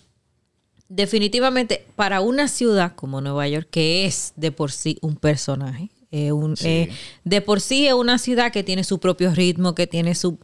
definitivamente 0.88 1.85
para 1.97 2.21
una 2.21 2.49
ciudad 2.49 2.94
como 2.94 3.21
Nueva 3.21 3.47
York 3.49 3.68
que 3.71 4.07
es 4.07 4.33
de 4.37 4.53
por 4.53 4.71
sí 4.73 4.99
un 5.03 5.16
personaje 5.16 5.90
eh, 6.11 6.33
un- 6.33 6.57
Sí. 6.57 6.66
eh, 6.68 6.90
de 7.25 7.42
por 7.42 7.61
sí 7.61 7.87
es 7.87 7.92
una 7.92 8.16
ciudad 8.16 8.51
que 8.51 8.62
tiene 8.62 8.83
su 8.85 8.99
propio 8.99 9.35
ritmo 9.35 9.75
que 9.75 9.87
tiene 9.87 10.14
su, 10.14 10.38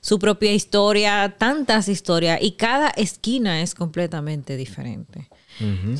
su 0.00 0.20
propia 0.20 0.52
historia 0.52 1.34
tantas 1.38 1.88
historias 1.88 2.38
y 2.40 2.52
cada 2.52 2.90
esquina 2.90 3.60
es 3.62 3.74
completamente 3.74 4.56
diferente 4.56 5.28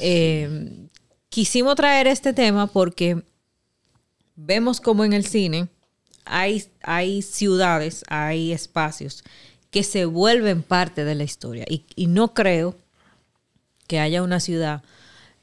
Eh, 0.01 0.89
quisimos 1.29 1.75
traer 1.75 2.07
este 2.07 2.33
tema 2.33 2.67
porque 2.67 3.23
vemos 4.37 4.81
como 4.81 5.05
en 5.05 5.13
el 5.13 5.25
cine 5.25 5.69
hay, 6.25 6.65
hay 6.83 7.23
ciudades, 7.23 8.05
hay 8.09 8.53
espacios 8.53 9.25
que 9.71 9.83
se 9.83 10.05
vuelven 10.05 10.63
parte 10.63 11.05
de 11.05 11.15
la 11.15 11.25
historia. 11.25 11.65
Y, 11.69 11.85
y 11.97 12.07
no 12.07 12.35
creo 12.35 12.77
que 13.87 13.99
haya 13.99 14.23
una 14.23 14.41
ciudad 14.41 14.83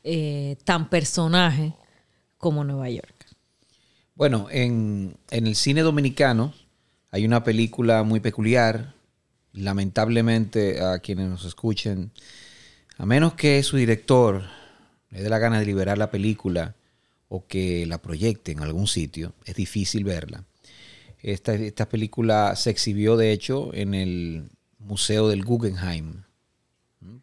eh, 0.03 0.57
tan 0.63 0.89
personaje 0.89 1.73
como 2.37 2.63
Nueva 2.63 2.89
York. 2.89 3.13
Bueno, 4.15 4.47
en, 4.49 5.17
en 5.31 5.47
el 5.47 5.55
cine 5.55 5.81
dominicano 5.81 6.53
hay 7.11 7.25
una 7.25 7.43
película 7.43 8.03
muy 8.03 8.19
peculiar. 8.19 8.93
Lamentablemente, 9.51 10.81
a 10.81 10.99
quienes 10.99 11.29
nos 11.29 11.45
escuchen, 11.45 12.11
a 12.97 13.05
menos 13.05 13.33
que 13.33 13.61
su 13.63 13.77
director 13.77 14.43
le 15.09 15.21
dé 15.21 15.29
la 15.29 15.39
gana 15.39 15.59
de 15.59 15.65
liberar 15.65 15.97
la 15.97 16.11
película 16.11 16.75
o 17.27 17.45
que 17.47 17.85
la 17.85 18.01
proyecte 18.01 18.51
en 18.51 18.61
algún 18.61 18.87
sitio, 18.87 19.33
es 19.45 19.55
difícil 19.55 20.03
verla. 20.03 20.43
Esta, 21.21 21.53
esta 21.55 21.89
película 21.89 22.55
se 22.55 22.69
exhibió, 22.69 23.17
de 23.17 23.31
hecho, 23.31 23.73
en 23.73 23.93
el 23.93 24.49
Museo 24.77 25.27
del 25.27 25.43
Guggenheim, 25.43 26.23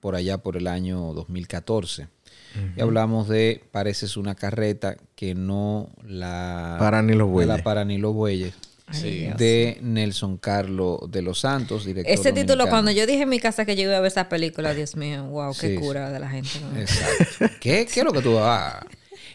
por 0.01 0.17
allá 0.17 0.39
por 0.39 0.57
el 0.57 0.67
año 0.67 1.13
2014. 1.15 2.09
Y 2.77 2.81
hablamos 2.83 3.29
de 3.29 3.65
Pareces 3.71 4.17
una 4.19 4.35
carreta 4.35 4.97
que 5.15 5.35
no 5.35 5.89
la 6.05 6.77
Para 6.79 7.01
ni 7.03 7.13
los 7.15 7.29
no 7.29 7.33
bueyes. 7.33 7.49
la 7.57 7.63
para 7.63 7.85
ni 7.85 7.97
los 7.97 8.13
bueyes. 8.13 8.55
Sí. 8.93 9.29
De 9.39 9.79
Nelson 9.83 10.37
Carlos 10.39 11.01
de 11.11 11.23
los 11.23 11.41
Santos, 11.41 11.85
director 11.85 12.13
Ese 12.13 12.31
título, 12.33 12.65
dominicano. 12.65 12.71
cuando 12.71 12.91
yo 12.93 13.07
dije 13.07 13.23
en 13.23 13.29
mi 13.29 13.39
casa 13.41 13.65
que 13.65 13.75
yo 13.77 13.83
iba 13.85 13.97
a 13.97 14.01
ver 14.01 14.09
esa 14.09 14.29
película, 14.29 14.75
Dios 14.75 14.97
mío, 14.97 15.25
wow, 15.27 15.53
qué 15.59 15.69
Sí, 15.71 15.75
cura 15.77 16.11
de 16.11 16.19
la 16.21 16.29
gente. 16.31 16.51
¿no? 16.61 16.79
Exacto. 16.79 17.47
¿Qué, 17.61 17.87
¿Qué 17.93 18.01
es 18.01 18.05
lo 18.05 18.13
que 18.13 18.23
tú 18.23 18.35
vas? 18.35 18.77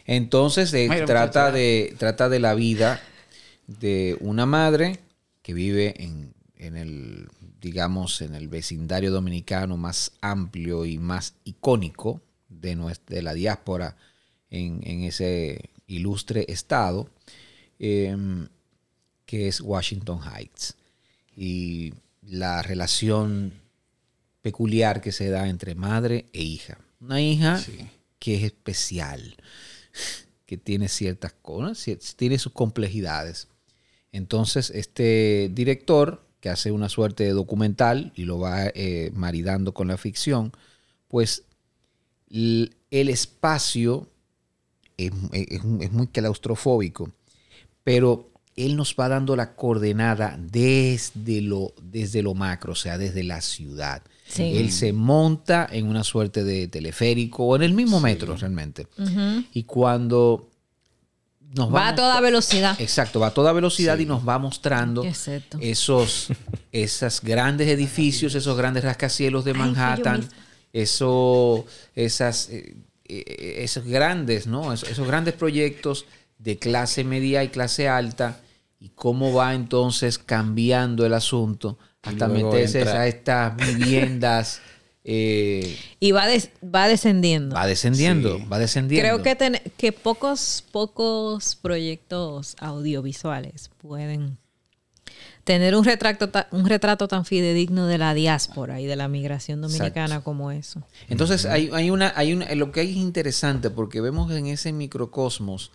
Entonces 0.06 0.74
eh, 0.74 0.88
Mira, 0.89 1.06
trata 1.06 1.52
de 1.52 1.93
trata 1.98 2.30
de 2.30 2.39
la 2.39 2.54
vida 2.54 3.02
de 3.67 4.17
una 4.22 4.46
madre 4.46 5.00
que 5.41 5.54
vive 5.54 6.02
en, 6.02 6.34
en 6.58 6.78
el 6.78 7.28
digamos 7.60 8.22
en 8.22 8.36
el 8.36 8.48
vecindario 8.48 9.12
dominicano 9.12 9.76
más 9.78 10.12
amplio 10.22 10.86
y 10.86 10.98
más 10.98 11.34
icónico 11.43 12.22
de, 12.50 12.78
nues- 12.78 13.02
de 13.08 13.22
la 13.22 13.34
diáspora 13.34 13.98
en, 14.50 14.80
en 14.84 15.04
ese 15.04 15.70
ilustre 15.88 16.46
estado 16.48 17.10
em, 17.80 18.48
que 19.28 19.48
es 19.48 19.62
Washington 19.62 20.22
Heights 20.24 20.76
y 21.36 21.94
la 22.24 22.63
relación 22.63 23.54
peculiar 24.42 25.02
que 25.02 25.12
se 25.12 25.30
da 25.30 25.48
entre 25.48 25.76
madre 25.76 26.26
e 26.34 26.42
hija. 26.42 26.80
Una 27.00 27.22
hija 27.22 27.60
Sí. 27.60 27.78
que 28.18 28.36
es 28.38 28.44
especial, 28.44 29.36
que 30.48 30.58
tiene 30.58 30.88
ciertas 30.88 31.34
cosas, 31.34 32.16
tiene 32.16 32.40
sus 32.40 32.54
complejidades. 32.54 33.48
Entonces, 34.12 34.72
este 34.72 35.52
director, 35.54 36.26
que 36.40 36.50
hace 36.50 36.72
una 36.72 36.88
suerte 36.90 37.24
de 37.26 37.32
documental 37.32 38.13
y 38.16 38.24
lo 38.24 38.40
va 38.40 38.68
eh, 38.74 39.12
maridando 39.13 39.74
con 39.74 39.90
la 39.90 39.98
ficción, 39.98 40.54
pues 41.10 41.44
el 42.30 42.74
espacio 42.92 44.10
es, 44.98 45.12
es- 45.34 45.62
es 45.82 45.92
muy 45.92 46.08
claustrofóbico, 46.08 47.12
pero 47.84 48.30
él 48.58 48.76
nos 48.76 48.96
va 49.00 49.08
dando 49.08 49.36
la 49.36 49.56
coordenada 49.56 50.38
desde 50.39 51.41
lo, 51.41 51.74
desde 51.82 52.22
lo 52.24 52.34
macro, 52.34 52.74
o 52.74 52.76
sea, 52.76 52.98
desde 52.98 53.24
la 53.24 53.39
ciudad. 53.41 54.02
Sí. 54.28 54.58
Él 54.58 54.72
se 54.72 54.91
monta 54.91 55.70
en 55.72 55.88
una 55.88 56.04
suerte 56.04 56.43
de 56.43 56.67
teleférico 56.67 57.43
o 57.46 57.56
en 57.56 57.62
el 57.63 57.74
mismo 57.74 58.00
metro 58.02 58.36
realmente. 58.36 58.88
Y 59.54 59.63
cuando 59.63 60.50
nos 61.56 61.67
Va 61.74 61.80
a 61.80 61.84
vamos- 61.91 61.96
toda 61.96 62.20
velocidad. 62.20 62.76
Exacto, 62.82 63.20
va 63.22 63.28
a 63.28 63.34
toda 63.34 63.54
velocidad 63.54 63.98
y 64.00 64.06
nos 64.06 64.28
va 64.28 64.38
mostrando 64.39 65.04
esos, 65.62 66.28
esos 66.72 67.22
grandes 67.22 67.67
edificios, 67.70 68.36
esos 68.36 68.58
grandes 68.58 68.84
rascacielos 68.84 69.46
de 69.46 69.54
Manhattan, 69.54 70.20
misma. 70.22 70.36
eso, 70.74 71.65
esas, 71.96 72.50
eh, 72.50 72.76
eh, 73.08 73.56
esos 73.60 73.86
grandes, 73.86 74.46
¿no? 74.48 74.74
Esos, 74.74 74.89
esos 74.89 75.08
grandes 75.08 75.36
proyectos 75.36 76.06
de 76.39 76.58
clase 76.58 77.04
media 77.04 77.43
y 77.43 77.48
clase 77.50 77.88
alta 77.88 78.41
y 78.80 78.90
cómo 78.90 79.34
va 79.34 79.54
entonces 79.54 80.18
cambiando 80.18 81.06
el 81.06 81.13
asunto 81.13 81.78
hasta 82.04 82.28
meterse 82.28 82.82
entra- 82.82 83.02
a 83.02 83.08
estas 83.08 83.56
viviendas. 83.58 84.62
eh, 85.04 85.78
Y 86.00 86.12
va, 86.12 86.28
des- 86.28 86.52
va 86.63 86.88
descendiendo. 86.88 87.56
va 87.56 87.66
descendiendo, 87.66 88.38
Sí. 88.38 88.46
va 88.52 88.60
descendiendo. 88.60 89.02
Creo 89.10 89.24
que, 89.24 89.36
ten- 89.36 89.62
que 89.78 89.92
pocos, 89.94 90.63
pocos 90.72 91.56
proyectos 91.56 92.56
audiovisuales 92.60 93.70
pueden 93.78 94.38
tener 95.44 95.76
un 95.76 95.86
retrato, 95.86 96.30
un 96.52 96.66
retrato 96.68 97.08
tan 97.08 97.24
fidedigno 97.24 97.88
de 97.88 97.98
la 97.98 98.13
diáspora 98.13 98.82
y 98.82 98.86
de 98.86 98.98
la 98.98 99.08
migración 99.08 99.62
dominicana 99.62 100.22
como 100.22 100.52
eso. 100.52 100.84
Entonces 101.08 101.46
hay, 101.46 101.70
hay 101.74 101.90
una, 101.90 102.12
hay 102.18 102.34
una, 102.34 102.54
lo 102.56 102.72
que 102.74 102.82
hay 102.82 102.92
es 102.92 102.98
interesante 102.98 103.70
porque 103.70 104.02
vemos 104.02 104.30
en 104.34 104.48
ese 104.48 104.74
microcosmos 104.74 105.72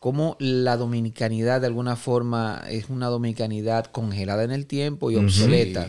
cómo 0.00 0.36
la 0.38 0.76
dominicanidad 0.76 1.60
de 1.60 1.66
alguna 1.68 1.96
forma 1.96 2.62
es 2.70 2.88
una 2.88 3.06
dominicanidad 3.08 3.86
congelada 3.86 4.44
en 4.44 4.50
el 4.52 4.66
tiempo 4.66 5.10
y 5.10 5.16
obsoleta. 5.16 5.88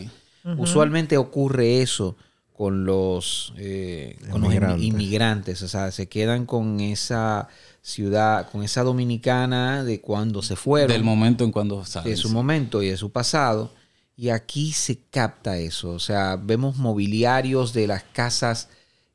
Usualmente 0.56 1.16
ocurre 1.16 1.82
eso 1.82 2.16
con 2.56 2.84
los, 2.84 3.52
eh, 3.56 4.18
con 4.30 4.40
los 4.42 4.50
Inmigrantes. 4.52 4.80
inmi- 4.82 4.86
inmigrantes, 4.88 5.62
o 5.62 5.68
sea, 5.68 5.90
se 5.92 6.08
quedan 6.08 6.44
con 6.46 6.80
esa 6.80 7.48
ciudad, 7.82 8.50
con 8.50 8.62
esa 8.62 8.82
dominicana 8.82 9.82
de 9.84 10.00
cuando 10.00 10.42
se 10.42 10.56
fueron 10.56 10.88
Del 10.92 11.04
momento 11.04 11.44
en 11.44 11.52
cuando 11.52 11.84
sale. 11.84 12.10
de 12.10 12.16
su 12.16 12.28
momento 12.30 12.82
y 12.82 12.88
de 12.90 12.96
su 12.96 13.10
pasado. 13.10 13.72
Y 14.16 14.28
aquí 14.28 14.72
se 14.72 14.98
capta 15.10 15.56
eso. 15.56 15.92
O 15.92 15.98
sea, 15.98 16.36
vemos 16.36 16.76
mobiliarios 16.76 17.72
de 17.72 17.86
las 17.86 18.02
casas 18.02 18.68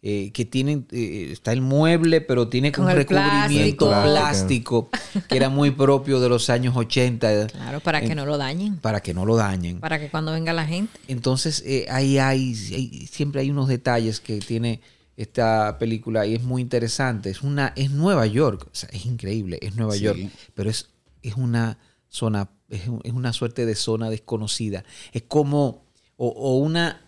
eh, 0.08 0.30
que 0.34 0.46
tienen, 0.46 0.86
eh, 0.92 1.30
está 1.32 1.52
el 1.52 1.62
mueble, 1.62 2.22
pero 2.22 2.48
tiene 2.48 2.72
Con 2.72 2.86
un 2.86 2.92
recubrimiento 2.92 3.88
plástico. 3.88 4.90
plástico, 4.90 4.90
que 5.30 5.36
era 5.36 5.50
muy 5.50 5.72
propio 5.72 6.20
de 6.20 6.30
los 6.30 6.52
años 6.52 6.76
80, 6.78 7.48
Claro, 7.48 7.80
para 7.80 8.02
que 8.02 8.14
no 8.14 8.24
lo 8.28 8.38
dañen. 8.38 8.78
para 8.78 9.00
que 9.02 9.16
no 9.16 9.26
lo 9.26 9.36
dañen. 9.36 9.80
Para 9.80 10.00
que 10.00 10.10
cuando 10.12 10.32
venga 10.32 10.54
la 10.54 10.68
gente. 10.68 11.00
Entonces, 11.08 11.64
eh, 11.66 11.88
ahí 11.90 12.20
hay, 12.20 12.54
hay- 12.72 13.08
siempre 13.12 13.42
hay 13.42 13.50
unos 13.50 13.68
detalles 13.68 14.20
que 14.20 14.38
tiene 14.40 14.80
esta 15.18 15.78
película 15.80 16.28
y 16.28 16.36
es 16.36 16.44
muy 16.44 16.62
interesante. 16.62 17.32
Es 17.32 17.42
una, 17.42 17.74
es 17.76 17.90
Nueva 17.90 18.28
York, 18.28 18.68
o 18.68 18.76
sea, 18.76 18.90
es 18.94 19.08
increíble, 19.08 19.58
es 19.64 19.76
Nueva 19.76 19.94
Sí. 19.94 20.02
York, 20.02 20.20
pero 20.54 20.70
es, 20.70 20.90
es 21.24 21.34
una 21.36 21.80
zona, 22.10 22.50
es, 22.70 22.88
un- 22.88 23.02
es 23.04 23.14
una 23.14 23.34
suerte 23.34 23.66
de 23.66 23.74
zona 23.74 24.12
desconocida. 24.12 24.84
Es 25.14 25.24
como, 25.24 25.84
o, 26.16 26.28
o 26.28 26.58
una, 26.60 27.02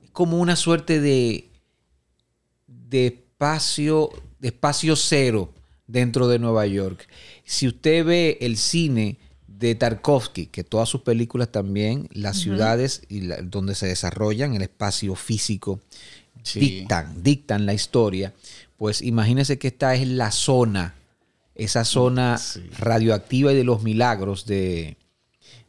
es 0.00 0.10
como 0.12 0.38
una 0.38 0.54
suerte 0.54 1.00
de, 1.00 1.48
de 2.92 3.06
espacio, 3.06 4.10
de 4.38 4.48
espacio 4.48 4.94
cero 4.96 5.52
dentro 5.86 6.28
de 6.28 6.38
Nueva 6.38 6.66
York. 6.66 7.08
Si 7.44 7.66
usted 7.66 8.04
ve 8.04 8.38
el 8.42 8.56
cine 8.58 9.16
de 9.48 9.74
Tarkovsky, 9.74 10.46
que 10.46 10.62
todas 10.62 10.88
sus 10.88 11.00
películas 11.00 11.50
también, 11.50 12.08
las 12.12 12.36
ciudades 12.38 13.02
y 13.08 13.22
la- 13.22 13.40
donde 13.42 13.74
se 13.74 13.86
desarrollan, 13.86 14.54
el 14.54 14.62
espacio 14.62 15.14
físico, 15.14 15.80
Sí. 16.42 16.58
dictan, 16.60 17.22
dictan 17.22 17.66
la 17.66 17.72
historia. 17.74 18.34
Pues 18.76 19.00
imagínense 19.00 19.58
que 19.58 19.68
esta 19.68 19.94
es 19.94 20.06
la 20.08 20.30
zona, 20.32 20.94
esa 21.54 21.84
zona 21.84 22.36
Sí. 22.38 22.60
radioactiva 22.78 23.52
y 23.52 23.56
de 23.56 23.64
los 23.64 23.82
milagros 23.82 24.44
de, 24.46 24.96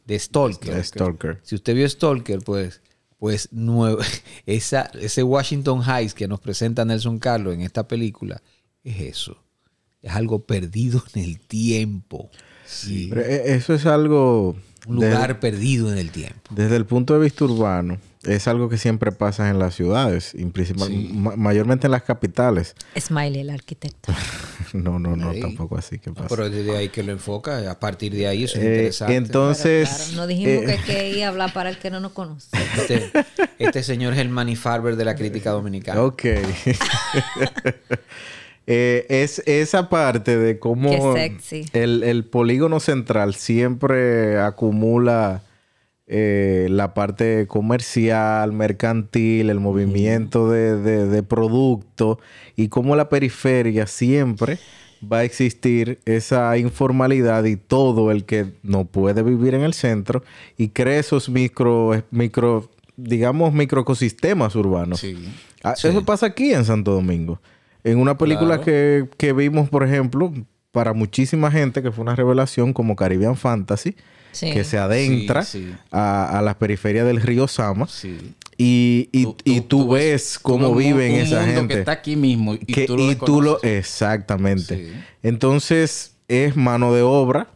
de 0.06 0.18
Stalker. 0.18 0.74
De 0.74 0.82
Stalker. 0.84 1.40
Si 1.44 1.54
usted 1.54 1.74
vio 1.74 1.88
Stalker, 1.88 2.40
pues, 2.40 2.80
pues 3.24 3.48
esa, 4.46 4.90
ese 5.00 5.22
Washington 5.22 5.80
Heights 5.82 6.12
que 6.12 6.28
nos 6.28 6.40
presenta 6.40 6.84
Nelson 6.84 7.18
Carlos 7.18 7.54
en 7.54 7.62
esta 7.62 7.88
película 7.88 8.42
es 8.82 9.00
eso. 9.00 9.38
Es 10.02 10.12
algo 10.12 10.44
perdido 10.44 11.02
en 11.14 11.24
el 11.24 11.40
tiempo. 11.40 12.28
Sí. 12.66 13.06
Pero, 13.08 13.22
eh, 13.22 13.54
eso 13.54 13.72
es 13.72 13.86
algo... 13.86 14.56
Un 14.86 14.96
lugar 14.96 15.40
perdido 15.40 15.90
en 15.90 15.96
el 15.96 16.10
tiempo. 16.10 16.50
Desde 16.50 16.76
el 16.76 16.84
punto 16.84 17.14
de 17.14 17.20
vista 17.20 17.46
urbano, 17.46 17.96
es 18.26 18.48
algo 18.48 18.68
que 18.68 18.78
siempre 18.78 19.12
pasa 19.12 19.50
en 19.50 19.58
las 19.58 19.74
ciudades, 19.74 20.32
y 20.34 20.44
principal- 20.46 20.90
ma- 21.12 21.36
mayormente 21.36 21.86
en 21.86 21.90
las 21.92 22.02
capitales. 22.02 22.74
Smiley, 22.98 23.40
el 23.40 23.50
arquitecto. 23.50 24.12
No, 24.72 24.98
no, 24.98 25.14
no, 25.14 25.30
Ahí. 25.30 25.40
tampoco 25.40 25.76
así 25.78 26.00
que 26.00 26.10
pasa. 26.10 26.26
Pero 26.28 26.50
desde 26.50 26.76
ahí 26.76 26.88
que 26.88 27.04
lo 27.04 27.12
enfoca, 27.12 27.70
a 27.70 27.78
partir 27.78 28.12
de 28.12 28.26
ahí 28.26 28.42
eso 28.44 28.58
es 28.58 28.64
Eh, 28.64 28.68
interesante. 28.68 29.14
entonces, 29.16 29.88
Claro, 29.88 30.12
no 30.16 30.26
dijimos 30.26 30.64
eh, 30.68 30.80
que, 30.84 30.92
que 30.92 31.10
iba 31.10 31.26
a 31.26 31.28
hablar 31.28 31.52
para 31.52 31.70
el 31.70 31.78
que 31.78 31.90
no 31.90 32.00
nos 32.00 32.10
conoce. 32.10 32.48
Este, 32.76 33.10
este 33.60 33.82
señor 33.84 34.14
es 34.14 34.18
el 34.18 34.30
Manny 34.30 34.56
Farber 34.56 34.96
de 34.96 35.04
la 35.04 35.14
crítica 35.14 35.50
dominicana. 35.50 36.02
Ok. 36.02 36.24
Eh, 38.66 39.04
es 39.10 39.40
esa 39.44 39.90
parte 39.90 40.38
de 40.38 40.58
cómo 40.58 40.88
Qué 41.14 41.28
sexy. 41.28 41.66
El, 41.74 42.02
el 42.02 42.24
polígono 42.24 42.80
central 42.80 43.34
siempre 43.34 44.40
acumula 44.40 45.42
eh, 46.06 46.66
la 46.70 46.92
parte 46.94 47.46
comercial, 47.46 48.52
mercantil, 48.52 49.48
el 49.50 49.60
movimiento 49.60 50.50
de, 50.50 50.76
de, 50.76 51.06
de 51.06 51.22
producto 51.22 52.18
y 52.56 52.68
cómo 52.68 52.94
la 52.96 53.08
periferia 53.08 53.86
siempre 53.86 54.58
va 55.10 55.18
a 55.18 55.24
existir 55.24 55.98
esa 56.06 56.56
informalidad 56.58 57.44
y 57.44 57.56
todo 57.56 58.10
el 58.10 58.24
que 58.24 58.52
no 58.62 58.84
puede 58.86 59.22
vivir 59.22 59.54
en 59.54 59.62
el 59.62 59.74
centro 59.74 60.22
y 60.56 60.68
crea 60.68 60.98
esos 60.98 61.28
micro, 61.28 62.02
micro 62.10 62.70
digamos, 62.96 63.52
microecosistemas 63.52 64.54
urbanos. 64.56 65.00
Sí. 65.00 65.16
Ah, 65.62 65.74
Eso 65.82 66.04
pasa 66.04 66.26
aquí 66.26 66.52
en 66.52 66.64
Santo 66.64 66.92
Domingo. 66.92 67.40
En 67.82 67.98
una 67.98 68.16
película 68.16 68.56
Claro. 68.60 68.64
que, 68.64 69.08
que 69.18 69.32
vimos, 69.32 69.68
por 69.68 69.82
ejemplo, 69.84 70.32
para 70.72 70.92
muchísima 70.92 71.50
gente 71.50 71.82
que 71.82 71.90
fue 71.92 72.02
una 72.02 72.14
revelación 72.16 72.72
como 72.72 72.96
Caribbean 72.96 73.36
Fantasy, 73.36 73.96
Sí. 74.34 74.52
que 74.52 74.64
se 74.64 74.76
adentra 74.78 75.42
Sí, 75.44 75.64
sí. 75.70 75.74
A, 75.90 76.38
a 76.38 76.42
las 76.42 76.56
periferias 76.56 77.06
del 77.06 77.20
río 77.22 77.48
Sama 77.48 77.86
Sí. 77.88 78.34
y, 78.58 79.08
y, 79.12 79.34
y 79.44 79.60
tú, 79.62 79.88
ves 79.90 80.38
cómo 80.38 80.74
viven 80.74 81.12
un 81.14 81.18
esa 81.20 81.40
mundo 81.40 81.54
gente. 81.60 81.74
que 81.74 81.80
está 81.80 81.92
aquí 81.92 82.16
mismo 82.16 82.54
y, 82.54 82.58
Que- 82.58 82.86
tú 82.86 82.96
lo 82.96 83.10
y 83.10 83.14
tú 83.16 83.40
lo... 83.42 83.62
Exactamente. 83.62 84.76
Sí. 84.76 84.92
Entonces, 85.22 86.16
es 86.28 86.56
mano 86.56 86.92
de 86.92 87.02
obra, 87.02 87.48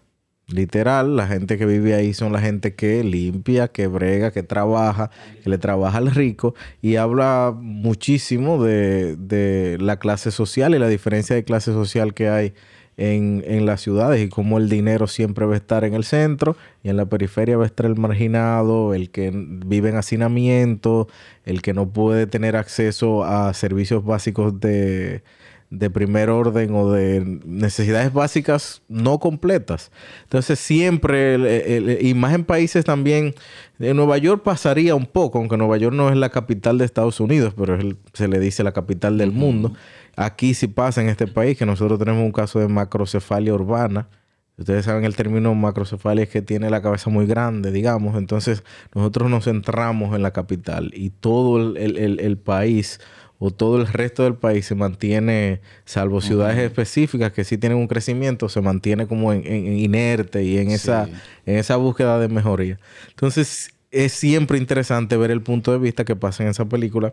literal. 0.46 1.16
La 1.16 1.26
gente 1.26 1.58
que 1.58 1.66
vive 1.66 1.94
ahí 1.94 2.14
son 2.14 2.32
la 2.32 2.40
gente 2.40 2.74
que 2.74 3.04
limpia, 3.04 3.68
que 3.68 3.86
brega, 3.86 4.30
que 4.30 4.42
trabaja, 4.42 5.10
que 5.42 5.50
le 5.50 5.58
trabaja 5.58 5.98
al 5.98 6.10
rico. 6.10 6.54
Y 6.82 6.96
habla 6.96 7.54
muchísimo 7.56 8.62
de, 8.62 9.16
de 9.16 9.76
la 9.80 9.98
clase 9.98 10.30
social 10.30 10.74
y 10.74 10.78
la 10.78 10.88
diferencia 10.88 11.36
de 11.36 11.44
clase 11.44 11.72
social 11.72 12.14
que 12.14 12.28
hay 12.28 12.54
en, 12.98 13.42
en 13.46 13.64
las 13.64 13.80
ciudades 13.80 14.20
y 14.22 14.28
cómo 14.28 14.58
el 14.58 14.68
dinero 14.68 15.06
siempre 15.06 15.46
va 15.46 15.54
a 15.54 15.56
estar 15.56 15.84
en 15.84 15.94
el 15.94 16.04
centro 16.04 16.56
y 16.82 16.90
en 16.90 16.96
la 16.96 17.06
periferia 17.06 17.56
va 17.56 17.62
a 17.62 17.66
estar 17.66 17.86
el 17.86 17.96
marginado, 17.96 18.92
el 18.92 19.08
que 19.10 19.30
vive 19.32 19.88
en 19.88 19.96
hacinamiento, 19.96 21.08
el 21.44 21.62
que 21.62 21.72
no 21.72 21.88
puede 21.88 22.26
tener 22.26 22.56
acceso 22.56 23.24
a 23.24 23.54
servicios 23.54 24.04
básicos 24.04 24.58
de, 24.60 25.22
de 25.70 25.90
primer 25.90 26.28
orden 26.30 26.74
o 26.74 26.90
de 26.90 27.40
necesidades 27.46 28.12
básicas 28.12 28.82
no 28.88 29.18
completas. 29.20 29.92
Entonces 30.24 30.58
siempre, 30.58 31.34
el- 31.34 31.46
el- 31.46 31.98
y 32.06 32.14
más 32.14 32.34
en 32.34 32.44
países 32.44 32.84
también, 32.84 33.34
en 33.78 33.96
Nueva 33.96 34.18
York 34.18 34.42
pasaría 34.42 34.94
un 34.96 35.06
poco, 35.06 35.38
aunque 35.38 35.56
Nueva 35.56 35.76
York 35.76 35.94
no 35.94 36.08
es 36.10 36.16
la 36.16 36.30
capital 36.30 36.78
de 36.78 36.84
Estados 36.84 37.20
Unidos, 37.20 37.54
pero 37.56 37.76
es 37.76 37.80
el- 37.84 37.96
se 38.12 38.26
le 38.26 38.40
dice 38.40 38.64
la 38.64 38.72
capital 38.72 39.18
del 39.18 39.30
mundo. 39.30 39.72
Aquí 40.20 40.54
sí 40.54 40.66
pasa 40.66 41.00
en 41.00 41.08
este 41.08 41.26
país 41.26 41.56
que 41.56 41.66
nosotros 41.66 41.98
tenemos 41.98 42.24
un 42.24 42.32
caso 42.32 42.58
de 42.58 42.68
macrocefalia 42.68 43.54
urbana. 43.54 44.08
Ustedes 44.56 44.84
saben 44.86 45.04
el 45.04 45.14
término 45.14 45.54
macrocefalia 45.54 46.24
es 46.24 46.28
que 46.30 46.42
tiene 46.42 46.68
la 46.70 46.82
cabeza 46.82 47.10
muy 47.10 47.26
grande, 47.26 47.70
digamos. 47.70 48.16
Entonces 48.16 48.64
nosotros 48.94 49.30
nos 49.30 49.44
centramos 49.44 50.16
en 50.16 50.22
la 50.22 50.32
capital 50.32 50.90
y 50.94 51.10
todo 51.10 51.58
el, 51.58 51.76
el- 51.76 52.18
el- 52.18 52.36
país 52.38 53.00
o 53.38 53.52
todo 53.52 53.80
el 53.80 53.86
resto 53.86 54.24
del 54.24 54.34
país 54.34 54.66
se 54.66 54.74
mantiene, 54.74 55.60
salvo 55.84 56.20
ciudades 56.20 56.58
específicas 56.58 57.30
que 57.32 57.44
sí 57.44 57.56
tienen 57.56 57.78
un 57.78 57.86
crecimiento, 57.86 58.48
se 58.48 58.60
mantiene 58.60 59.06
como 59.06 59.32
en, 59.32 59.46
en- 59.46 59.66
en 59.68 59.78
inerte 59.78 60.42
y 60.42 60.58
en, 60.58 60.72
esa, 60.72 61.04
en 61.46 61.56
esa 61.58 61.76
búsqueda 61.76 62.18
de 62.18 62.26
mejoría. 62.26 62.80
Entonces 63.10 63.70
es 63.92 64.12
siempre 64.12 64.58
interesante 64.58 65.16
ver 65.16 65.30
el 65.30 65.40
punto 65.42 65.70
de 65.70 65.78
vista 65.78 66.04
que 66.04 66.16
pasa 66.16 66.42
en 66.42 66.48
esa 66.48 66.64
película 66.64 67.12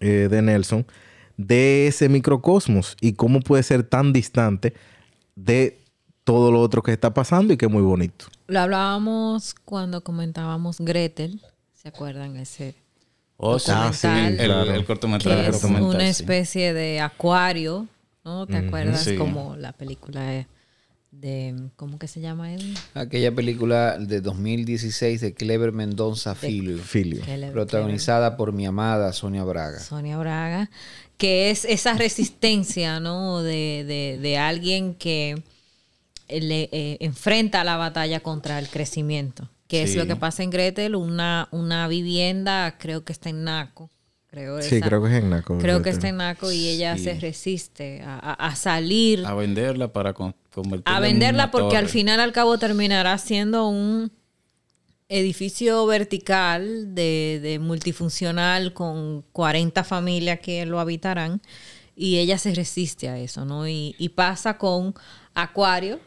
eh, 0.00 0.28
de 0.30 0.42
Nelson 0.42 0.84
de 1.36 1.86
ese 1.86 2.08
microcosmos 2.08 2.96
y 3.00 3.12
cómo 3.14 3.40
puede 3.40 3.62
ser 3.62 3.82
tan 3.82 4.12
distante 4.12 4.74
de 5.36 5.78
todo 6.24 6.52
lo 6.52 6.60
otro 6.60 6.82
que 6.82 6.92
está 6.92 7.12
pasando 7.14 7.52
y 7.52 7.56
que 7.56 7.66
es 7.66 7.72
muy 7.72 7.82
bonito. 7.82 8.26
Lo 8.46 8.60
hablábamos 8.60 9.54
cuando 9.64 10.02
comentábamos 10.02 10.78
Gretel. 10.80 11.40
¿Se 11.74 11.88
acuerdan? 11.88 12.36
Ese 12.36 12.74
Oh, 13.42 13.58
sí. 13.58 13.70
El, 14.06 14.38
el 14.50 14.78
que 14.80 14.84
cortometraje 14.84 15.48
es 15.48 15.64
una 15.64 16.00
sí. 16.00 16.06
especie 16.06 16.74
de 16.74 17.00
acuario, 17.00 17.86
¿no? 18.22 18.46
¿Te 18.46 18.58
acuerdas? 18.58 19.02
sí. 19.02 19.16
Como 19.16 19.56
la 19.56 19.72
película 19.72 20.20
de, 20.26 20.46
de- 21.10 21.70
¿cómo 21.76 21.98
que 21.98 22.06
se 22.06 22.20
llama 22.20 22.52
él? 22.52 22.74
Aquella 22.92 23.34
película 23.34 23.96
de 23.96 24.20
2016 24.20 25.22
de 25.22 25.32
Clever 25.32 25.72
Mendonza 25.72 26.34
Filio, 26.34 26.76
Filio. 26.76 27.22
Protagonizada 27.50 28.36
por 28.36 28.52
mi 28.52 28.66
amada 28.66 29.10
Sonia 29.14 29.42
Braga. 29.44 29.80
Sonia 29.80 30.18
Braga, 30.18 30.68
que 31.20 31.50
es 31.50 31.64
esa 31.66 31.92
resistencia, 31.94 32.98
¿no? 32.98 33.42
De, 33.42 33.84
de- 33.86 34.18
de 34.20 34.38
alguien 34.38 34.94
que 34.94 35.40
le 36.28 36.68
eh, 36.72 36.96
enfrenta 37.00 37.62
la 37.62 37.76
batalla 37.76 38.20
contra 38.20 38.58
el 38.58 38.68
crecimiento, 38.68 39.48
que 39.68 39.82
es 39.82 39.94
lo 39.96 40.06
que 40.06 40.16
pasa 40.16 40.42
en 40.42 40.50
Gretel, 40.50 40.94
una, 40.96 41.48
una 41.52 41.86
vivienda, 41.88 42.76
creo 42.78 43.04
que 43.04 43.12
está 43.12 43.28
en 43.28 43.44
Naco. 43.44 43.90
Creo, 44.30 44.62
Sí, 44.62 44.76
esa- 44.76 44.86
creo 44.86 45.02
que 45.02 45.08
es 45.10 45.22
en 45.22 45.28
Naco. 45.30 45.58
Creo 45.58 45.82
que 45.82 45.90
está 45.90 46.08
en 46.08 46.16
Naco 46.18 46.50
y 46.52 46.68
ella 46.68 46.96
Sí. 46.96 47.04
se 47.04 47.20
resiste 47.20 48.00
a, 48.02 48.14
a- 48.18 48.32
a 48.48 48.56
salir, 48.56 49.26
A 49.26 49.34
venderla 49.34 49.92
para 49.92 50.12
con- 50.14 50.34
convertirla 50.54 50.94
a 50.94 50.96
en 50.98 51.02
venderla 51.02 51.44
una 51.44 51.50
porque 51.50 51.76
al 51.76 51.88
final 51.88 52.20
al 52.20 52.32
cabo 52.32 52.56
terminará 52.58 53.18
siendo 53.18 53.68
un 53.68 54.10
edificio 55.12 55.84
vertical 55.86 56.94
de, 56.94 57.40
de 57.42 57.58
multifuncional 57.58 58.72
con 58.72 59.22
40 59.32 59.84
familias 59.84 60.40
que 60.40 60.64
lo 60.64 60.80
habitarán 60.80 61.42
y 61.96 62.18
ella 62.18 62.38
se 62.38 62.54
resiste 62.54 63.08
a 63.08 63.18
eso, 63.18 63.44
¿no? 63.44 63.68
Y, 63.68 63.94
y 63.98 64.10
pasa 64.10 64.56
con 64.56 64.94
Acuario, 65.34 66.00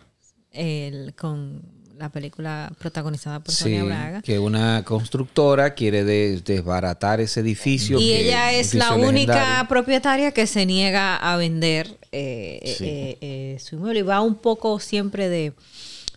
el- 0.52 1.14
con 1.16 1.62
la 1.98 2.10
película 2.10 2.72
protagonizada 2.80 3.40
por 3.42 3.54
Sí, 3.54 3.64
Sonia 3.66 3.84
Braga. 3.84 4.22
que 4.24 4.40
una 4.40 4.84
constructora 4.84 5.74
quiere 5.76 6.04
de- 6.04 6.42
desbaratar 6.44 7.22
ese 7.22 7.42
edificio. 7.42 8.00
Y 8.00 8.08
que- 8.08 8.22
ella 8.22 8.52
es 8.54 8.74
la 8.74 8.94
única 8.96 9.34
legendario. 9.36 9.70
propietaria 9.70 10.32
que 10.32 10.48
se 10.48 10.66
niega 10.66 11.16
a 11.18 11.38
vender 11.38 12.00
eh, 12.12 12.76
Sí. 12.78 12.86
eh, 12.86 13.18
eh, 13.22 13.58
su 13.60 13.76
inmueble. 13.76 14.00
Y 14.00 14.04
va 14.04 14.22
un 14.22 14.36
poco 14.36 14.80
siempre 14.80 15.30
de, 15.30 15.54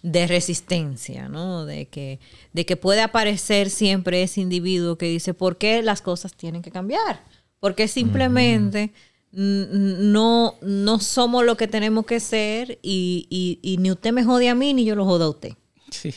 de 0.03 0.27
resistencia, 0.27 1.29
¿no? 1.29 1.65
De 1.67 1.87
que, 1.87 2.21
de 2.53 2.67
que 2.67 2.77
puede 2.77 3.01
aparecer 3.03 3.71
siempre 3.71 4.23
ese 4.23 4.41
individuo 4.41 4.97
que 4.99 5.07
dice, 5.07 5.35
¿por 5.35 5.59
qué 5.59 5.83
las 5.83 6.03
cosas 6.03 6.35
tienen 6.35 6.63
que 6.63 6.71
cambiar? 6.71 7.25
Porque 7.61 7.89
simplemente 7.89 8.93
no, 9.33 10.55
no 10.63 10.99
somos 11.01 11.45
lo 11.45 11.57
que 11.57 11.67
tenemos 11.69 12.07
que 12.07 12.21
ser 12.21 12.79
y, 12.83 13.27
y- 13.31 13.59
y 13.63 13.79
ni 13.79 13.91
usted 13.91 14.13
me 14.13 14.25
jode 14.25 14.49
a 14.49 14.55
mí 14.55 14.73
ni 14.75 14.85
yo 14.85 14.95
lo 14.95 15.05
jodo 15.05 15.25
a 15.25 15.31
usted. 15.31 15.53
Sí. 15.91 16.15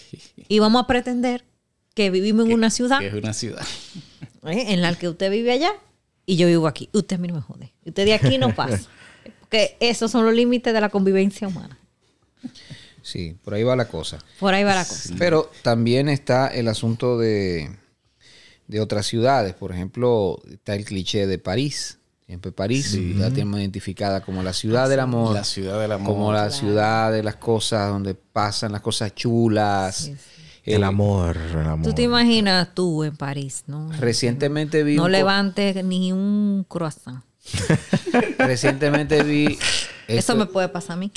Y 0.48 0.60
vamos 0.60 0.84
a 0.84 0.88
pretender 0.88 1.46
que 1.96 2.10
vivimos 2.12 2.46
en 2.46 2.54
una 2.54 2.70
ciudad 2.70 3.00
Que 3.00 3.08
es 3.08 3.14
una 3.14 3.34
ciudad. 3.34 3.66
¿eh? 4.46 4.66
en 4.74 4.82
la 4.82 4.94
que 4.96 5.10
usted 5.10 5.32
vive 5.32 5.52
allá 5.52 5.72
y 6.26 6.36
yo 6.38 6.48
vivo 6.48 6.68
aquí. 6.68 6.90
Usted 6.94 7.16
a 7.16 7.20
mí 7.20 7.28
no 7.28 7.36
me 7.36 7.42
jode. 7.42 7.74
Usted 7.86 8.06
de 8.06 8.14
aquí 8.14 8.38
no 8.38 8.54
pasa. 8.56 8.90
Porque 9.42 9.76
esos 9.80 10.12
son 10.12 10.26
los 10.26 10.34
límites 10.34 10.74
de 10.74 10.82
la 10.82 10.90
convivencia 10.90 11.48
humana. 11.48 11.78
Sí, 13.10 13.36
por 13.44 13.54
ahí 13.56 13.64
va 13.64 13.76
la 13.76 13.88
cosa. 13.88 14.20
Por 14.40 14.54
ahí 14.54 14.64
va 14.64 14.76
la 14.76 14.86
cosa. 14.86 15.16
Pero 15.18 15.50
también 15.64 16.10
está 16.10 16.48
el 16.48 16.68
asunto 16.68 17.18
de, 17.18 17.76
de 18.68 18.80
otras 18.80 19.08
ciudades. 19.08 19.54
Por 19.56 19.72
ejemplo, 19.72 20.40
está 20.52 20.76
el 20.76 20.86
cliché 20.86 21.26
de 21.26 21.40
París. 21.40 21.98
Siempre 22.28 22.52
París 22.52 22.94
la 23.16 23.30
tenemos 23.32 23.60
identificada 23.60 24.22
como 24.22 24.44
la 24.44 24.54
ciudad 24.54 24.88
del 24.88 25.00
amor. 25.00 25.34
La 25.34 25.44
ciudad 25.44 25.80
del 25.82 25.92
amor. 25.94 26.14
Como 26.14 26.32
la 26.32 26.52
ciudad 26.52 27.12
de 27.12 27.24
las 27.24 27.38
cosas 27.38 27.90
donde 27.90 28.14
pasan 28.14 28.72
las 28.72 28.82
cosas 28.82 29.16
chulas. 29.16 29.96
Sí, 29.96 30.16
El 30.66 30.84
Eh, 30.84 30.86
amor, 30.86 31.36
el 31.38 31.66
amor. 31.66 31.88
Tú 31.88 31.94
te 31.96 32.04
imaginas 32.04 32.76
tú 32.76 33.04
en 33.04 33.18
París, 33.18 33.64
¿no? 33.66 33.92
Recientemente 33.94 34.84
vi. 34.84 34.96
No 34.96 35.08
levantes 35.10 35.84
ni 35.84 36.12
un 36.12 36.64
croissant. 36.70 37.24
Recientemente 38.38 39.24
vi. 39.24 39.58
Eso 40.08 40.36
me 40.36 40.48
puede 40.48 40.70
pasar 40.70 40.94
a 40.94 40.96
mí. 40.98 41.12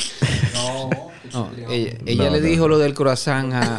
No, 1.32 1.50
ella, 1.70 1.96
ella 2.04 2.24
No, 2.24 2.30
le 2.30 2.40
no. 2.40 2.46
dijo 2.46 2.68
lo 2.68 2.78
del 2.78 2.92
croissant 2.92 3.52
a, 3.54 3.78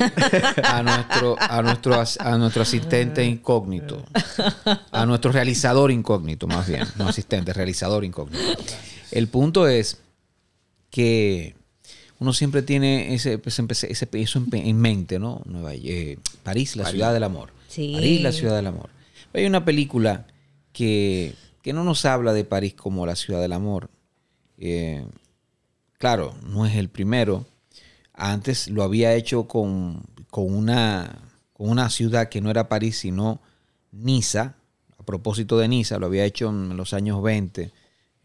a 0.64 0.82
nuestro, 0.84 1.36
a, 1.40 1.62
nuestro, 1.62 2.04
a 2.20 2.38
nuestro 2.38 2.62
asistente 2.64 3.24
incógnito. 3.24 4.04
A 4.92 5.06
nuestro 5.06 5.32
realizador 5.32 5.92
incógnito, 5.92 6.48
más 6.48 6.68
bien. 6.68 6.88
No 6.98 7.08
asistente, 7.10 7.54
realizador 7.54 8.04
incógnito. 8.04 8.44
El 9.12 9.28
punto 9.28 9.68
es 9.68 10.00
que 10.90 11.56
uno 12.20 12.34
siempre 12.34 12.64
tiene 12.64 13.14
ese, 13.14 13.38
pues, 13.38 13.60
ese- 13.60 13.92
ese- 13.92 14.10
eso 14.14 14.40
en, 14.52 14.68
en 14.68 14.78
mente, 14.80 15.20
¿no? 15.20 15.42
Nueva, 15.46 15.74
eh, 15.76 16.18
París, 16.42 16.76
la 16.76 16.86
ciudad 16.90 17.14
del 17.14 17.24
amor. 17.24 17.52
Sí. 17.68 17.92
París, 17.94 18.22
la 18.22 18.32
ciudad 18.32 18.56
del 18.56 18.68
amor. 18.68 18.90
Hay 19.34 19.46
una 19.46 19.64
película 19.64 20.26
que, 20.72 21.36
que 21.64 21.74
no 21.74 21.84
nos 21.84 22.06
habla 22.06 22.34
de 22.34 22.44
París 22.44 22.76
como 22.76 23.06
la 23.06 23.16
ciudad 23.16 23.42
del 23.42 23.54
amor. 23.54 23.90
Eh, 24.58 25.08
claro, 25.98 26.36
no 26.46 26.66
es 26.66 26.76
el 26.76 26.90
primero. 26.90 27.46
Antes 28.14 28.68
lo 28.68 28.84
había 28.84 29.16
hecho 29.16 29.48
con, 29.48 30.04
con 30.30 30.54
una, 30.54 31.24
con 31.54 31.70
una 31.70 31.90
ciudad 31.90 32.28
que 32.28 32.42
no 32.42 32.52
era 32.52 32.68
París, 32.68 33.00
sino 33.00 33.42
Niza. 33.94 34.58
A 35.00 35.06
propósito 35.06 35.58
de 35.58 35.70
Niza, 35.70 35.98
lo 36.00 36.08
había 36.08 36.26
hecho 36.26 36.50
en 36.50 36.76
los 36.76 36.94
años 36.94 37.24
20 37.24 37.72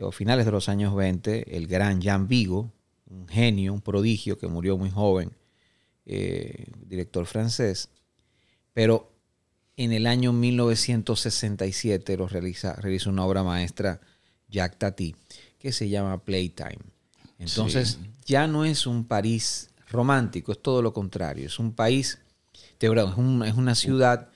o 0.00 0.12
finales 0.12 0.44
de 0.44 0.52
los 0.52 0.68
años 0.68 0.94
20, 0.94 1.56
el 1.56 1.66
gran 1.66 2.00
Jean 2.00 2.28
Vigo, 2.28 2.72
un 3.08 3.26
genio, 3.28 3.72
un 3.72 3.80
prodigio 3.80 4.36
que 4.36 4.48
murió 4.48 4.76
muy 4.76 4.90
joven, 4.90 5.30
eh, 6.06 6.66
director 6.86 7.26
francés. 7.26 7.88
Pero 8.72 9.12
en 9.78 9.92
el 9.92 10.06
año 10.06 10.32
1967 10.32 12.16
lo 12.16 12.28
realiza, 12.28 12.74
realiza 12.74 13.08
una 13.10 13.24
obra 13.24 13.42
maestra 13.42 14.00
Jacques 14.50 14.78
Tati 14.78 15.16
que 15.58 15.72
se 15.72 15.88
llama 15.88 16.18
Playtime. 16.22 16.78
Entonces 17.38 17.98
ya 18.26 18.46
no 18.46 18.64
es 18.64 18.86
un 18.86 19.04
París 19.04 19.70
romántico, 19.90 20.52
es 20.52 20.60
todo 20.60 20.82
lo 20.82 20.92
contrario. 20.92 21.46
Es 21.46 21.58
un 21.58 21.72
país, 21.72 22.18
de 22.80 22.88
verdad, 22.88 23.10
es, 23.12 23.16
un- 23.18 23.42
es 23.44 23.54
una 23.54 23.74
ciudad 23.74 24.28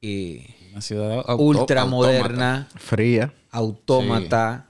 eh, 0.00 0.46
Una 0.72 0.80
ciudad 0.80 1.24
ultramoderna, 1.38 2.68
Fría. 2.76 3.32
autómata, 3.50 4.66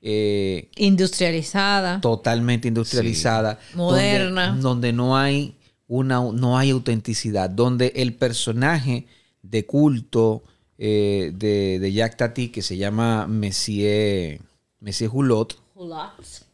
eh, 0.00 0.68
Industrializada. 0.76 2.00
totalmente 2.00 2.68
industrializada, 2.68 3.58
Moderna. 3.74 4.48
donde, 4.48 4.62
donde 4.62 4.92
no 4.92 5.16
hay 5.16 5.56
una 5.88 6.20
no 6.20 6.56
hay 6.58 6.70
autenticidad, 6.70 7.50
donde 7.50 7.92
el 7.96 8.14
personaje 8.14 9.06
de 9.42 9.64
culto 9.66 10.42
eh, 10.78 11.32
de, 11.34 11.78
de 11.80 11.92
Jacques 11.92 12.16
Tati 12.16 12.48
que 12.48 12.62
se 12.62 12.76
llama 12.76 13.26
Messier 13.26 14.40
Messier 14.80 15.10
Hulot, 15.12 15.60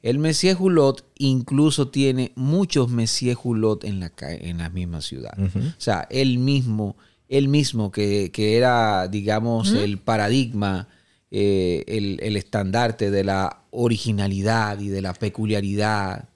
el 0.03 0.19
Messier 0.19 0.57
Hulot 0.59 1.05
incluso 1.19 1.89
tiene 1.89 2.33
muchos 2.35 2.89
Messier 2.91 3.37
Hulot 3.43 3.85
en 3.85 4.01
la 4.01 4.13
en 4.19 4.59
la 4.59 4.71
misma 4.71 5.01
ciudad. 5.03 5.35
O 5.39 5.81
sea, 5.81 6.07
él 6.11 6.39
mismo, 6.39 6.97
él 7.29 7.49
mismo 7.49 7.91
que, 7.91 8.31
que 8.33 8.57
era, 8.57 9.09
digamos, 9.09 9.73
el 9.73 9.99
paradigma, 9.99 10.89
eh, 11.31 11.85
el, 11.87 12.19
el 12.23 12.37
estandarte 12.37 13.11
de 13.11 13.25
la 13.25 13.63
originalidad 13.71 14.79
y 14.81 14.89
de 14.89 15.03
la 15.03 15.13
peculiaridad 15.15 16.29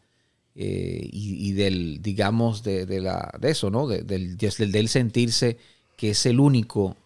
eh, 0.55 1.09
y, 1.13 1.49
y 1.49 1.53
del, 1.53 2.01
digamos, 2.03 2.63
de, 2.65 2.85
de 2.85 3.01
la, 3.01 3.33
de 3.41 3.51
eso, 3.51 3.71
¿no? 3.71 3.87
De- 3.87 4.03
del, 4.03 4.37
del, 4.37 4.73
del 4.73 4.89
sentirse 4.89 5.57
que 5.99 6.11
es 6.11 6.25
el 6.27 6.39
único 6.39 6.97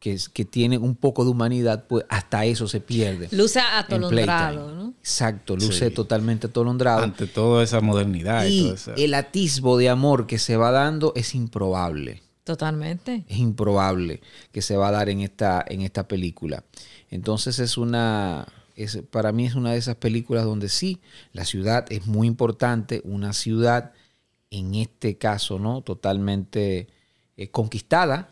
que, 0.00 0.12
es- 0.12 0.28
que 0.28 0.44
tiene 0.44 0.76
un 0.76 0.94
poco 0.96 1.24
de 1.24 1.30
humanidad, 1.30 1.86
pues 1.88 2.04
hasta 2.08 2.44
eso 2.44 2.66
se 2.68 2.80
pierde. 2.80 3.28
Luce 3.32 3.60
atolondrado. 3.60 4.74
¿no? 4.74 4.94
Exacto, 5.00 5.54
luce 5.56 5.88
Sí. 5.88 5.94
totalmente 5.94 6.48
atolondrado. 6.48 7.02
Ante 7.02 7.26
toda 7.28 7.62
esa 7.64 7.80
modernidad 7.80 8.44
y, 8.44 8.58
y 8.58 8.62
todo 8.64 8.74
eso. 8.74 8.94
el 8.96 9.14
atisbo 9.14 9.78
de 9.78 9.88
amor 9.88 10.26
que 10.26 10.38
se 10.38 10.56
va 10.56 10.70
dando 10.72 11.12
es 11.16 11.34
improbable. 11.34 12.22
Totalmente. 12.44 13.24
Es 13.28 13.38
improbable 13.38 14.20
que 14.52 14.62
se 14.62 14.76
va 14.76 14.88
a 14.88 14.92
dar 14.92 15.08
en 15.10 15.20
esta, 15.20 15.64
en 15.68 15.82
esta 15.82 16.08
película. 16.08 16.64
Entonces 17.10 17.58
es 17.60 17.76
una, 17.78 18.46
es, 18.74 18.98
para 19.10 19.30
mí 19.32 19.46
es 19.46 19.54
una 19.54 19.72
de 19.72 19.78
esas 19.78 19.94
películas 19.96 20.44
donde 20.44 20.68
sí, 20.68 20.98
la 21.32 21.44
ciudad 21.44 21.86
es 21.90 22.06
muy 22.06 22.26
importante, 22.26 23.00
una 23.04 23.32
ciudad 23.32 23.92
en 24.50 24.74
este 24.74 25.18
caso, 25.18 25.58
¿no? 25.58 25.82
Totalmente 25.82 26.88
eh, 27.38 27.48
conquistada, 27.50 28.28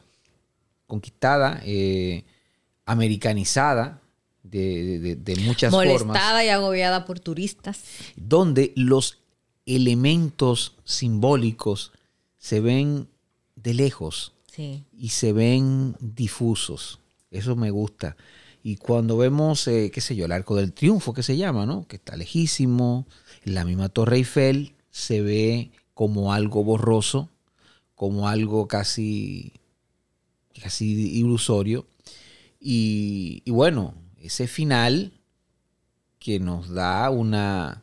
conquistada, 0.87 1.61
eh, 1.65 2.25
americanizada 2.85 4.01
de, 4.43 4.85
de- 4.85 4.99
de- 5.01 5.17
de 5.17 5.37
muchas 5.37 5.73
formas 5.73 6.05
Molestada 6.05 6.45
y 6.45 6.49
agobiada 6.51 7.05
por 7.05 7.19
turistas. 7.21 7.83
donde 8.17 8.73
los 8.77 9.19
elementos 9.67 10.77
simbólicos 10.85 11.93
se 12.39 12.61
ven 12.61 13.09
de 13.57 13.75
lejos 13.75 14.33
Sí. 14.53 14.85
y 14.97 15.09
se 15.11 15.33
ven 15.33 15.97
difusos. 16.01 17.01
Eso 17.31 17.57
me 17.57 17.71
gusta. 17.71 18.17
Y 18.63 18.77
cuando 18.77 19.17
vemos, 19.17 19.67
eh, 19.69 19.91
qué 19.93 20.01
sé 20.01 20.17
yo, 20.17 20.25
el 20.27 20.33
Arco 20.33 20.57
del 20.57 20.73
Triunfo, 20.73 21.13
que 21.13 21.23
se 21.23 21.37
llama, 21.37 21.67
¿no? 21.67 21.87
Que 21.87 21.97
está 21.97 22.17
lejísimo, 22.17 23.07
la 23.45 23.65
misma 23.65 23.89
Torre 23.89 24.17
Eiffel 24.19 24.75
se 24.91 25.21
ve 25.21 25.71
como 25.95 26.33
algo 26.33 26.65
borroso, 26.65 27.29
como 27.97 28.29
algo 28.29 28.69
casi, 28.69 29.53
casi 30.63 31.19
ilusorio. 31.19 31.87
Y, 32.61 33.43
y 33.45 33.51
bueno, 33.51 33.95
ese 34.21 34.47
final 34.47 35.13
que 36.19 36.39
nos 36.41 36.69
da 36.69 37.11
una, 37.11 37.83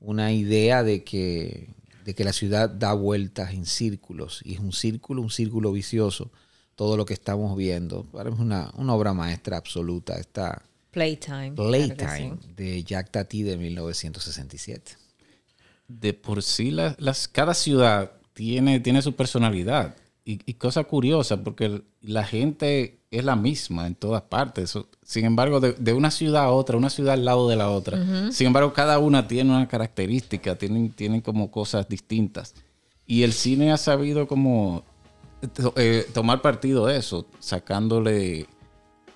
una 0.00 0.32
idea 0.32 0.82
de 0.82 1.02
que, 1.04 1.74
de 2.04 2.14
que 2.14 2.24
la 2.24 2.32
ciudad 2.32 2.68
da 2.70 2.92
vueltas 2.92 3.52
en 3.52 3.66
círculos 3.66 4.40
y 4.44 4.54
es 4.54 4.60
un 4.60 4.72
círculo, 4.72 5.22
un 5.22 5.30
círculo 5.30 5.72
vicioso, 5.72 6.30
todo 6.74 6.96
lo 6.96 7.04
que 7.06 7.14
estamos 7.14 7.56
viendo. 7.56 8.04
Para 8.04 8.30
mí 8.30 8.36
es 8.36 8.40
una, 8.42 8.70
una 8.76 8.94
obra 8.94 9.12
maestra 9.14 9.56
absoluta, 9.56 10.14
esta 10.18 10.62
Playtime. 10.90 11.52
claro 11.54 11.68
Playtime 11.70 12.38
sí. 12.42 12.52
de 12.56 12.82
Jack 12.84 13.10
Tati 13.10 13.42
de 13.42 13.56
1967. 13.56 14.96
de 15.88 16.12
por 16.14 16.42
sí 16.42 16.70
la- 16.72 16.96
las, 16.98 17.28
cada 17.28 17.54
ciudad 17.54 18.12
tiene, 18.36 18.80
tiene 18.80 19.00
su 19.00 19.16
personalidad. 19.16 19.96
Y, 20.24 20.40
y 20.44 20.54
cosa 20.54 20.84
curiosa, 20.84 21.42
porque 21.42 21.82
la 22.02 22.24
gente 22.24 23.00
es 23.10 23.24
la 23.24 23.34
misma 23.34 23.86
en 23.86 23.94
todas 23.94 24.22
partes. 24.22 24.78
Sin 25.02 25.24
embargo, 25.24 25.58
de, 25.58 25.72
de 25.72 25.94
una 25.94 26.10
ciudad 26.10 26.44
a 26.44 26.50
otra, 26.50 26.76
una 26.76 26.90
ciudad 26.90 27.14
al 27.14 27.24
lado 27.24 27.48
de 27.48 27.56
la 27.56 27.70
otra. 27.70 28.30
Sin 28.30 28.48
embargo, 28.48 28.72
cada 28.74 28.98
una 28.98 29.26
tiene 29.26 29.50
una 29.50 29.68
característica, 29.68 30.56
tienen, 30.56 30.90
tienen 30.90 31.22
como 31.22 31.50
cosas 31.50 31.88
distintas. 31.88 32.54
Y 33.06 33.22
el 33.22 33.32
cine 33.32 33.72
ha 33.72 33.78
sabido 33.78 34.28
como 34.28 34.82
eh, 35.76 36.06
tomar 36.12 36.42
partido 36.42 36.86
de 36.86 36.98
eso, 36.98 37.26
sacándole 37.38 38.46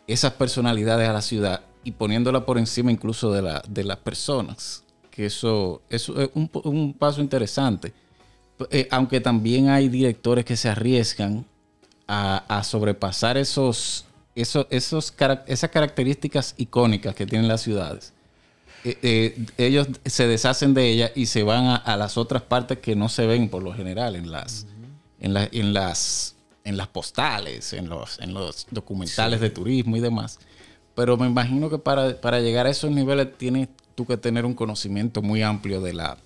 esas 0.07 0.33
personalidades 0.33 1.09
a 1.09 1.13
la 1.13 1.23
ciudad 1.23 1.61
y 1.85 1.91
poniéndola 1.91 2.47
por 2.47 2.57
encima 2.57 2.91
incluso 2.91 3.33
de, 3.33 3.43
la, 3.43 3.63
de 3.69 3.85
las 3.85 3.99
personas. 3.99 4.85
Que 5.11 5.27
eso, 5.27 5.83
eso 5.91 6.19
es 6.23 6.31
un 6.35 6.95
paso 6.95 7.21
interesante. 7.21 7.93
Eh, 8.71 8.89
aunque 8.91 9.21
también 9.21 9.69
hay 9.69 9.89
directores 9.89 10.45
que 10.45 10.57
se 10.57 10.69
arriesgan 10.69 11.47
a, 12.07 12.45
a 12.49 12.65
sobrepasar 12.65 13.37
esos, 13.37 14.05
esos, 14.35 14.67
esos, 14.71 15.15
esas 15.47 15.71
características 15.71 16.55
icónicas 16.59 17.15
que 17.15 17.27
tienen 17.27 17.49
las 17.49 17.63
ciudades. 17.63 18.13
Eh, 18.85 18.99
eh, 19.03 19.47
ellos 19.59 19.89
se 20.05 20.27
deshacen 20.27 20.75
de 20.75 20.89
ellas 20.91 21.13
y 21.15 21.27
se 21.27 21.43
van 21.43 21.67
a, 21.67 21.77
a 21.77 21.97
las 21.97 22.17
otras 22.17 22.43
partes 22.43 22.79
que 22.79 22.97
no 22.97 23.09
se 23.09 23.27
ven 23.27 23.49
por 23.49 23.63
lo 23.63 23.73
general 23.75 24.17
en 24.17 24.31
las, 24.31 24.67
en, 25.21 25.35
la- 25.35 25.49
en 25.53 25.73
las, 25.75 26.35
en 26.65 26.77
las 26.77 26.89
postales, 26.89 27.73
en 27.75 27.89
los, 27.89 28.19
en 28.21 28.33
los 28.35 28.67
documentales 28.71 29.41
de 29.41 29.51
turismo 29.51 29.97
y 29.97 30.01
demás. 30.01 30.39
Pero 30.95 31.17
me 31.17 31.27
imagino 31.27 31.71
que 31.71 31.79
para, 31.79 32.21
para 32.21 32.41
llegar 32.41 32.67
a 32.67 32.71
esos 32.71 32.91
niveles 32.91 33.37
tienes 33.39 33.69
tú 33.95 34.07
que 34.07 34.17
tener 34.17 34.45
un 34.47 34.55
conocimiento 34.55 35.23
muy 35.23 35.43
amplio 35.43 35.81
de 35.81 35.93
la, 35.93 36.17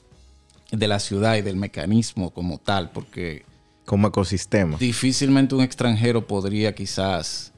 de 0.79 0.89
la 0.89 0.99
ciudad 0.99 1.37
y 1.37 1.43
del 1.43 1.57
mecanismo 1.57 2.31
como 2.31 2.59
tal, 2.59 2.91
porque 2.91 3.45
Como 3.85 4.09
ecosistema. 4.09 4.77
difícilmente 4.79 5.55
un 5.55 5.61
extranjero 5.62 6.27
podría 6.27 6.75
quizás, 6.75 7.53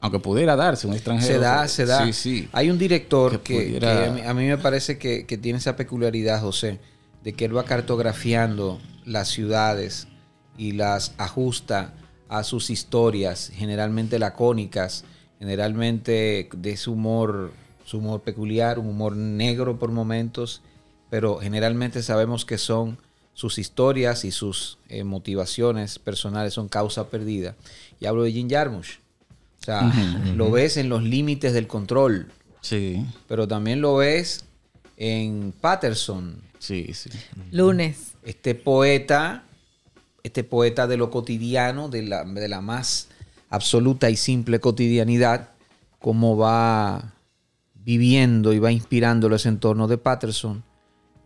aunque 0.00 0.18
pudiera 0.18 0.54
darse 0.56 0.86
un 0.86 0.92
extranjero. 0.94 1.34
Se 1.34 1.38
da, 1.38 1.68
se 1.68 1.86
da. 1.86 2.04
Sí, 2.06 2.12
sí. 2.12 2.48
Hay 2.52 2.70
un 2.70 2.78
director 2.78 3.40
Que 3.40 3.54
que, 3.54 3.54
pudiera- 3.64 3.92
que 3.98 4.04
a, 4.06 4.10
mí, 4.12 4.20
a 4.22 4.34
mí 4.34 4.46
me 4.46 4.58
parece 4.58 4.98
que, 4.98 5.24
que 5.26 5.38
tiene 5.38 5.58
esa 5.58 5.76
peculiaridad, 5.76 6.40
José, 6.40 6.78
de 7.24 7.32
que 7.32 7.44
él 7.46 7.56
va 7.56 7.64
cartografiando 7.64 8.78
las 9.04 9.28
ciudades 9.28 10.06
y 10.58 10.72
las 10.72 11.12
ajusta 11.18 11.94
a 12.28 12.42
sus 12.44 12.70
historias, 12.70 13.50
generalmente 13.54 14.18
lacónicas, 14.18 15.04
generalmente 15.60 16.48
de 16.56 16.70
ese 16.72 16.90
humor, 16.90 17.52
su 17.84 17.98
humor 17.98 18.22
peculiar, 18.22 18.78
un 18.78 18.88
humor 18.88 19.16
negro 19.16 19.78
por 19.78 19.90
momentos, 19.90 20.60
pero 21.10 21.38
generalmente 21.38 22.02
sabemos 22.02 22.44
que 22.44 22.58
son 22.58 22.98
sus 23.34 23.58
historias 23.58 24.24
y 24.24 24.30
sus 24.30 24.78
eh, 24.88 25.04
motivaciones 25.04 25.98
personales 25.98 26.54
son 26.54 26.68
causa 26.68 27.10
perdida. 27.10 27.54
Y 28.00 28.06
hablo 28.06 28.22
de 28.22 28.32
Jim 28.32 28.48
Jarmusch. 28.48 28.98
O 29.60 29.64
sea, 29.66 29.92
lo 30.34 30.50
ves 30.50 30.76
en 30.76 30.88
los 30.88 31.02
límites 31.02 31.52
del 31.52 31.66
control, 31.66 32.30
Sí, 32.66 33.06
pero 33.28 33.46
también 33.46 33.80
lo 33.80 33.94
ves 33.94 34.44
en 34.96 35.54
Patterson, 35.60 36.42
sí, 36.58 36.90
sí. 36.94 37.10
Lunes. 37.52 38.14
este 38.24 38.56
poeta, 38.56 39.44
este 40.24 40.42
poeta 40.42 40.88
de 40.88 40.96
lo 40.96 41.10
cotidiano, 41.10 41.88
de 41.88 42.02
la, 42.02 42.24
de 42.24 42.48
la 42.48 42.60
más 42.60 43.06
absoluta 43.50 44.10
y 44.10 44.16
simple 44.16 44.58
cotidianidad, 44.58 45.50
cómo 46.00 46.36
va 46.36 47.12
viviendo 47.74 48.52
y 48.52 48.58
va 48.58 48.72
inspirando 48.72 49.28
los 49.28 49.46
entornos 49.46 49.88
de 49.88 49.98
Patterson. 49.98 50.64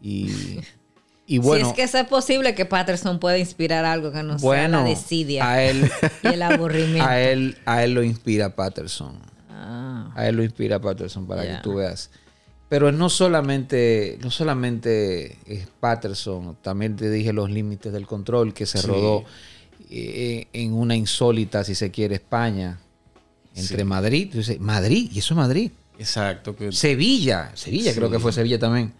Y, 0.03 0.61
y 1.27 1.39
bueno, 1.39 1.65
si 1.67 1.71
es 1.71 1.77
que 1.77 1.83
eso 1.83 1.99
es 1.99 2.07
posible 2.07 2.55
que 2.55 2.65
Patterson 2.65 3.19
pueda 3.19 3.39
inspirar 3.39 3.85
algo 3.85 4.13
que 4.13 4.23
no 4.23 4.39
sea 4.39 4.69
la 4.69 4.83
desidia 4.85 5.49
a 5.51 5.63
él, 5.63 5.91
y 6.23 6.27
el 6.29 6.43
aburrimiento. 6.43 7.09
a 7.09 7.21
él, 7.21 7.57
a 7.67 7.85
él 7.85 7.95
lo 7.95 8.03
inspira 8.03 8.55
Patterson. 8.57 9.19
Ah, 9.51 10.11
A 10.17 10.27
él 10.29 10.37
lo 10.37 10.43
inspira 10.45 10.81
Patterson 10.81 11.27
para 11.27 11.43
que 11.43 11.63
tú 11.63 11.75
veas. 11.75 12.11
Pero 12.69 12.93
no 12.93 13.09
solamente, 13.11 14.17
no 14.23 14.31
solamente 14.31 15.37
es 15.47 15.67
Patterson, 15.81 16.57
también 16.63 16.95
te 16.97 17.11
dije 17.11 17.33
los 17.33 17.51
límites 17.51 17.93
del 17.93 18.07
control 18.07 18.55
que 18.55 18.65
se 18.65 18.79
Sí. 18.79 18.87
rodó 18.87 19.25
eh, 19.91 20.47
en 20.53 20.73
una 20.73 20.95
insólita, 20.95 21.65
si 21.65 21.75
se 21.75 21.91
quiere, 21.91 22.15
España, 22.15 22.79
entre 23.57 23.79
Sí. 23.79 23.85
Madrid, 23.85 24.29
tú 24.31 24.39
dices, 24.39 24.61
Madrid, 24.61 25.11
y 25.13 25.19
eso 25.19 25.35
es 25.35 25.39
Madrid. 25.39 25.73
Exacto. 25.99 26.55
Que, 26.55 26.71
Sevilla, 26.71 27.51
Sevilla 27.55 27.93
creo 27.93 28.09
que 28.09 28.21
fue 28.21 28.33
Sevilla 28.33 28.59
también, 28.61 28.93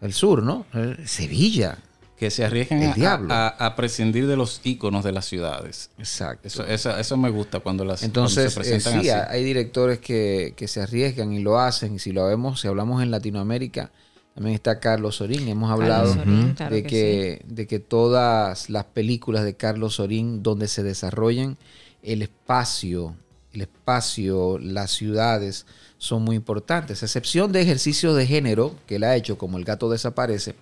el 0.00 0.12
sur, 0.12 0.42
¿no? 0.42 0.66
Eh, 0.74 0.96
Sevilla, 1.06 1.78
que 2.16 2.30
se 2.30 2.44
arriesgan 2.44 2.82
El 2.82 2.90
a, 2.90 2.94
diablo. 2.94 3.34
a- 3.34 3.48
a 3.48 3.76
prescindir 3.76 4.26
de 4.26 4.36
los 4.36 4.60
íconos 4.64 5.04
de 5.04 5.12
las 5.12 5.26
ciudades. 5.26 5.90
exacto. 5.98 6.48
Eso, 6.48 6.64
eso, 6.66 6.96
eso 6.96 7.16
me 7.16 7.28
gusta 7.30 7.60
cuando 7.60 7.84
las 7.84 8.00
cuando 8.00 8.06
Entonces, 8.20 8.52
se 8.52 8.60
eh, 8.60 8.62
presentan 8.62 9.02
sí, 9.02 9.10
así. 9.10 9.26
hay 9.30 9.44
directores 9.44 9.98
que, 9.98 10.54
que 10.56 10.66
se 10.68 10.80
arriesgan 10.80 11.32
y 11.32 11.40
lo 11.40 11.58
hacen. 11.58 11.94
Y 11.94 11.98
si 11.98 12.12
lo 12.12 12.26
vemos, 12.26 12.60
si 12.60 12.68
hablamos 12.68 13.02
en 13.02 13.10
Latinoamérica, 13.10 13.90
también 14.34 14.54
está 14.54 14.80
Carlos 14.80 15.16
Sorín. 15.16 15.46
Hemos 15.48 15.70
hablado 15.70 16.12
Sorín, 16.14 16.54
claro 16.54 16.74
de, 16.74 16.82
que 16.82 16.88
que, 16.88 17.42
de 17.46 17.66
que 17.66 17.78
todas 17.80 18.70
las 18.70 18.84
películas 18.84 19.44
de 19.44 19.54
Carlos 19.56 19.94
Sorín 19.96 20.42
donde 20.42 20.68
se 20.68 20.82
desarrollan 20.82 21.56
el 22.02 22.22
espacio, 22.22 23.14
el 23.56 23.62
espacio, 23.62 24.58
las 24.58 24.90
ciudades 24.92 25.66
son 25.98 26.22
muy 26.22 26.36
importantes. 26.36 27.02
A 27.02 27.06
excepción 27.06 27.50
de 27.52 27.62
ejercicios 27.62 28.16
de 28.16 28.26
género 28.26 28.74
que 28.86 28.96
él 28.96 29.04
ha 29.04 29.16
hecho, 29.16 29.36
como 29.38 29.58
El 29.58 29.64
gato 29.64 29.90
desaparece, 29.90 30.54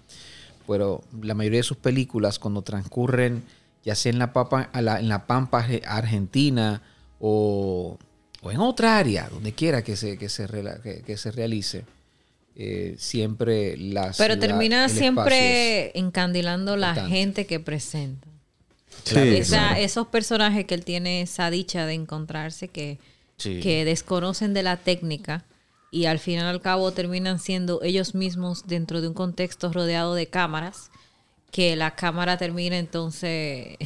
pero 0.67 1.03
la 1.21 1.35
mayoría 1.35 1.59
de 1.59 1.65
sus 1.65 1.77
películas 1.77 2.39
cuando 2.39 2.63
transcurren 2.63 3.43
ya 3.85 3.95
sea 3.95 4.11
en 4.11 4.19
la, 4.19 4.33
papa, 4.33 4.71
a 4.73 4.81
la- 4.81 4.99
en 4.99 5.09
la 5.11 5.27
Pampa 5.27 5.63
arge- 5.67 5.83
Argentina 5.87 6.81
o, 7.21 7.99
o 8.41 8.51
en 8.51 8.59
otra 8.59 8.97
área, 8.97 9.29
donde 9.29 9.53
quiera 9.53 9.83
que 9.85 9.95
se, 9.97 10.17
que 10.17 10.31
se, 10.31 10.49
rela- 10.49 10.81
que, 10.81 11.03
que 11.03 11.17
se 11.19 11.31
realice, 11.33 11.85
eh, 12.57 12.95
siempre 12.99 13.77
las... 13.77 14.17
pero 14.17 14.39
termina 14.39 14.89
siempre 14.89 15.99
encandilando 15.99 16.77
la 16.77 16.95
gente 17.11 17.47
que 17.47 17.61
presenta. 17.61 18.27
Sí, 19.03 19.19
Esa- 19.19 19.57
claro. 19.59 19.81
Esos 19.81 20.07
personajes 20.07 20.65
que 20.67 20.75
él 20.75 20.85
tiene 20.85 21.23
esa 21.23 21.51
dicha 21.51 21.85
de 21.87 21.95
encontrarse 21.95 22.69
que, 22.69 22.99
Sí. 23.37 23.61
que 23.61 23.85
desconocen 23.85 24.55
de 24.55 24.63
la 24.63 24.77
técnica 24.77 25.45
y 25.91 26.07
al 26.07 26.19
final 26.19 26.47
al 26.47 26.61
cabo 26.61 26.93
terminan 26.93 27.39
siendo 27.39 27.83
ellos 27.83 28.15
mismos 28.15 28.67
dentro 28.67 29.01
de 29.01 29.09
un 29.09 29.15
contexto 29.15 29.73
rodeado 29.73 30.15
de 30.15 30.27
cámaras 30.29 30.91
que 31.51 31.77
la 31.77 31.95
cámara 31.97 32.37
termina 32.39 32.79
entonces 32.79 33.77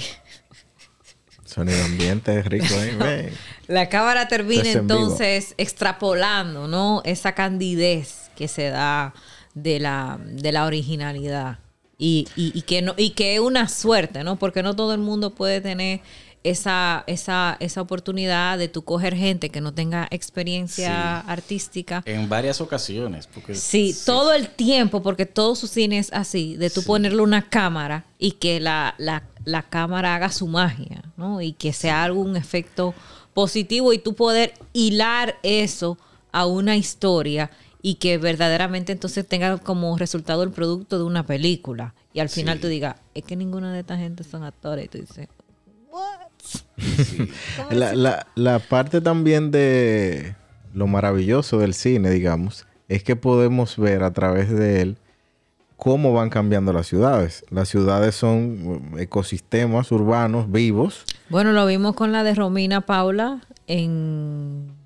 Sonido 1.45 1.83
ambiente 1.85 2.43
rico 2.43 2.67
ahí. 2.79 2.95
ve. 2.97 3.33
la 3.69 3.89
cámara 3.89 4.29
termina 4.29 4.71
en 4.71 4.79
entonces 4.79 5.55
extrapolando 5.57 6.69
no 6.69 7.01
esa 7.05 7.33
candidez 7.35 8.31
que 8.37 8.49
se 8.49 8.69
da 8.69 9.15
de 9.55 9.81
la 9.81 10.19
de 10.25 10.53
la 10.53 10.67
originalidad 10.67 11.59
y, 11.99 12.27
y- 12.37 12.57
y 12.57 12.63
que 12.63 12.81
no 12.81 12.95
y 12.97 13.11
que 13.11 13.35
es 13.35 13.41
una 13.41 13.69
suerte 13.69 14.23
no 14.25 14.37
porque 14.37 14.63
no 14.63 14.75
todo 14.77 14.95
el 14.95 15.01
mundo 15.01 15.31
puede 15.35 15.61
tener 15.61 16.01
esa, 16.45 17.03
esa, 17.09 17.57
esa 17.59 17.83
oportunidad 17.83 18.57
de 18.59 18.69
tú 18.69 18.83
coger 18.85 19.15
gente 19.17 19.51
que 19.51 19.61
no 19.61 19.75
tenga 19.75 20.07
experiencia 20.13 21.19
artística. 21.21 22.03
En 22.07 22.29
varias 22.29 22.61
ocasiones. 22.61 23.27
Porque, 23.27 23.57
Sí, 23.57 23.95
todo 24.07 24.33
el 24.33 24.49
tiempo, 24.49 25.03
porque 25.03 25.27
todo 25.27 25.57
su 25.57 25.67
cine 25.67 25.99
es 25.99 26.13
así, 26.13 26.57
de 26.57 26.71
tú 26.71 26.85
ponerle 26.85 27.23
una 27.23 27.43
cámara 27.49 28.05
y 28.21 28.33
que 28.33 28.61
la, 28.61 28.95
la, 28.99 29.25
la 29.45 29.63
cámara 29.63 30.15
haga 30.15 30.31
su 30.31 30.47
magia, 30.47 31.03
¿no? 31.17 31.41
Y 31.43 31.53
que 31.55 31.73
sea 31.73 32.05
algún 32.05 32.37
efecto 32.37 32.95
positivo 33.35 33.93
y 33.93 33.99
tú 33.99 34.15
poder 34.15 34.55
hilar 34.73 35.37
eso 35.43 35.99
a 36.31 36.47
una 36.47 36.77
historia 36.77 37.51
y 37.89 37.95
que 37.95 38.18
verdaderamente 38.18 38.93
entonces 38.93 39.26
tenga 39.26 39.57
como 39.57 39.97
resultado 39.97 40.43
el 40.43 40.51
producto 40.51 40.99
de 40.99 41.05
una 41.05 41.24
película. 41.24 41.95
Y 42.12 42.20
al 42.20 42.28
final 42.28 42.61
tú 42.61 42.66
digas, 42.68 42.97
es 43.14 43.24
que 43.24 43.34
ninguna 43.34 43.72
de 43.72 43.80
esta 43.80 43.97
gente 43.97 44.24
son 44.24 44.45
actores. 44.45 44.84
Y 44.84 44.89
tú 44.89 44.99
dices, 44.99 45.28
¿what? 45.91 47.70
La, 47.70 47.95
la- 47.95 48.26
la 48.34 48.59
parte 48.59 49.01
también 49.01 49.51
de 49.51 50.34
lo 50.74 50.86
maravilloso 50.86 51.59
del 51.61 51.72
cine, 51.72 52.11
digamos, 52.11 52.66
es 52.89 53.03
que 53.03 53.16
podemos 53.16 53.78
ver 53.78 54.03
a 54.03 54.12
través 54.12 54.51
de 54.51 54.82
él 54.82 54.99
cómo 55.78 56.12
van 56.12 56.28
cambiando 56.28 56.74
las 56.74 56.89
ciudades. 56.89 57.45
Las 57.49 57.70
ciudades 57.70 58.14
son 58.14 58.91
eh, 58.99 59.05
ecosistemas 59.05 59.91
urbanos 59.93 60.51
vivos. 60.53 61.05
Bueno, 61.30 61.53
lo 61.53 61.64
vimos 61.64 61.95
con 61.95 62.12
la 62.12 62.22
de 62.22 62.34
Romina 62.34 62.82
Paula 62.82 63.41
en... 63.66 64.76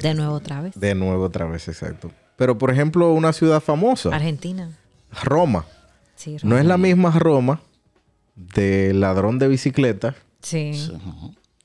De 0.00 0.14
nuevo 0.14 0.34
otra 0.34 0.60
vez. 0.62 0.74
De 0.78 0.94
nuevo 0.94 1.24
otra 1.24 1.46
vez, 1.46 1.68
exacto. 1.68 2.10
Pero, 2.36 2.56
por 2.58 2.70
ejemplo, 2.70 3.12
una 3.12 3.32
ciudad 3.32 3.60
famosa, 3.60 4.10
Argentina. 4.14 4.70
Roma. 5.24 5.64
Sí, 6.14 6.36
No 6.42 6.58
es 6.58 6.64
la 6.64 6.78
misma 6.78 7.10
Roma 7.18 7.60
del 8.34 9.00
ladrón 9.00 9.38
de 9.38 9.48
bicicleta 9.48 10.14
Sí. 10.42 10.92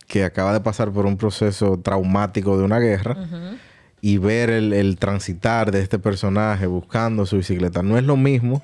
Que 0.08 0.24
acaba 0.24 0.52
de 0.54 0.60
pasar 0.62 0.92
por 0.92 1.06
un 1.06 1.18
proceso 1.18 1.80
traumático 1.80 2.58
de 2.58 2.64
una 2.64 2.80
guerra 2.80 3.18
y 4.02 4.18
ver 4.18 4.50
el, 4.50 4.74
el 4.74 4.98
transitar 4.98 5.72
de 5.72 5.82
este 5.82 5.98
personaje 6.00 6.66
buscando 6.68 7.26
su 7.26 7.38
bicicleta. 7.38 7.84
No 7.84 7.98
es 7.98 8.04
lo 8.04 8.18
mismo 8.18 8.64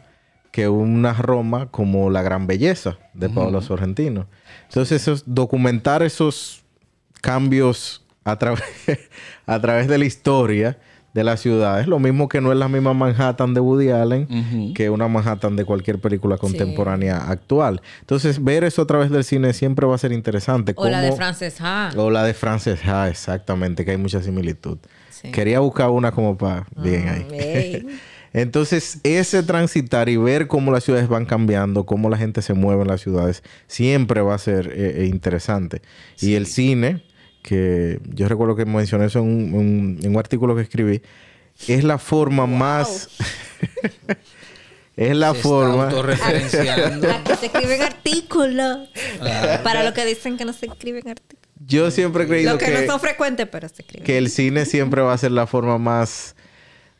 que 0.51 0.67
una 0.67 1.13
Roma 1.13 1.67
como 1.71 2.09
La 2.09 2.21
Gran 2.23 2.47
Belleza 2.47 2.97
de 3.13 3.29
Pablo 3.29 3.61
Sorrentino. 3.61 4.25
Entonces, 4.67 5.01
esos- 5.03 5.23
documentar 5.27 6.01
esos 6.03 6.63
cambios 7.21 8.03
a, 8.23 8.37
través 8.37 8.63
a 9.45 9.59
través 9.59 9.87
de 9.87 9.97
la 9.97 10.05
historia 10.05 10.77
de 11.13 11.23
la 11.23 11.37
ciudad 11.37 11.79
es 11.79 11.87
lo 11.87 11.97
mismo 11.99 12.29
que 12.29 12.39
no 12.39 12.51
es 12.51 12.57
la 12.57 12.67
misma 12.67 12.93
Manhattan 12.93 13.53
de 13.53 13.59
Woody 13.59 13.89
Allen 13.89 14.73
que 14.75 14.89
una 14.89 15.07
Manhattan 15.07 15.55
de 15.55 15.65
cualquier 15.65 15.99
película 15.99 16.37
contemporánea 16.37 17.17
actual. 17.29 17.81
Entonces, 18.01 18.43
ver 18.43 18.63
eso 18.63 18.83
a 18.83 18.87
través 18.87 19.09
del 19.09 19.23
cine 19.23 19.53
siempre 19.53 19.87
va 19.87 19.95
a 19.95 19.97
ser 19.97 20.11
interesante. 20.11 20.73
O 20.75 20.87
la 20.87 21.01
de 21.01 21.11
Frances 21.13 21.59
Ha. 21.61 21.91
o 21.97 22.11
la 22.11 22.23
de 22.23 22.33
Frances 22.33 22.85
Ha, 22.85 23.09
exactamente, 23.09 23.85
que 23.85 23.91
hay 23.91 23.97
mucha 23.97 24.21
similitud. 24.21 24.77
Sí. 25.09 25.31
Quería 25.31 25.59
buscar 25.59 25.89
una 25.89 26.11
como 26.11 26.37
para... 26.37 26.65
Bien 26.77 27.05
Mm, 27.05 27.33
ahí. 27.33 27.87
Entonces, 28.33 28.99
ese 29.03 29.43
transitar 29.43 30.07
y 30.09 30.17
ver 30.17 30.47
cómo 30.47 30.71
las 30.71 30.83
ciudades 30.83 31.07
van 31.07 31.25
cambiando, 31.25 31.85
cómo 31.85 32.09
la 32.09 32.17
gente 32.17 32.41
se 32.41 32.53
mueve 32.53 32.83
en 32.83 32.87
las 32.87 33.01
ciudades, 33.01 33.43
siempre 33.67 34.21
va 34.21 34.35
a 34.35 34.37
ser 34.37 34.67
eh, 34.67 35.01
eh, 35.01 35.05
interesante. 35.05 35.81
Y 36.21 36.35
el 36.35 36.45
cine, 36.45 37.03
que 37.41 37.99
yo 38.13 38.27
recuerdo 38.27 38.55
que 38.55 38.65
mencioné 38.65 39.05
eso 39.05 39.19
en 39.19 39.25
un, 39.25 39.53
un- 39.53 39.99
en 40.03 40.11
un 40.11 40.17
artículo 40.17 40.55
que 40.55 40.61
escribí, 40.63 41.01
es 41.67 41.83
la 41.83 41.97
forma 41.97 42.45
más... 42.47 43.09
es 44.95 45.15
la 45.15 45.31
Se 45.31 45.37
está 45.37 45.49
forma... 45.49 45.85
autorreferenciando. 45.85 47.07
La 47.07 47.23
que 47.23 47.35
se 47.37 47.45
escriben 47.47 47.81
artículos. 47.81 48.89
Para 49.63 49.83
lo 49.83 49.93
que 49.93 50.05
dicen 50.05 50.37
que 50.37 50.45
no 50.45 50.53
se 50.53 50.65
escriben 50.67 51.07
artículos. 51.07 51.39
Yo 51.65 51.91
siempre 51.91 52.23
he 52.23 52.27
creído 52.27 52.53
Lo 52.53 52.57
que, 52.57 52.65
que... 52.65 52.81
no 52.81 52.85
son 52.91 52.99
frecuentes, 52.99 53.47
pero 53.49 53.67
se 53.69 53.81
escriben. 53.81 54.05
que 54.05 54.17
el 54.17 54.29
cine 54.29 54.65
siempre 54.65 55.01
va 55.01 55.13
a 55.13 55.17
ser 55.17 55.31
la 55.31 55.45
forma 55.47 55.77
más 55.77 56.35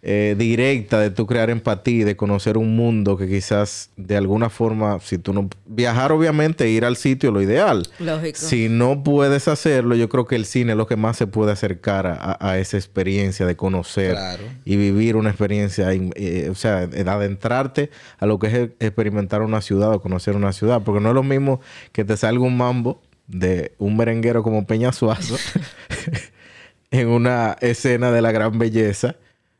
eh, 0.02 0.36
directa 0.38 1.00
de 1.00 1.10
tú 1.10 1.26
crear 1.28 1.50
empatía 1.50 2.02
y 2.02 2.04
de 2.06 2.16
conocer 2.16 2.58
un 2.58 2.76
mundo 2.76 3.18
que 3.18 3.28
quizás 3.28 3.90
de 3.98 4.16
alguna 4.16 4.50
forma, 4.50 5.00
si 5.02 5.18
tú 5.18 5.34
no... 5.34 5.50
Viajar 5.66 6.12
obviamente, 6.14 6.70
ir 6.70 6.86
al 6.86 6.96
sitio, 6.96 7.32
lo 7.32 7.42
ideal. 7.42 7.86
Lógico. 8.00 8.38
Si 8.40 8.70
no 8.70 9.04
puedes 9.04 9.48
hacerlo, 9.50 9.96
yo 9.96 10.08
creo 10.08 10.26
que 10.26 10.36
el 10.38 10.46
cine 10.46 10.72
es 10.72 10.78
lo 10.78 10.88
que 10.88 10.96
más 10.96 11.18
se 11.18 11.28
puede 11.28 11.52
acercar 11.52 12.08
a, 12.08 12.38
a- 12.40 12.58
esa 12.60 12.78
experiencia 12.78 13.46
de 13.46 13.56
conocer 13.58 14.12
Claro. 14.14 14.44
y 14.66 14.78
vivir 14.78 15.16
una 15.18 15.30
experiencia, 15.32 15.90
eh, 15.94 16.48
o 16.50 16.56
sea, 16.56 16.88
de 16.88 17.10
adentrarte 17.10 17.90
a 18.20 18.26
lo 18.26 18.40
que 18.40 18.48
es 18.48 18.54
experimentar 18.80 19.42
una 19.42 19.62
ciudad 19.62 19.92
o 19.94 20.02
conocer 20.02 20.36
una 20.36 20.54
ciudad, 20.54 20.82
porque 20.84 21.02
no 21.02 21.10
es 21.10 21.16
lo 21.16 21.24
mismo 21.24 21.60
que 21.92 22.06
te 22.06 22.16
salga 22.16 22.44
un 22.46 22.56
mambo 22.58 23.02
de 23.28 23.74
un 23.78 23.96
merenguero 23.98 24.44
como 24.44 24.66
Peña 24.66 24.92
Suazo 24.94 25.36
en 26.92 27.08
una 27.10 27.58
escena 27.62 28.12
de 28.12 28.22
la 28.22 28.32
gran 28.32 28.58
belleza 28.58 29.16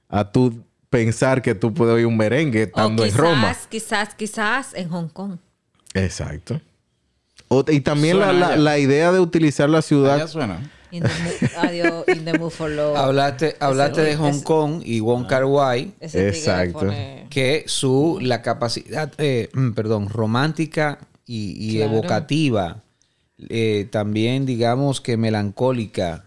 a 0.10 0.32
tú 0.32 0.64
pensar 0.90 1.42
que 1.42 1.56
tú 1.56 1.74
puedes 1.74 1.96
oír 1.96 2.06
un 2.08 2.18
merengue 2.18 2.64
O 2.64 2.66
estando 2.66 3.04
en 3.04 3.10
quizás, 3.12 3.22
Roma. 3.22 3.56
quizás, 3.70 4.16
quizás 4.16 4.74
en 4.74 4.90
Hong 4.90 5.08
Kong. 5.08 5.38
Exacto. 5.94 6.60
O- 7.48 7.64
y 7.68 7.80
también 7.82 8.20
la, 8.20 8.34
la- 8.58 8.78
idea 8.80 9.12
de 9.12 9.20
utilizar 9.20 9.70
la 9.70 9.82
ciudad. 9.82 10.18
Ya 10.18 10.28
suena. 10.28 10.72
In 10.92 11.04
the 11.04 11.10
mo- 11.10 11.50
adiós, 11.62 12.08
in 12.08 12.26
the 12.26 12.38
mood 12.38 12.50
for 12.52 12.70
love. 12.70 12.96
Hablaste, 12.98 13.56
hablaste 13.60 14.02
de 14.02 14.12
ese- 14.12 14.18
Hong 14.18 14.42
Kong 14.42 14.82
y 14.84 15.00
Wong 15.00 15.28
Kar 15.28 15.46
Wai, 15.46 15.94
Ese 16.00 16.18
tigre 16.18 16.30
Exacto. 16.38 16.80
pone- 16.80 17.28
que 17.30 17.64
su 17.68 18.18
la 18.22 18.42
capacidad, 18.42 19.12
eh, 19.20 19.50
mm, 19.54 19.72
perdón, 19.74 20.10
romántica 20.10 20.98
y, 21.28 21.54
y 21.60 21.78
Claro. 21.78 21.92
evocativa, 21.94 22.82
eh, 23.50 23.88
también 23.92 24.46
digamos 24.48 25.00
que 25.02 25.16
melancólica, 25.18 26.26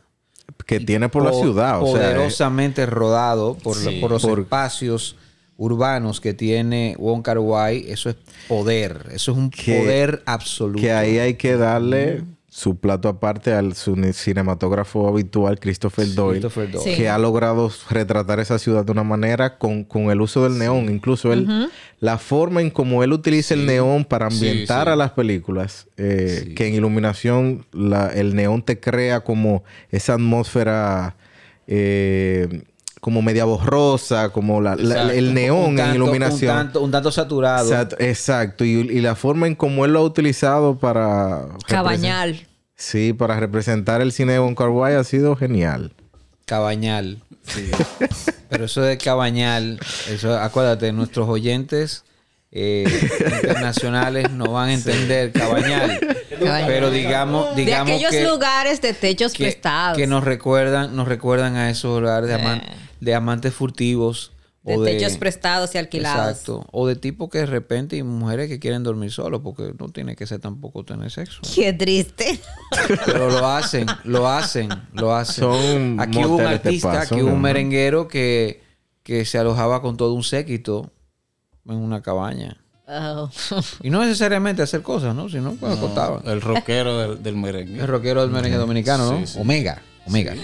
que 0.65 0.81
tiene 0.81 1.09
por 1.09 1.25
la 1.25 1.33
ciudad. 1.33 1.83
O 1.83 1.87
sea, 1.87 2.11
eh, 2.11 2.15
poderosamente 2.15 2.87
rodado 2.87 3.55
por, 3.55 3.77
Sí. 3.77 3.99
por 4.01 4.11
los 4.11 4.23
Por- 4.23 4.41
espacios 4.41 5.17
urbanos 5.57 6.21
que 6.21 6.35
tiene 6.35 6.97
Wong 6.99 7.23
Kar 7.23 7.39
Wai, 7.39 7.85
eso 7.89 8.11
es 8.11 8.17
poder, 8.49 9.07
eso 9.13 9.33
es 9.33 9.39
un 9.39 9.51
Que- 9.51 9.79
poder 9.81 10.23
absoluto. 10.27 10.81
que 10.81 10.93
ahí 10.93 11.19
hay 11.19 11.35
que 11.35 11.57
darle 11.57 12.23
su 12.55 12.77
plato 12.77 13.09
aparte 13.09 13.55
al 13.55 13.75
su 13.75 13.97
cinematógrafo 14.13 15.09
habitual, 15.09 15.59
Christopher 15.59 16.13
Doyle, 16.15 16.41
Christopher 16.41 16.71
Doyle. 16.71 16.85
Sí. 16.91 16.97
que 17.01 17.09
ha 17.09 17.17
logrado 17.17 17.71
retratar 17.89 18.41
esa 18.41 18.59
ciudad 18.59 18.85
de 18.85 18.93
una 18.93 19.05
manera 19.05 19.57
con, 19.57 19.85
con 19.85 20.11
el 20.11 20.21
uso 20.21 20.43
del 20.47 20.59
neón. 20.59 20.91
Incluso 20.91 21.33
él, 21.33 21.71
la 21.99 22.19
forma 22.19 22.61
en 22.61 22.69
cómo 22.69 23.03
él 23.03 23.15
utiliza 23.15 23.55
el 23.55 23.65
neón 23.65 24.05
para 24.05 24.31
Sí, 24.31 24.37
ambientar 24.37 24.87
sí. 24.87 24.93
a 24.93 24.97
las 24.97 25.13
películas, 25.13 25.87
eh, 25.97 26.43
Sí. 26.45 26.55
que 26.55 26.67
en 26.67 26.75
iluminación 26.75 27.65
la- 27.73 28.09
el 28.09 28.35
neón 28.35 28.63
te 28.63 28.79
crea 28.79 29.21
como 29.21 29.65
esa 29.91 30.13
atmósfera... 30.15 31.17
eh, 31.67 32.65
como 33.03 33.21
media 33.21 33.45
borrosa, 33.45 34.29
como 34.29 34.61
la- 34.61 34.75
el 34.75 35.35
neón 35.35 35.77
en 35.77 35.97
iluminación. 35.97 36.53
Un 36.53 36.63
tanto, 36.63 36.81
un 36.83 36.91
tanto 36.93 37.11
saturado. 37.11 37.69
Exacto, 37.69 37.97
exacto. 37.99 38.65
Y, 38.65 38.71
y 38.71 39.01
la 39.01 39.17
forma 39.17 39.49
en 39.49 39.57
cómo 39.57 39.85
él 39.85 39.93
lo 39.93 39.99
ha 39.99 40.03
utilizado 40.05 40.79
para... 40.79 41.47
Cabañal. 41.67 42.47
Sí, 42.77 43.13
para 43.13 43.41
representar 43.41 44.03
el 44.03 44.13
cine 44.13 44.35
de 44.35 44.39
Wai 44.39 44.95
ha 44.95 45.03
sido 45.03 45.35
genial. 45.35 45.93
Cabañal. 46.47 47.19
Pero 48.49 48.67
eso 48.67 48.83
de 48.83 48.97
Cabañal, 48.99 49.81
eso, 50.09 50.39
acuérdate, 50.39 50.93
nuestros 50.93 51.29
oyentes 51.29 52.05
eh, 52.55 52.85
internacionales 53.43 54.31
no 54.31 54.53
van 54.53 54.69
a 54.69 54.75
entender 54.75 55.33
Cabañal. 55.33 55.99
Cabañal. 56.39 56.65
Pero 56.67 56.91
digamos, 56.91 57.55
De 57.57 57.65
digamos 57.65 57.91
aquellos 57.95 58.11
que, 58.11 58.25
lugares 58.29 58.81
de 58.83 58.93
techos 58.93 59.33
que, 59.33 59.45
prestados. 59.45 59.97
que 59.97 60.07
nos 60.07 60.23
recuerdan, 60.25 60.95
nos 60.95 61.09
recuerdan 61.09 61.57
a 61.57 61.71
esos 61.71 62.01
lugares 62.01 62.29
de, 62.29 62.35
aman- 62.37 62.61
Eh. 62.63 62.77
de 63.01 63.15
amantes 63.15 63.55
furtivos. 63.55 64.33
de 64.65 64.77
o 64.77 64.85
techos 64.85 65.17
prestados 65.17 65.75
y 65.75 65.79
alquilados. 65.79 66.31
Exacto. 66.39 66.67
O 66.71 66.87
de 66.87 66.95
tipos 66.95 67.29
que 67.31 67.39
de 67.39 67.47
repente 67.47 67.97
y 67.97 68.05
mujeres 68.05 68.49
que 68.49 68.61
quieren 68.61 68.85
dormir 68.85 69.11
solos, 69.11 69.41
porque 69.43 69.73
no 69.77 69.89
tiene 69.89 70.15
que 70.15 70.25
ser 70.25 70.39
tampoco 70.39 70.85
tener 70.85 71.11
sexo. 71.11 71.41
Qué 71.55 71.73
triste. 71.73 72.39
Pero 73.07 73.29
lo 73.29 73.45
hacen, 73.49 73.87
lo 74.05 74.29
hacen, 74.29 74.69
lo 74.93 75.17
hacen. 75.17 75.43
Son 75.45 76.01
aquí 76.01 76.19
hubo 76.25 76.37
un 76.37 76.43
de 76.43 76.49
artista, 76.49 76.93
paso, 76.93 77.15
aquí 77.15 77.23
hubo 77.25 77.33
un 77.33 77.41
merenguero 77.41 78.07
que, 78.07 78.63
que 79.03 79.25
se 79.25 79.37
alojaba 79.39 79.83
con 79.83 79.97
todo 79.97 80.13
un 80.15 80.23
séquito 80.23 80.93
en 81.67 81.77
una 81.77 82.03
cabaña. 82.03 82.57
Oh. 82.89 83.31
Y 83.83 83.91
no 83.91 84.01
necesariamente 84.01 84.63
hacer 84.63 84.83
cosas, 84.83 85.15
¿no? 85.15 85.29
Sino 85.29 85.53
pues 85.53 85.77
acostaban. 85.79 86.23
El 86.27 86.41
rockero 86.41 86.99
del, 86.99 87.23
del 87.23 87.37
merengue. 87.37 87.81
El 87.81 87.89
rockero 87.89 88.23
del 88.23 88.31
merengue 88.31 88.59
dominicano, 88.59 89.11
¿no? 89.11 89.19
Sí, 89.21 89.27
sí. 89.29 89.39
Omega, 89.41 89.81
Omega. 90.07 90.35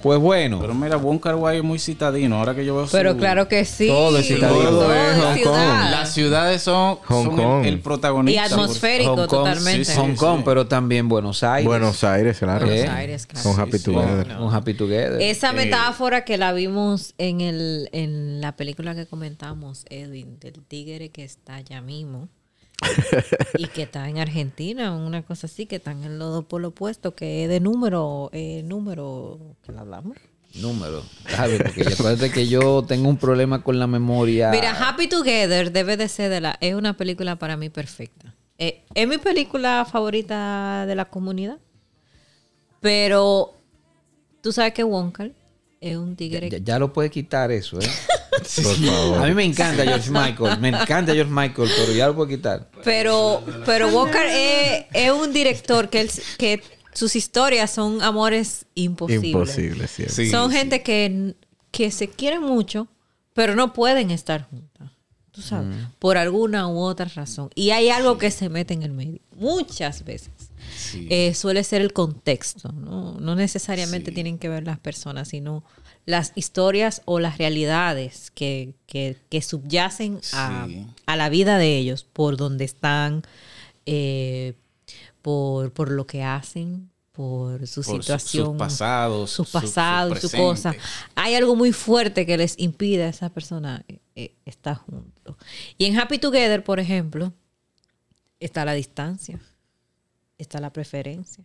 Pues 0.00 0.18
bueno, 0.18 0.58
Pero 0.60 0.74
mira, 0.74 0.96
Wong 0.96 1.20
Kar 1.20 1.36
Wai 1.36 1.58
es 1.58 1.62
muy 1.64 1.78
citadino. 1.78 2.36
Ahora 2.38 2.54
que 2.56 2.64
yo 2.64 2.74
veo 2.76 2.86
Pero 2.90 3.12
su- 3.12 3.18
claro 3.18 3.46
que 3.46 3.64
sí. 3.64 3.86
Todo 3.86 4.18
es 4.18 4.26
citadino. 4.26 4.70
Todo 4.70 4.92
es 4.92 5.16
Hong 5.18 5.34
ciudad. 5.36 5.90
Las 5.92 6.12
ciudades 6.14 6.62
son, 6.62 6.96
Hong 7.06 7.24
son 7.26 7.36
Kong. 7.36 7.60
el, 7.62 7.68
el 7.68 7.74
Y 7.74 7.76
protagonista. 7.78 8.44
atmosférico 8.44 9.10
Hong 9.10 9.16
Kong, 9.26 9.28
totalmente. 9.28 9.84
sí, 9.84 9.92
sí. 9.92 9.98
Hong 10.00 10.14
Kong, 10.16 10.42
pero 10.44 10.66
también 10.66 11.08
Buenos 11.08 11.42
Aires. 11.44 11.66
Buenos 11.66 12.02
Aires, 12.04 12.38
claro. 12.38 12.66
Buenos 12.66 12.78
Buenos 12.80 12.94
Eh, 12.96 12.98
Aires, 13.00 13.26
claro. 13.26 13.50
Con 13.50 13.60
Happy 13.60 13.78
sí. 13.78 13.84
Together. 13.84 14.26
Con, 14.28 14.36
con 14.38 14.54
Happy 14.54 14.74
Together. 14.74 15.20
Esa 15.22 15.50
Eh, 15.50 15.54
metáfora 15.54 16.24
que 16.24 16.36
la 16.36 16.52
vimos 16.52 17.14
en, 17.18 17.40
el, 17.40 17.88
en 17.92 18.40
la 18.40 18.56
película 18.56 18.94
que 18.96 19.06
comentamos, 19.06 19.84
Edwin, 19.88 20.38
del 20.40 20.62
tigre 20.66 21.10
que 21.10 21.22
está 21.24 21.54
allá 21.56 21.80
mismo 21.80 22.28
y 23.58 23.66
que 23.66 23.82
está 23.82 24.08
en 24.08 24.18
Argentina, 24.18 24.94
una 24.94 25.22
cosa 25.22 25.46
así, 25.46 25.66
que 25.66 25.76
están 25.76 26.02
en 26.04 26.18
los 26.18 26.32
dos 26.32 26.44
polos 26.44 26.70
opuestos, 26.70 27.14
que 27.14 27.44
es 27.44 27.48
de 27.48 27.60
número, 27.60 28.30
eh, 28.32 28.62
número 28.64 29.56
que 29.64 29.72
le 29.72 29.78
hablamos. 29.78 30.16
Número. 30.54 31.02
Déjame, 31.24 31.58
porque 31.58 31.82
acuérdate 31.82 32.30
que 32.30 32.46
yo 32.46 32.82
tengo 32.82 33.08
un 33.08 33.16
problema 33.16 33.62
con 33.62 33.78
la 33.78 33.86
memoria. 33.86 34.50
Mira, 34.50 34.72
Happy 34.72 35.08
Together 35.08 35.72
debe 35.72 35.96
de 35.96 36.08
ser 36.08 36.30
de 36.30 36.40
la, 36.40 36.58
es 36.60 36.74
una 36.74 36.96
película 36.96 37.36
para 37.36 37.56
mí 37.56 37.70
perfecta. 37.70 38.34
Eh, 38.58 38.84
es 38.94 39.08
mi 39.08 39.18
película 39.18 39.86
favorita 39.90 40.84
de 40.86 40.94
la 40.94 41.06
comunidad, 41.06 41.58
pero 42.80 43.54
tú 44.42 44.52
sabes 44.52 44.74
que 44.74 44.84
Wonka 44.84 45.30
es 45.82 45.96
un 45.96 46.14
tigre 46.16 46.48
ya, 46.48 46.58
ya 46.58 46.78
lo 46.78 46.92
puede 46.92 47.10
quitar 47.10 47.50
eso, 47.50 47.78
¿eh? 47.80 47.86
Por 48.62 48.76
favor. 48.76 49.18
A 49.22 49.26
mí 49.26 49.34
me 49.34 49.44
encanta 49.44 49.84
George 49.84 50.10
Michael. 50.10 50.58
Me 50.58 50.68
encanta 50.70 51.12
George 51.12 51.30
Michael, 51.32 51.68
pero 51.76 51.92
ya 51.92 52.06
lo 52.06 52.14
puedo 52.14 52.28
quitar. 52.28 52.70
Pero, 52.82 53.42
pero 53.66 53.88
Walker 53.88 54.24
es, 54.26 54.86
es 54.92 55.10
un 55.12 55.32
director 55.32 55.88
que, 55.90 56.00
él- 56.02 56.10
que 56.38 56.62
sus 56.94 57.14
historias 57.14 57.70
son 57.70 58.02
amores 58.02 58.64
imposibles. 58.74 59.30
Imposible, 59.32 59.86
cierto. 59.86 60.14
Sí, 60.14 60.30
son 60.30 60.50
sí. 60.50 60.56
gente 60.56 60.82
que, 60.82 61.34
que 61.70 61.90
se 61.90 62.08
quieren 62.08 62.42
mucho, 62.42 62.88
pero 63.34 63.54
no 63.54 63.72
pueden 63.74 64.10
estar 64.10 64.48
juntas. 64.48 64.90
Tú 65.30 65.40
sabes, 65.40 65.76
por 65.98 66.18
alguna 66.18 66.68
u 66.68 66.78
otra 66.78 67.06
razón. 67.14 67.50
Y 67.54 67.70
hay 67.70 67.88
algo 67.90 68.18
que 68.18 68.30
se 68.30 68.48
mete 68.48 68.74
en 68.74 68.82
el 68.82 68.92
medio. 68.92 69.20
Muchas 69.36 70.04
veces. 70.04 70.30
Sí. 70.82 71.06
Eh, 71.10 71.34
suele 71.34 71.62
ser 71.64 71.80
el 71.80 71.92
contexto, 71.92 72.72
¿no? 72.72 73.14
No 73.20 73.34
necesariamente 73.34 74.10
Sí. 74.10 74.14
tienen 74.14 74.38
que 74.38 74.48
ver 74.48 74.64
las 74.64 74.78
personas, 74.78 75.28
sino 75.28 75.64
las 76.04 76.32
historias 76.34 77.02
o 77.04 77.20
las 77.20 77.38
realidades 77.38 78.30
que, 78.32 78.74
que- 78.86 79.16
que 79.30 79.40
subyacen 79.42 80.20
a, 80.32 80.66
Sí. 80.68 80.86
a 81.06 81.16
la 81.16 81.28
vida 81.28 81.58
de 81.58 81.76
ellos, 81.78 82.04
por 82.04 82.36
donde 82.36 82.64
están, 82.64 83.22
eh, 83.86 84.54
por, 85.22 85.72
por 85.72 85.90
lo 85.90 86.06
que 86.06 86.22
hacen, 86.24 86.90
por 87.12 87.66
su 87.66 87.82
Por 87.82 88.02
situación. 88.02 88.46
sus 88.48 88.56
pasados, 88.56 89.30
Su 89.30 89.44
su- 90.28 90.36
cosa. 90.36 90.74
Hay 91.14 91.34
algo 91.34 91.54
muy 91.54 91.72
fuerte 91.72 92.24
que 92.26 92.36
les 92.36 92.58
impide 92.58 93.04
a 93.04 93.08
esa 93.10 93.28
persona 93.28 93.84
eh, 93.86 93.98
eh, 94.16 94.34
estar 94.46 94.76
juntos. 94.76 95.36
Y 95.78 95.84
en 95.84 95.98
Happy 96.00 96.18
Together, 96.18 96.64
por 96.64 96.80
ejemplo, 96.80 97.32
está 98.40 98.64
la 98.64 98.72
distancia, 98.72 99.38
está 100.38 100.60
la 100.60 100.72
preferencia, 100.72 101.44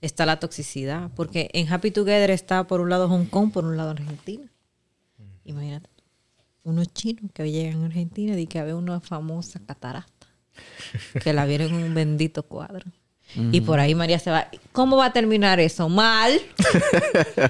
está 0.00 0.26
la 0.26 0.38
toxicidad. 0.40 1.10
Porque 1.14 1.50
en 1.52 1.72
Happy 1.72 1.90
Together 1.90 2.30
está 2.30 2.66
por 2.66 2.80
un 2.80 2.90
lado 2.90 3.08
Hong 3.08 3.26
Kong, 3.26 3.52
por 3.52 3.64
un 3.64 3.76
lado 3.76 3.90
Argentina. 3.90 4.50
Imagínate, 5.44 5.88
unos 6.62 6.92
chinos 6.92 7.30
que 7.32 7.50
llegan 7.50 7.82
a 7.82 7.86
Argentina 7.86 8.38
y 8.38 8.46
que 8.46 8.58
había 8.58 8.76
una 8.76 9.00
famosa 9.00 9.60
catarata, 9.64 10.26
que 11.22 11.32
la 11.32 11.46
vieron 11.46 11.74
en 11.74 11.84
un 11.84 11.94
bendito 11.94 12.42
cuadro. 12.42 12.90
Y 13.52 13.60
por 13.60 13.78
ahí 13.78 13.94
María 13.94 14.18
se 14.18 14.30
va. 14.30 14.48
¿Cómo 14.72 14.96
va 14.96 15.06
a 15.06 15.12
terminar 15.12 15.60
eso? 15.60 15.88
Mal. 15.88 16.40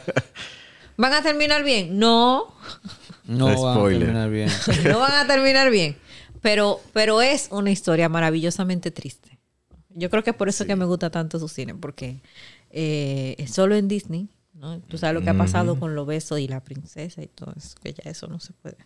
¿Van 0.96 1.12
a 1.12 1.22
terminar 1.22 1.62
bien? 1.62 1.98
No. 1.98 2.52
No 3.24 3.62
va 3.62 3.74
a 3.74 3.88
terminar 3.88 4.28
bien. 4.30 4.50
no 4.84 4.98
van 4.98 5.12
a 5.12 5.26
terminar 5.26 5.70
bien. 5.70 5.96
Pero, 6.42 6.80
pero 6.92 7.22
es 7.22 7.48
una 7.52 7.70
historia 7.70 8.08
maravillosamente 8.08 8.90
triste. 8.90 9.37
Yo 9.98 10.10
creo 10.10 10.22
que 10.22 10.30
es 10.30 10.36
por 10.36 10.48
eso 10.48 10.64
que 10.66 10.76
me 10.76 10.84
gusta 10.84 11.10
tanto 11.10 11.38
su 11.38 11.48
cine, 11.48 11.74
porque 11.74 12.20
eh, 12.70 13.34
es 13.38 13.52
solo 13.52 13.74
en 13.74 13.88
Disney, 13.88 14.28
¿no? 14.54 14.80
Tú 14.80 14.98
sabes 14.98 15.14
lo 15.14 15.22
que 15.22 15.30
ha 15.30 15.36
pasado 15.38 15.78
con 15.78 15.94
los 15.94 16.06
besos 16.06 16.38
y 16.40 16.48
la 16.48 16.60
princesa 16.60 17.22
y 17.22 17.26
todo 17.26 17.52
eso, 17.56 17.76
que 17.82 17.92
ya 17.94 18.10
eso 18.10 18.26
no 18.28 18.38
se 18.40 18.52
puede. 18.52 18.76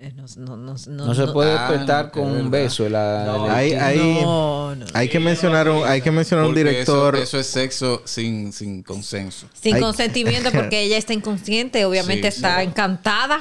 Eh, 0.00 0.12
No, 0.14 0.26
no, 0.36 0.56
no, 0.56 0.74
no, 0.86 1.06
No 1.06 1.14
se 1.14 1.26
puede 1.32 1.50
Ah, 1.58 1.68
despertar 1.70 2.04
no, 2.06 2.12
con 2.12 2.30
un 2.30 2.50
beso. 2.52 2.88
La, 2.88 3.52
Hay, 3.52 3.72
hay, 3.72 3.98
No, 4.22 4.76
no. 4.76 4.86
hay 4.94 5.08
que 5.08 5.18
mencionar 5.18 5.68
un, 5.68 5.84
hay 5.84 6.00
que 6.00 6.12
mencionar 6.12 6.46
un 6.46 6.54
director. 6.54 7.16
Eso, 7.16 7.24
eso 7.24 7.38
es 7.40 7.46
sexo 7.48 8.02
sin, 8.04 8.52
sin 8.52 8.84
consenso. 8.84 9.48
Sin 9.60 9.74
Hay- 9.74 9.80
consentimiento 9.80 10.52
porque 10.52 10.82
ella 10.84 10.96
está 10.98 11.14
inconsciente, 11.14 11.84
obviamente 11.84 12.30
Sí, 12.30 12.36
está 12.36 12.62
encantada. 12.62 13.40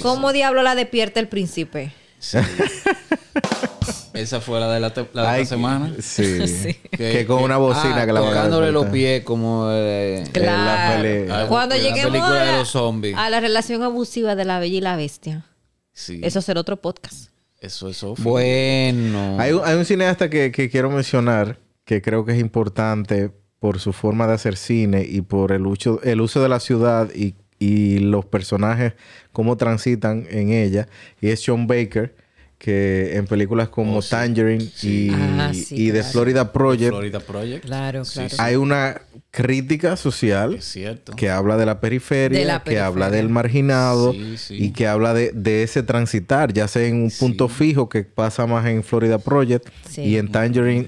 ¿Cómo 0.00 0.32
diablo 0.32 0.62
la 0.62 0.74
despierta 0.74 1.20
el 1.20 1.28
príncipe? 1.28 1.92
Sí. 2.24 2.38
Esa 4.14 4.40
fue 4.40 4.60
la 4.60 4.72
de 4.72 4.78
la, 4.80 4.92
la 5.12 5.32
de 5.34 5.44
semana. 5.46 5.92
Sí. 6.00 6.46
Sí. 6.46 6.74
Que 6.96 7.26
con 7.26 7.42
una 7.42 7.56
bocina 7.56 8.02
Ah, 8.02 8.06
que 8.06 8.12
la 8.12 8.20
tocándole 8.20 8.70
los 8.70 8.86
pies 8.86 9.24
como 9.24 9.68
eh, 9.70 10.24
Claro. 10.32 11.02
pele- 11.02 11.28
Ah, 11.30 11.46
Cuando 11.48 11.74
la 11.74 11.80
lleguemos 11.82 12.12
película 12.12 12.40
a 12.40 12.44
de 12.44 12.52
la, 12.52 12.58
los 12.58 12.68
zombies. 12.68 13.16
a 13.16 13.28
la 13.30 13.40
relación 13.40 13.82
abusiva 13.82 14.36
de 14.36 14.44
la 14.44 14.58
bella 14.60 14.78
y 14.78 14.80
la 14.80 14.96
bestia, 14.96 15.46
Sí. 15.92 16.20
eso 16.22 16.40
será 16.40 16.60
otro 16.60 16.76
podcast. 16.80 17.30
Eso 17.60 17.88
es 17.88 17.96
Sophie. 17.98 18.22
Bueno. 18.24 19.36
Hay, 19.40 19.52
un- 19.52 19.62
hay 19.64 19.74
un 19.76 19.84
cineasta 19.84 20.30
que, 20.30 20.52
que 20.52 20.70
quiero 20.70 20.90
mencionar 20.90 21.58
que 21.84 22.00
creo 22.00 22.24
que 22.24 22.32
es 22.32 22.40
importante 22.40 23.30
por 23.58 23.80
su 23.80 23.92
forma 23.92 24.26
de 24.26 24.34
hacer 24.34 24.56
cine 24.56 25.04
y 25.08 25.22
por 25.22 25.50
el 25.52 25.66
uso, 25.66 26.00
el 26.02 26.20
uso 26.20 26.42
de 26.42 26.48
la 26.48 26.60
ciudad 26.60 27.08
y, 27.14 27.34
y 27.58 27.98
los 27.98 28.24
personajes, 28.26 28.92
cómo 29.34 29.58
transitan 29.58 30.26
en 30.30 30.48
ella. 30.50 30.88
Y 31.20 31.28
es 31.28 31.42
Sean 31.44 31.66
Baker, 31.66 32.14
que 32.56 33.16
en 33.16 33.26
películas 33.26 33.68
como 33.68 33.98
Oh, 33.98 34.00
sí. 34.00 34.08
Tangerine 34.10 34.64
Sí. 34.74 35.08
y, 35.08 35.10
Ah, 35.12 35.50
sí, 35.52 35.74
y 35.88 35.92
The. 35.92 36.02
Florida 36.04 36.50
Project, 36.50 36.88
Florida 36.92 37.20
Project. 37.20 37.64
Claro, 37.66 38.02
hay 38.38 38.56
una 38.56 39.02
crítica 39.30 39.96
social 39.96 40.54
Es 40.54 40.64
cierto. 40.64 41.12
que 41.14 41.28
habla 41.28 41.56
de 41.58 41.66
la 41.66 41.80
periferia, 41.80 42.38
De 42.38 42.44
la 42.46 42.62
que 42.62 42.78
habla 42.80 43.10
del 43.10 43.28
marginado 43.28 44.12
Sí, 44.12 44.36
sí. 44.38 44.54
y 44.64 44.70
que 44.70 44.86
habla 44.86 45.12
de, 45.12 45.32
de 45.34 45.62
ese 45.64 45.82
transitar, 45.82 46.54
ya 46.54 46.66
sea 46.68 46.86
en 46.86 47.02
un 47.02 47.10
punto 47.10 47.48
Sí. 47.48 47.54
fijo 47.54 47.88
que 47.90 48.04
pasa 48.04 48.46
más 48.46 48.64
en 48.66 48.82
Florida 48.82 49.18
Project 49.18 49.68
Sí. 49.90 50.02
y 50.02 50.16
en 50.16 50.30
Tangerine. 50.32 50.86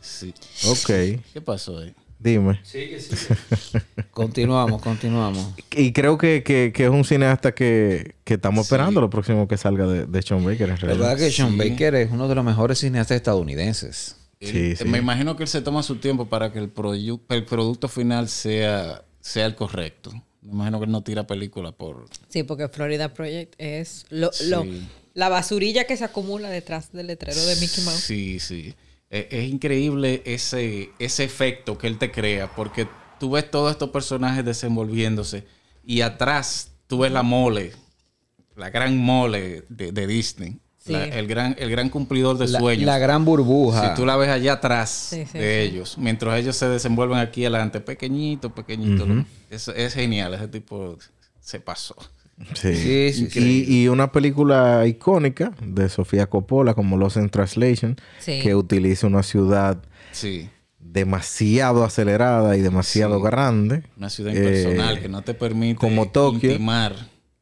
Sí. 0.00 0.32
Ok, 0.68 0.86
¿Qué 1.34 1.40
pasó 1.44 1.78
ahí? 1.80 1.92
Dime. 2.20 2.60
Continuamos, 4.12 4.82
continuamos. 4.82 5.46
Y 5.74 5.92
creo 5.92 6.18
que, 6.18 6.42
que- 6.42 6.72
que 6.74 6.84
es 6.84 6.90
un 6.90 7.04
cineasta 7.04 7.52
que, 7.54 8.14
que 8.24 8.34
estamos 8.34 8.66
Sí. 8.66 8.74
esperando 8.74 9.00
lo 9.00 9.10
próximo 9.10 9.48
que 9.48 9.56
salga 9.56 9.86
de, 9.86 10.06
de 10.06 10.22
Sean 10.22 10.44
Baker 10.44 10.68
en 10.70 10.76
La 10.80 10.86
verdad 10.86 11.16
que 11.16 11.30
Sean 11.30 11.52
Sí. 11.52 11.56
Baker 11.70 11.94
es 11.94 12.10
uno 12.10 12.28
de 12.28 12.34
los 12.34 12.44
mejores 12.44 12.78
cineastas 12.78 13.16
estadounidenses. 13.16 14.16
Sí, 14.40 14.70
Él- 14.70 14.76
sí. 14.76 14.84
Me 14.84 14.98
imagino 14.98 15.36
que 15.36 15.44
él 15.44 15.48
se 15.48 15.60
toma 15.62 15.82
su 15.82 15.96
tiempo 15.96 16.28
para 16.28 16.52
que 16.52 16.58
el, 16.58 16.70
el 17.30 17.44
producto 17.44 17.88
final 17.88 18.28
sea, 18.28 19.02
sea 19.20 19.46
el 19.46 19.54
correcto. 19.54 20.10
Me 20.42 20.52
imagino 20.52 20.78
que 20.80 20.86
él 20.86 20.90
no 20.92 21.02
tira 21.02 21.26
película 21.26 21.72
por... 21.72 22.06
Sí, 22.28 22.42
porque 22.42 22.68
Florida 22.68 23.12
Project 23.12 23.54
es 23.58 24.06
lo, 24.10 24.32
Sí. 24.32 24.48
lo- 24.48 24.64
la 25.12 25.28
basurilla 25.28 25.84
que 25.84 25.96
se 25.96 26.04
acumula 26.04 26.48
detrás 26.50 26.92
del 26.92 27.08
letrero 27.08 27.40
de 27.44 27.56
Mickey 27.56 27.84
Mouse. 27.84 28.00
Sí, 28.00 28.38
sí. 28.40 28.74
Es, 29.10 29.26
es 29.30 29.50
increíble 29.50 30.22
ese, 30.24 30.90
ese 30.98 31.24
efecto 31.24 31.76
que 31.76 31.86
él 31.88 31.98
te 31.98 32.10
crea, 32.10 32.54
porque 32.54 32.86
tú 33.18 33.32
ves 33.32 33.50
todos 33.50 33.70
estos 33.72 33.90
personajes 33.90 34.44
desenvolviéndose 34.44 35.44
y 35.84 36.00
atrás 36.00 36.70
tú 36.86 37.00
ves 37.00 37.12
la 37.12 37.22
mole, 37.22 37.72
la 38.56 38.70
gran 38.70 38.96
mole 38.96 39.64
de, 39.68 39.92
de 39.92 40.06
Disney, 40.06 40.56
Sí. 40.82 40.92
La- 40.92 41.04
el, 41.04 41.26
gran, 41.26 41.54
el 41.58 41.70
gran 41.70 41.90
cumplidor 41.90 42.38
de 42.38 42.48
La, 42.48 42.58
sueños. 42.58 42.86
la 42.86 42.96
gran 42.96 43.22
burbuja. 43.26 43.90
Si 43.90 43.94
tú 44.00 44.06
la 44.06 44.16
ves 44.16 44.30
allá 44.30 44.54
atrás 44.54 44.88
Sí, 45.10 45.26
sí, 45.30 45.36
de 45.38 45.66
sí. 45.68 45.74
ellos, 45.74 45.98
mientras 45.98 46.38
ellos 46.40 46.56
se 46.56 46.70
desenvuelven 46.70 47.18
aquí 47.18 47.42
adelante, 47.44 47.80
pequeñito, 47.80 48.54
pequeñito. 48.54 49.06
es, 49.50 49.68
es 49.68 49.92
genial, 49.92 50.32
ese 50.32 50.48
tipo 50.48 50.96
se 51.38 51.60
pasó. 51.60 51.94
Sí. 52.54 52.74
Sí, 52.74 53.12
sí, 53.12 53.30
sí. 53.30 53.64
Y, 53.68 53.82
y 53.82 53.88
una 53.88 54.12
película 54.12 54.86
icónica 54.86 55.52
de 55.64 55.88
Sofía 55.88 56.26
Coppola 56.28 56.74
como 56.74 56.96
Lost 56.96 57.16
in 57.18 57.28
Translation, 57.30 57.96
Sí. 58.18 58.40
que 58.42 58.54
utiliza 58.54 59.06
una 59.06 59.22
ciudad 59.22 59.82
Sí, 60.12 60.48
demasiado 60.78 61.84
acelerada 61.84 62.56
y 62.56 62.60
demasiado 62.62 63.16
Sí. 63.18 63.22
grande. 63.24 63.82
una 63.96 64.10
ciudad 64.10 64.34
Eh, 64.34 64.38
impersonal 64.38 65.00
que 65.00 65.08
no 65.08 65.22
te 65.22 65.34
permite 65.34 65.76
como 65.76 66.08
Tokio. 66.10 66.50
intimar. 66.50 66.94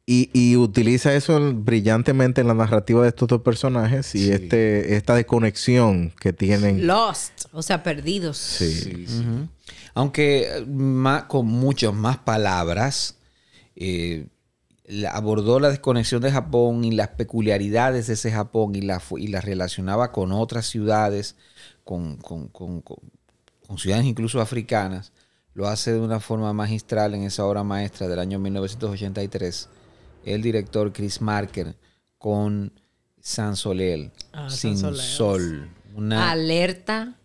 Y, 0.05 0.29
y 0.33 0.55
utiliza 0.57 1.13
eso 1.13 1.37
en- 1.37 1.63
brillantemente 1.65 2.41
en 2.41 2.47
la 2.47 2.55
narrativa 2.55 3.03
de 3.03 3.09
estos 3.09 3.27
dos 3.27 3.41
personajes 3.41 4.15
y 4.15 4.25
Sí. 4.25 4.31
este 4.31 4.95
esta 4.95 5.13
desconexión 5.15 6.11
que 6.19 6.33
tienen. 6.33 6.87
Lost, 6.87 7.45
o 7.53 7.61
sea, 7.61 7.83
perdidos. 7.83 8.37
Sí. 8.37 8.71
Sí, 8.71 9.05
sí. 9.07 9.19
Ujú. 9.19 9.47
Aunque 9.93 10.41
eh, 10.57 10.65
ma- 10.67 11.27
con 11.27 11.45
muchas 11.45 11.93
más 11.93 12.17
palabras, 12.17 13.17
eh, 13.75 14.25
abordó 15.11 15.59
la 15.59 15.69
desconexión 15.69 16.21
de 16.21 16.31
Japón 16.31 16.83
y 16.83 16.91
las 16.91 17.09
peculiaridades 17.09 18.07
de 18.07 18.13
ese 18.13 18.31
Japón 18.31 18.75
y 18.75 18.81
la, 18.81 18.99
fu- 18.99 19.17
y 19.17 19.27
la 19.27 19.41
relacionaba 19.41 20.11
con 20.11 20.31
otras 20.31 20.65
ciudades, 20.67 21.35
con, 21.83 22.17
con- 22.17 22.47
con- 22.47 22.81
con- 22.81 22.97
con 23.67 23.77
ciudades 23.77 24.05
incluso 24.05 24.41
africanas. 24.41 25.11
Lo 25.53 25.67
hace 25.67 25.93
de 25.93 25.99
una 25.99 26.19
forma 26.19 26.53
magistral 26.53 27.13
en 27.13 27.23
esa 27.23 27.45
obra 27.45 27.63
maestra 27.63 28.07
del 28.07 28.19
año 28.19 28.39
1983. 28.39 29.69
El 30.25 30.41
director 30.41 30.91
Chris 30.93 31.21
Marker 31.21 31.75
con 32.17 32.71
San 33.21 33.55
Soleil, 33.55 34.11
Ah, 34.33 34.49
Sin. 34.49 34.77
Sol. 34.95 35.69
Una 35.95 36.31
Alerta. 36.31 37.15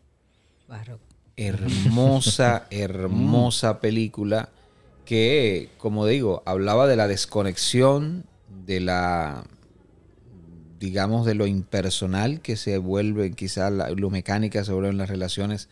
hermosa, 1.36 2.66
hermosa 2.70 3.80
película 3.80 4.48
que, 5.04 5.68
como 5.78 6.06
digo, 6.06 6.42
hablaba 6.46 6.86
de 6.86 6.96
la 6.96 7.06
desconexión, 7.08 8.24
de 8.66 8.80
la, 8.80 9.44
digamos, 10.78 11.26
de 11.26 11.34
lo 11.34 11.46
impersonal 11.46 12.40
que 12.40 12.56
se 12.56 12.78
vuelve, 12.78 13.32
quizás 13.32 13.72
lo 13.96 14.10
mecánica 14.10 14.64
se 14.64 14.72
vuelven 14.72 14.98
las 14.98 15.08
relaciones 15.08 15.68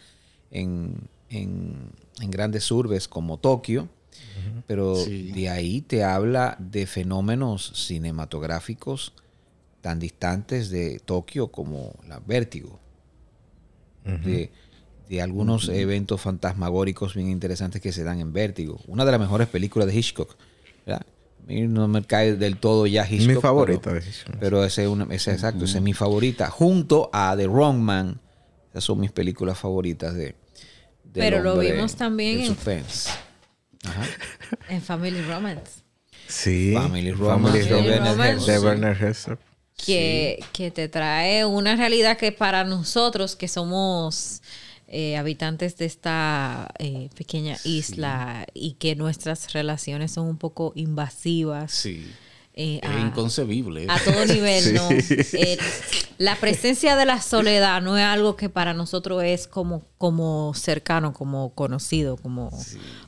en, 0.51 1.09
en- 1.29 1.91
en 2.21 2.31
grandes 2.31 2.71
urbes 2.71 3.09
como 3.09 3.39
Tokio, 3.39 3.89
pero 4.67 4.95
Sí. 4.97 5.33
de 5.33 5.49
ahí 5.49 5.81
te 5.81 6.05
habla 6.05 6.57
de 6.59 6.87
fenómenos 6.87 7.73
cinematográficos 7.75 9.13
tan 9.81 9.99
distantes 9.99 10.71
de 10.71 11.01
Tokio 11.01 11.49
como 11.49 11.95
la 12.07 12.21
Vértigo. 12.21 12.79
De, 14.05 14.51
de 15.17 15.23
algunos 15.23 15.69
eventos 15.69 16.21
fantasmagóricos 16.23 17.15
bien 17.15 17.29
interesantes 17.29 17.83
que 17.83 17.93
se 17.93 18.03
dan 18.03 18.19
en 18.21 18.33
Vértigo. 18.33 18.81
Una 18.87 19.05
de 19.05 19.11
las 19.13 19.21
mejores 19.21 19.47
películas 19.47 19.87
de 19.89 19.95
Hitchcock. 19.95 20.35
¿verdad? 20.87 21.03
A 21.05 21.47
mí 21.47 21.63
no 21.69 21.87
me 21.87 22.03
cae 22.03 22.35
del 22.37 22.57
todo 22.57 22.87
ya 22.87 23.07
Hitchcock. 23.09 23.35
Mi 23.35 23.41
favorita 23.41 23.91
Pero, 23.91 24.01
de 24.01 24.09
Hitchcock. 24.09 24.37
pero 24.41 24.65
ese 24.65 24.83
es 24.85 24.89
una, 24.89 25.07
ese, 25.15 25.33
exacto, 25.33 25.67
esa 25.67 25.77
es 25.79 25.83
mi 25.85 25.93
favorita. 25.93 26.49
Junto 26.49 27.11
a 27.13 27.35
The 27.37 27.47
Wrong 27.47 27.77
Man. 27.79 28.21
Esas 28.71 28.85
son 28.85 29.01
mis 29.01 29.13
películas 29.13 29.59
favoritas 29.59 30.15
de. 30.15 30.35
Pero 31.13 31.43
lo 31.43 31.59
vimos 31.59 31.95
también 31.95 32.41
en- 32.41 32.47
suspense. 32.47 33.11
Ajá. 33.85 34.03
En 34.71 34.81
Family 34.81 35.21
Romance. 35.23 35.83
Sí. 36.27 36.73
Family 36.75 37.11
Romance 37.13 37.65
de 37.65 37.75
Werner 37.75 37.99
Romance 37.99 38.47
de 38.47 38.53
Herzog. 38.55 38.65
Werner 38.65 38.97
Herzog. 39.03 39.39
que, 39.85 40.43
que 40.55 40.71
te 40.71 40.89
trae 40.89 41.45
una 41.45 41.77
realidad 41.77 42.17
que 42.17 42.33
para 42.33 42.65
nosotros 42.65 43.37
que 43.37 43.49
somos 43.49 44.41
eh, 44.93 45.17
habitantes 45.17 45.77
de 45.79 45.87
esta 45.87 46.69
eh, 46.79 47.09
pequeña 47.17 47.57
isla 47.65 48.47
y 48.55 48.75
que 48.75 48.95
nuestras 48.95 49.53
relaciones 49.53 50.13
son 50.13 50.27
un 50.29 50.37
poco 50.37 50.73
invasivas 50.77 51.73
Sí. 51.73 52.07
eh, 52.55 52.79
Es 52.83 52.89
a, 52.91 53.01
inconcebible. 53.01 53.87
a 53.89 53.99
todo 54.05 54.25
nivel, 54.33 54.63
Sí. 54.63 54.73
¿no? 54.75 54.89
Eh, 54.91 55.59
la 56.19 56.37
presencia 56.37 56.95
de 56.95 57.07
la 57.07 57.21
soledad 57.23 57.81
no 57.83 57.97
es 57.97 58.05
algo 58.05 58.37
que 58.37 58.49
para 58.51 58.75
nosotros 58.75 59.23
es 59.25 59.49
como, 59.49 59.83
como 59.99 60.53
cercano, 60.55 61.13
como 61.15 61.55
conocido, 61.55 62.17
como 62.19 62.51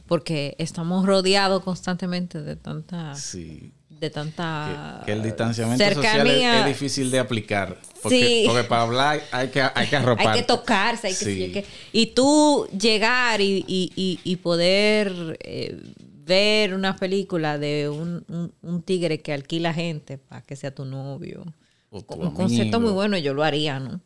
porque 0.06 0.56
estamos 0.58 1.04
rodeados 1.06 1.62
constantemente 1.62 2.40
de 2.42 2.56
tanta 2.56 3.14
Sí. 3.14 3.72
De 4.00 4.10
tanta 4.10 5.00
Que, 5.00 5.06
que 5.06 5.12
el 5.12 5.22
distanciamiento 5.22 5.84
social 5.84 6.04
es, 6.04 6.12
cercanía. 6.32 6.60
es 6.60 6.66
difícil 6.66 7.10
de 7.10 7.18
aplicar. 7.18 7.78
Porque, 8.02 8.18
Sí. 8.18 8.42
porque 8.46 8.64
para 8.64 8.82
hablar 8.82 9.22
hay 9.32 9.48
que, 9.48 9.62
hay 9.62 9.86
que. 9.86 9.96
Hay 10.18 10.38
que 10.40 10.42
tocarse, 10.42 11.06
hay 11.08 11.14
que, 11.14 11.24
Sí. 11.24 11.42
hay 11.44 11.52
que- 11.52 11.64
y 11.92 12.06
tú 12.06 12.66
llegar 12.78 13.40
y, 13.40 13.64
y- 13.66 13.92
y- 13.96 14.20
y 14.24 14.36
poder 14.36 15.38
eh, 15.42 15.80
ver 16.26 16.74
una 16.74 16.96
película 16.96 17.58
de 17.58 17.88
un, 17.88 18.24
un- 18.28 18.52
un 18.62 18.82
tigre 18.82 19.20
que 19.20 19.32
alquila 19.32 19.72
gente 19.74 20.18
para 20.18 20.42
que 20.42 20.56
sea 20.56 20.74
tu 20.74 20.84
novio. 20.84 21.44
O 21.90 22.02
tu 22.02 22.14
un 22.14 22.32
concepto 22.34 22.80
muy 22.80 22.90
bueno, 22.92 23.16
yo 23.18 23.32
lo 23.34 23.42
haría, 23.44 23.78
¿no? 23.78 24.00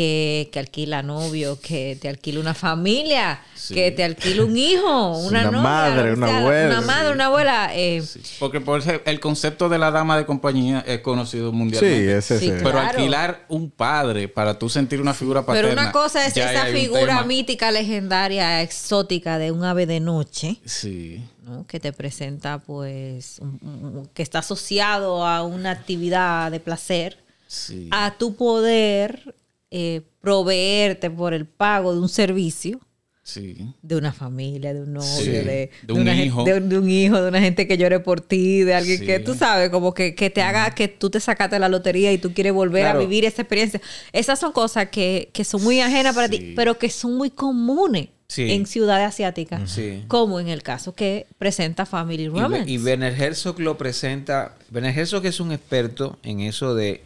Que, 0.00 0.48
que 0.52 0.60
alquila 0.60 1.02
novio, 1.02 1.58
que 1.60 1.98
te 2.00 2.08
alquila 2.08 2.38
una 2.38 2.54
familia, 2.54 3.40
Sí. 3.56 3.74
que 3.74 3.90
te 3.90 4.04
alquila 4.04 4.44
un 4.44 4.56
hijo, 4.56 5.18
una, 5.18 5.40
Una 5.40 5.42
novia, 5.50 5.60
madre, 5.62 6.10
o 6.12 6.14
una 6.14 6.26
sea, 6.28 6.38
abuela, 6.38 6.78
Una 6.78 6.86
madre, 6.86 7.06
sí. 7.08 7.12
una 7.14 7.26
abuela. 7.26 7.70
eh, 7.74 8.02
Sí. 8.02 8.20
Porque 8.38 8.60
por 8.60 8.78
ese- 8.78 9.02
el 9.04 9.18
concepto 9.18 9.68
de 9.68 9.78
la 9.78 9.90
dama 9.90 10.16
de 10.16 10.26
compañía 10.26 10.84
es 10.86 11.00
conocido 11.00 11.50
Sí, 11.50 11.56
mundialmente. 11.56 12.16
ese 12.18 12.38
Sí, 12.38 12.46
es. 12.50 12.58
Pero 12.58 12.70
Claro. 12.70 12.88
alquilar 12.88 13.44
un 13.48 13.68
padre 13.68 14.28
para 14.28 14.56
tú 14.60 14.68
sentir 14.68 15.00
una 15.00 15.12
figura 15.12 15.44
paterna. 15.44 15.70
Pero 15.70 15.80
una 15.82 15.90
cosa 15.90 16.24
es 16.24 16.36
esa 16.36 16.66
figura 16.66 17.24
mítica, 17.24 17.72
legendaria, 17.72 18.62
exótica 18.62 19.38
de 19.38 19.50
un 19.50 19.64
ave 19.64 19.86
de 19.86 19.98
noche, 19.98 20.58
Sí. 20.64 21.20
¿no? 21.44 21.66
que 21.66 21.80
te 21.80 21.92
presenta, 21.92 22.58
pues, 22.60 23.40
un- 23.40 23.58
un- 23.60 24.08
que 24.14 24.22
está 24.22 24.38
asociado 24.38 25.26
a 25.26 25.42
una 25.42 25.72
actividad 25.72 26.52
de 26.52 26.60
placer, 26.60 27.18
Sí. 27.48 27.88
a 27.90 28.14
tu 28.16 28.36
poder 28.36 29.34
eh, 29.70 30.02
proveerte 30.20 31.10
por 31.10 31.34
el 31.34 31.46
pago 31.46 31.92
de 31.94 32.00
un 32.00 32.08
servicio 32.08 32.80
Sí. 33.22 33.56
de 33.82 33.94
una 33.96 34.12
familia, 34.12 34.74
de 34.74 34.80
un 34.80 34.94
novio, 34.94 35.08
Sí. 35.08 35.30
de, 35.30 35.70
De 35.82 35.92
un 35.92 36.08
hijo. 36.08 36.42
de, 36.42 36.58
de 36.60 36.78
un 36.78 36.90
hijo, 36.90 37.20
de 37.22 37.28
una 37.28 37.40
gente 37.40 37.68
que 37.68 37.76
llore 37.78 38.00
por 38.00 38.20
ti, 38.20 38.62
de 38.64 38.74
alguien 38.74 38.98
Sí. 38.98 39.06
que 39.06 39.20
tú 39.20 39.34
sabes, 39.34 39.70
como 39.70 39.94
que, 39.94 40.14
que 40.16 40.30
te 40.30 40.42
haga 40.42 40.70
que 40.74 40.88
tú 40.88 41.10
te 41.10 41.20
sacaste 41.20 41.58
la 41.60 41.68
lotería 41.68 42.12
y 42.12 42.18
tú 42.18 42.32
quieres 42.34 42.52
volver 42.52 42.82
Claro. 42.82 42.98
a 42.98 43.02
vivir 43.02 43.24
esa 43.24 43.42
experiencia. 43.42 43.80
Esas 44.12 44.40
son 44.40 44.50
cosas 44.52 44.88
que, 44.88 45.30
que 45.32 45.44
son 45.44 45.62
muy 45.62 45.80
ajenas 45.80 46.14
para 46.16 46.28
ti, 46.28 46.54
pero 46.56 46.76
que 46.78 46.90
son 46.90 47.16
muy 47.16 47.30
comunes 47.30 48.08
Sí. 48.26 48.50
en 48.50 48.66
ciudades 48.66 49.06
asiáticas, 49.06 49.70
Sí. 49.70 50.04
como 50.08 50.40
en 50.40 50.48
el 50.48 50.62
caso 50.64 50.94
que 50.94 51.26
presenta 51.38 51.84
Family 51.86 52.24
Y, 52.24 52.28
Romance. 52.28 52.68
y 52.70 52.78
Werner 52.78 53.12
Herzog 53.20 53.60
lo 53.60 53.76
presenta. 53.78 54.56
Werner 54.72 54.96
Herzog 54.98 55.24
es 55.26 55.38
un 55.40 55.52
experto 55.52 56.18
en 56.24 56.40
eso 56.40 56.74
de, 56.74 57.02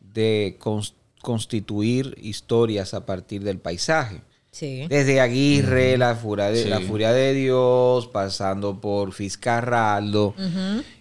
de 0.00 0.58
cons- 0.60 0.92
constituir 1.26 2.16
historias 2.22 2.94
a 2.94 3.04
partir 3.04 3.42
del 3.42 3.58
paisaje. 3.58 4.20
Sí. 4.52 4.86
Desde 4.88 5.20
Aguirre, 5.20 5.98
la, 5.98 6.14
furia 6.14 6.50
de, 6.50 6.62
Sí. 6.62 6.68
la 6.68 6.80
Furia 6.80 7.12
de 7.12 7.34
Dios, 7.34 8.06
pasando 8.06 8.80
por 8.80 9.12
Fiscarraldo, 9.12 10.36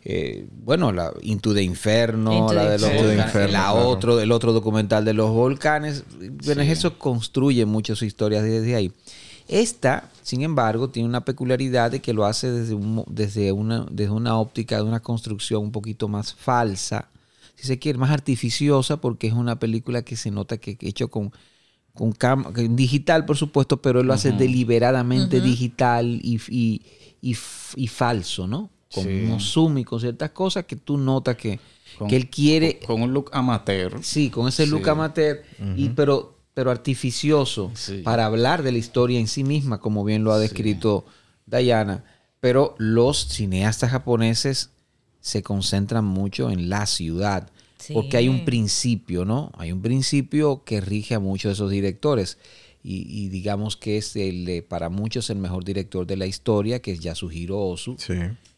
eh, 0.03 0.47
bueno, 0.63 0.91
la 0.91 1.13
Into 1.21 1.53
the 1.53 1.61
Inferno, 1.61 2.33
Into 2.33 2.53
la 2.55 2.69
de 2.71 2.79
los 2.79 2.89
volcanes, 2.91 3.25
Inferno, 3.27 3.51
la 3.51 3.69
claro. 3.69 3.87
otro, 3.87 4.19
el 4.19 4.31
otro 4.31 4.51
documental 4.51 5.05
de 5.05 5.13
los 5.13 5.29
volcanes. 5.29 6.03
Bueno, 6.43 6.63
eso 6.63 6.97
construye 6.97 7.67
muchas 7.67 8.01
historias 8.01 8.43
desde 8.43 8.75
ahí. 8.75 8.91
Esta, 9.47 10.09
sin 10.23 10.41
embargo, 10.41 10.89
tiene 10.89 11.07
una 11.07 11.23
peculiaridad 11.23 11.91
de 11.91 11.99
que 12.01 12.13
lo 12.13 12.25
hace 12.25 12.51
desde, 12.51 12.73
un 12.73 13.03
desde, 13.07 13.51
una, 13.51 13.85
desde 13.91 14.11
una 14.11 14.39
óptica 14.39 14.77
de 14.77 14.81
una 14.81 15.01
construcción 15.01 15.61
un 15.61 15.71
poquito 15.71 16.07
más 16.07 16.33
falsa, 16.33 17.09
si 17.55 17.67
se 17.67 17.79
quiere, 17.79 17.97
más 17.99 18.11
artificiosa, 18.11 19.01
porque 19.01 19.27
es 19.27 19.33
una 19.33 19.57
película 19.59 20.03
que 20.03 20.15
se 20.15 20.31
nota 20.31 20.57
que 20.57 20.75
que 20.77 20.87
hecho 20.87 21.09
con, 21.09 21.31
con 21.93 22.13
cam- 22.13 22.51
digital, 22.75 23.25
por 23.25 23.37
supuesto, 23.37 23.81
pero 23.81 24.01
él 24.01 24.07
lo 24.07 24.13
hace 24.13 24.31
deliberadamente 24.31 25.39
digital 25.41 26.19
y, 26.21 26.39
y, 26.49 26.81
y 27.75 27.87
falso, 27.87 28.47
¿no? 28.47 28.69
Con 28.93 29.03
Sí. 29.05 29.23
unos 29.25 29.51
zoom 29.51 29.77
y 29.79 29.83
con 29.83 29.99
ciertas 29.99 30.31
cosas 30.31 30.65
que 30.65 30.75
tú 30.75 30.97
notas 30.97 31.35
que, 31.37 31.59
Con- 31.97 32.07
que 32.09 32.15
él 32.17 32.29
quiere, 32.29 32.79
Con 32.85 33.01
un 33.01 33.13
look 33.13 33.29
amateur. 33.33 33.99
sí, 34.03 34.29
con 34.29 34.47
ese 34.47 34.67
look 34.67 34.83
Sí. 34.83 34.89
amateur, 34.89 35.41
y, 35.75 35.89
pero, 35.89 36.37
pero 36.53 36.71
artificioso 36.71 37.71
Sí. 37.73 38.01
para 38.03 38.25
hablar 38.25 38.63
de 38.63 38.71
la 38.73 38.77
historia 38.77 39.19
en 39.19 39.27
sí 39.27 39.43
misma, 39.43 39.79
como 39.79 40.03
bien 40.03 40.23
lo 40.23 40.31
ha 40.33 40.39
descrito 40.39 41.05
Diana. 41.45 42.03
Pero 42.41 42.75
los 42.77 43.17
cineastas 43.29 43.91
japoneses 43.91 44.69
se 45.25 45.41
concentran 45.41 46.05
mucho 46.05 46.51
en 46.51 46.69
la 46.69 46.85
ciudad. 46.85 47.49
Sí. 47.79 47.93
Porque 47.95 48.17
hay 48.17 48.29
un 48.29 48.45
principio, 48.45 49.25
¿no? 49.25 49.51
Hay 49.57 49.71
un 49.71 49.81
principio 49.81 50.63
que 50.63 50.81
rige 50.81 51.15
a 51.15 51.19
muchos 51.19 51.49
de 51.49 51.53
esos 51.53 51.71
directores. 51.71 52.37
Y, 52.83 53.07
y 53.09 53.29
digamos 53.29 53.75
que 53.75 53.97
es 53.97 54.15
el 54.15 54.45
de, 54.45 54.61
para 54.61 54.89
muchos 54.89 55.31
el 55.31 55.39
mejor 55.39 55.65
director 55.65 56.05
de 56.05 56.15
la 56.15 56.27
historia, 56.27 56.79
que 56.79 56.91
es 56.91 56.99
Yasuhiro 56.99 57.59
Ozu, 57.59 57.95
Sí. 57.97 58.13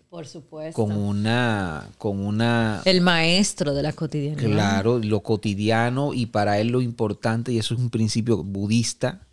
Por 0.10 0.28
supuesto. 0.28 0.74
con 0.74 0.92
una, 0.92 1.88
con 1.98 2.20
una 2.20 2.82
El 2.84 3.00
maestro 3.00 3.74
de 3.74 3.84
la 3.84 3.94
cotidianidad. 3.94 4.50
Claro, 4.50 5.00
lo 5.00 5.22
cotidiano 5.22 6.14
y 6.14 6.26
para 6.26 6.60
él 6.60 6.68
lo 6.68 6.82
importante, 6.82 7.54
y 7.54 7.60
eso 7.60 7.76
es 7.76 7.80
un 7.80 7.90
principio 7.90 8.44
budista, 8.44 9.26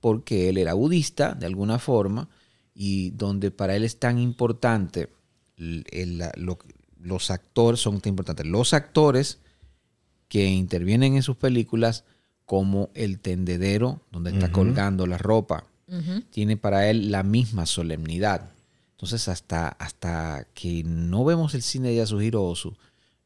porque 0.00 0.48
él 0.48 0.58
era 0.58 0.74
budista 0.74 1.34
de 1.34 1.46
alguna 1.46 1.78
forma, 1.78 2.28
y 2.74 3.10
donde 3.10 3.52
para 3.52 3.76
él 3.76 3.84
es 3.84 4.00
tan 4.00 4.18
importante, 4.18 5.08
el- 5.56 5.84
el- 5.90 6.18
la- 6.18 6.32
lo- 6.36 6.58
los 7.00 7.30
actores 7.30 7.80
son 7.80 8.00
tan 8.00 8.10
importantes, 8.10 8.46
los 8.46 8.72
actores 8.74 9.38
que 10.28 10.46
intervienen 10.46 11.14
en 11.16 11.22
sus 11.22 11.36
películas 11.36 12.04
como 12.44 12.90
el 12.94 13.18
tendedero 13.20 14.02
donde 14.10 14.30
está 14.30 14.50
colgando 14.52 15.06
la 15.06 15.18
ropa, 15.18 15.66
tiene 16.30 16.56
para 16.56 16.88
él 16.90 17.10
la 17.12 17.22
misma 17.22 17.64
solemnidad. 17.66 18.50
Entonces, 18.92 19.28
hasta, 19.28 19.68
hasta 19.68 20.46
que 20.54 20.82
no 20.84 21.24
vemos 21.24 21.54
el 21.54 21.62
cine 21.62 21.88
de 21.90 21.96
Yasuhiro 21.96 22.42
Ozu, 22.44 22.76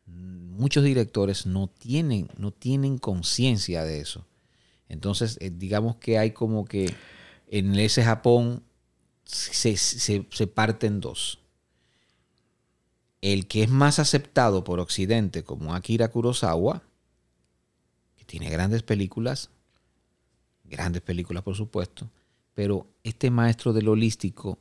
muchos 0.06 0.84
directores 0.84 1.46
no 1.46 1.68
tienen, 1.68 2.28
no 2.36 2.50
tienen 2.50 2.98
conciencia 2.98 3.84
de 3.84 4.00
eso. 4.00 4.26
Entonces, 4.88 5.38
eh, 5.40 5.50
digamos 5.50 5.96
que 5.96 6.18
hay 6.18 6.32
como 6.32 6.64
que 6.64 6.92
en 7.48 7.74
ese 7.76 8.02
Japón 8.04 8.62
se, 9.24 9.76
se, 9.76 10.26
se 10.30 10.46
parte 10.46 10.86
en 10.86 11.00
dos. 11.00 11.38
El 13.20 13.46
que 13.46 13.62
es 13.62 13.70
más 13.70 13.98
aceptado 13.98 14.64
por 14.64 14.80
Occidente, 14.80 15.44
como 15.44 15.74
Akira 15.74 16.08
Kurosawa, 16.08 16.82
que 18.16 18.24
tiene 18.24 18.48
grandes 18.48 18.82
películas, 18.82 19.50
grandes 20.64 21.02
películas 21.02 21.42
por 21.42 21.56
supuesto, 21.56 22.08
pero 22.54 22.86
este 23.04 23.30
maestro 23.30 23.72
del 23.72 23.88
holístico, 23.88 24.58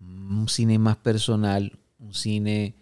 un 0.00 0.48
cine 0.48 0.78
más 0.78 0.96
personal, 0.96 1.78
un 1.98 2.14
cine 2.14 2.74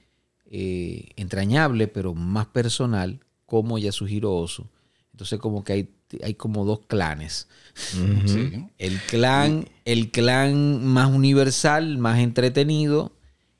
eh, 0.47 1.11
entrañable, 1.16 1.89
pero 1.89 2.14
más 2.14 2.47
personal, 2.47 3.21
como 3.45 3.79
Yasuhiro 3.79 4.35
Ozu. 4.35 4.66
Entonces 5.12 5.39
como 5.41 5.64
que 5.64 5.73
hay, 5.73 5.91
hay 6.23 6.35
como 6.35 6.64
dos 6.64 6.81
clanes. 6.87 7.49
Sí. 7.75 8.66
El 8.79 9.01
clan, 9.03 9.69
el 9.85 10.11
clan 10.11 10.87
más 10.87 11.11
universal, 11.11 11.99
más 11.99 12.21
entretenido, 12.21 13.12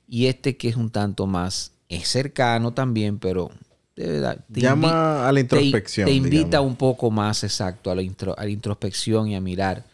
y 0.09 0.26
este 0.26 0.56
que 0.56 0.68
es 0.68 0.76
un 0.76 0.90
tanto 0.90 1.26
más, 1.26 1.72
es 1.88 2.09
cercano 2.09 2.72
también, 2.72 3.18
pero 3.18 3.50
de 3.96 4.06
verdad, 4.06 4.44
te 4.52 4.61
Llama 4.61 5.28
a 5.28 5.32
la 5.32 5.40
introspección, 5.40 6.06
Te, 6.06 6.12
invita 6.12 6.61
un 6.61 6.76
poco 6.76 7.11
más, 7.11 7.42
exacto, 7.44 7.90
a 7.90 7.94
la, 7.94 8.02
intro- 8.02 8.34
a 8.38 8.44
la 8.44 8.50
introspección 8.50 9.28
y 9.28 9.34
a 9.34 9.40
mirar, 9.40 9.84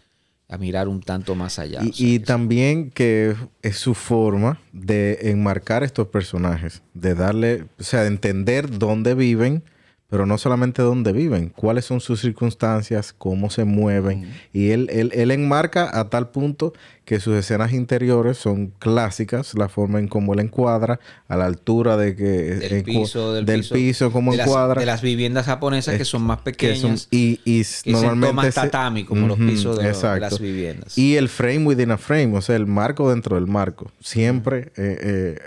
a 0.49 0.59
mirar 0.59 0.89
un 0.89 1.01
tanto 1.01 1.35
más 1.35 1.59
allá. 1.59 1.81
Y, 1.83 1.89
O 1.89 1.93
sea, 1.93 2.07
y 2.07 2.19
que 2.19 2.25
también 2.27 2.91
que 2.91 3.35
es 3.63 3.77
su 3.79 3.95
forma 3.95 4.61
de 4.73 5.31
enmarcar 5.31 5.83
estos 5.85 6.09
personajes, 6.09 6.83
de 6.93 7.15
darle, 7.15 7.65
o 7.79 7.83
sea, 7.83 8.03
de 8.03 8.09
entender 8.09 8.79
dónde 8.79 9.15
viven, 9.15 9.63
pero 10.11 10.27
no 10.27 10.39
solamente 10.39 10.81
dónde 10.83 11.13
viven, 11.13 11.49
cuáles 11.49 11.87
son 11.87 12.01
sus 12.01 12.21
circunstancias, 12.21 13.13
cómo 13.17 13.51
se 13.51 13.65
mueven. 13.65 14.33
Y 14.53 14.71
él, 14.71 14.89
él, 14.93 15.11
él 15.15 15.31
enmarca 15.33 15.99
a 15.99 16.09
tal 16.09 16.29
punto 16.31 16.73
que 17.05 17.19
sus 17.21 17.35
escenas 17.37 17.73
interiores 17.73 18.39
son 18.39 18.73
clásicas, 18.79 19.55
la 19.55 19.69
forma 19.69 19.99
en 19.99 20.07
cómo 20.09 20.35
él 20.35 20.41
encuadra, 20.41 21.01
a 21.27 21.37
la 21.37 21.47
altura 21.47 21.97
de 21.97 22.15
que... 22.15 22.23
del 22.25 22.83
encu- 22.83 22.85
piso, 22.85 23.33
del, 23.35 23.45
del 23.45 23.65
piso, 23.69 24.13
cómo 24.13 24.31
de 24.33 24.37
las- 24.39 24.47
encuadra. 24.47 24.79
de 24.81 24.87
las 24.87 25.03
viviendas 25.03 25.47
japonesas 25.47 25.97
que 25.97 26.05
son 26.05 26.23
más 26.23 26.39
que 26.39 26.45
pequeñas. 26.45 26.79
son- 26.81 26.99
y, 27.11 27.41
y 27.45 27.65
que 27.83 27.93
normalmente 27.93 28.53
tatami, 28.53 29.05
como 29.05 29.27
los 29.27 29.39
pisos 29.39 29.79
de, 29.79 29.89
exacto. 29.89 30.21
las 30.21 30.39
viviendas. 30.39 30.97
Y 30.97 31.17
el 31.17 31.29
frame 31.29 31.67
within 31.67 31.91
a 31.91 31.99
frame, 31.99 32.37
o 32.37 32.41
sea, 32.41 32.55
el 32.57 32.67
marco 32.67 33.11
dentro 33.11 33.35
del 33.37 33.47
marco. 33.49 33.91
Siempre 34.01 34.71
eh, 34.77 34.99
eh, 35.03 35.39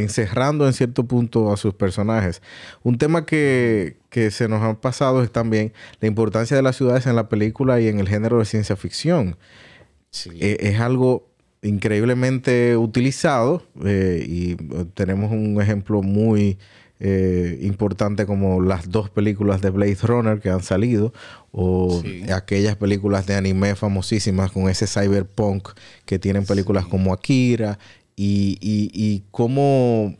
encerrando 0.00 0.66
en 0.66 0.72
cierto 0.72 1.04
punto 1.04 1.52
a 1.52 1.56
sus 1.56 1.74
personajes. 1.74 2.42
Un 2.82 2.98
tema 2.98 3.26
que, 3.26 3.96
que 4.10 4.30
se 4.30 4.48
nos 4.48 4.62
ha 4.62 4.80
pasado 4.80 5.22
es 5.22 5.30
también 5.30 5.72
la 6.00 6.08
importancia 6.08 6.56
de 6.56 6.62
las 6.62 6.76
ciudades 6.76 7.06
en 7.06 7.16
la 7.16 7.28
película 7.28 7.80
y 7.80 7.88
en 7.88 7.98
el 7.98 8.08
género 8.08 8.38
de 8.38 8.44
ciencia 8.44 8.76
ficción. 8.76 9.36
Sí. 10.10 10.30
Eh, 10.40 10.56
es 10.60 10.80
algo 10.80 11.28
increíblemente 11.62 12.76
utilizado 12.76 13.62
eh, 13.84 14.24
y 14.26 14.52
eh, 14.52 14.84
tenemos 14.94 15.30
un 15.32 15.60
ejemplo 15.60 16.02
muy 16.02 16.58
eh, 16.98 17.58
importante 17.62 18.24
como 18.24 18.62
las 18.62 18.90
dos 18.90 19.10
películas 19.10 19.60
de 19.60 19.70
Blade 19.70 19.98
Runner 20.02 20.40
que 20.40 20.48
han 20.48 20.62
salido 20.62 21.12
o 21.52 22.00
Sí. 22.02 22.22
aquellas 22.32 22.76
películas 22.76 23.26
de 23.26 23.34
anime 23.34 23.74
famosísimas 23.74 24.50
con 24.50 24.68
ese 24.70 24.86
cyberpunk 24.86 25.68
que 26.06 26.18
tienen 26.18 26.46
películas 26.46 26.86
como 26.86 27.12
Akira 27.12 27.78
y, 28.16 28.58
y, 28.60 28.90
y 28.92 29.22
cómo 29.30 30.14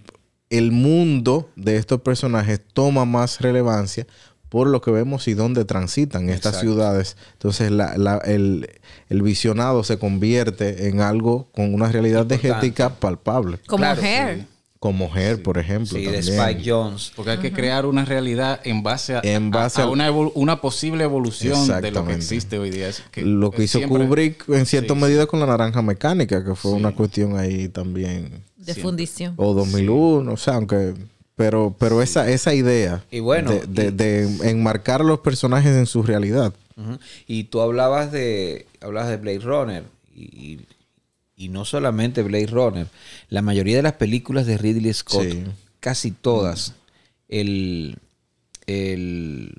el 0.51 0.71
mundo 0.71 1.51
de 1.57 1.77
estos 1.77 2.01
personajes 2.03 2.61
toma 2.73 3.05
más 3.05 3.41
relevancia 3.41 4.07
por 4.49 4.69
lo 4.69 4.81
que 4.81 4.93
vemos 4.93 5.27
y 5.27 5.35
dónde 5.35 5.65
transitan 5.65 6.29
estas 6.29 6.53
Exacto. 6.55 6.61
ciudades. 6.73 7.17
Entonces 7.33 7.71
la- 7.73 7.99
la- 7.99 8.19
el, 8.19 8.69
el 9.09 9.23
visionado 9.23 9.83
se 9.83 9.99
convierte 9.99 10.89
en 10.89 11.01
algo 11.01 11.49
con 11.53 11.75
una 11.75 11.91
realidad 11.91 12.21
Importante. 12.23 12.47
diegética 12.49 12.91
palpable. 12.95 13.59
Como 13.67 13.79
Claro, 13.83 14.01
Hair. 14.03 14.47
Como 14.79 15.15
Her, 15.17 15.43
por 15.43 15.59
ejemplo. 15.59 15.99
sí, 15.99 16.05
de 16.05 16.13
también. 16.21 16.39
Spike 16.41 16.63
Jones. 16.71 17.13
Porque 17.17 17.31
hay 17.33 17.39
que 17.39 17.53
crear 17.53 17.87
una 17.87 18.05
realidad 18.05 18.61
en 18.65 18.83
base 18.83 19.17
a, 19.17 19.21
En 19.25 19.51
base 19.51 19.81
a- 19.81 19.85
a 19.85 19.89
al- 19.89 20.31
una, 20.35 20.61
posible 20.61 21.05
evolución 21.05 21.67
de 21.81 21.91
lo 21.91 22.07
que 22.07 22.13
existe 22.15 22.59
hoy 22.59 22.71
día. 22.71 22.89
Es 22.89 23.03
que 23.11 23.23
lo 23.23 23.51
que 23.51 23.65
hizo 23.65 23.79
siempre- 23.79 24.05
Kubrick 24.07 24.49
en 24.49 24.67
cierta 24.67 24.95
Sí, 24.95 25.01
medida 25.01 25.27
con 25.27 25.41
la 25.41 25.47
naranja 25.47 25.83
mecánica, 25.83 26.45
que 26.45 26.55
fue 26.55 26.73
Sí. 26.73 26.77
una 26.77 26.93
cuestión 26.93 27.37
ahí 27.39 27.69
también. 27.69 28.43
De 28.57 28.75
fundición. 28.75 29.35
O 29.37 29.55
2001, 29.55 30.33
o 30.33 30.37
sea, 30.37 30.55
aunque... 30.55 30.95
Pero, 31.37 31.77
pero 31.79 32.01
esa, 32.01 32.31
esa 32.31 32.55
idea 32.55 33.05
Y 33.11 33.21
bueno, 33.21 33.51
de, 33.53 33.67
de- 33.67 33.89
y- 33.89 33.91
de 34.39 34.51
enmarcar 34.51 35.05
los 35.05 35.21
personajes 35.21 35.77
en 35.77 35.85
su 35.87 36.03
realidad. 36.03 36.53
Y 37.27 37.45
tú 37.45 37.61
hablabas 37.61 38.11
de, 38.13 38.67
hablabas 38.81 39.11
de 39.11 39.17
Blade 39.19 39.39
Runner. 39.41 39.85
Y, 40.15 40.61
y- 41.37 41.49
no 41.51 41.65
solamente 41.65 42.23
Blade 42.23 42.47
Runner. 42.49 42.87
La 43.29 43.43
mayoría 43.43 43.77
de 43.77 43.83
las 43.83 43.93
películas 43.95 44.47
de 44.47 44.59
Ridley 44.59 44.93
Scott, 44.93 45.27
Sí. 45.31 45.45
casi 45.81 46.11
todas, 46.11 46.75
el, 47.29 47.99
el, 48.67 49.55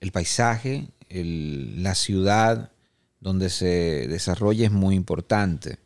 el 0.00 0.12
paisaje, 0.12 0.86
el- 1.08 1.82
la 1.82 1.94
ciudad 1.94 2.70
donde 3.20 3.50
se 3.50 4.06
desarrolla 4.08 4.66
es 4.66 4.72
muy 4.72 4.94
importante. 4.94 5.78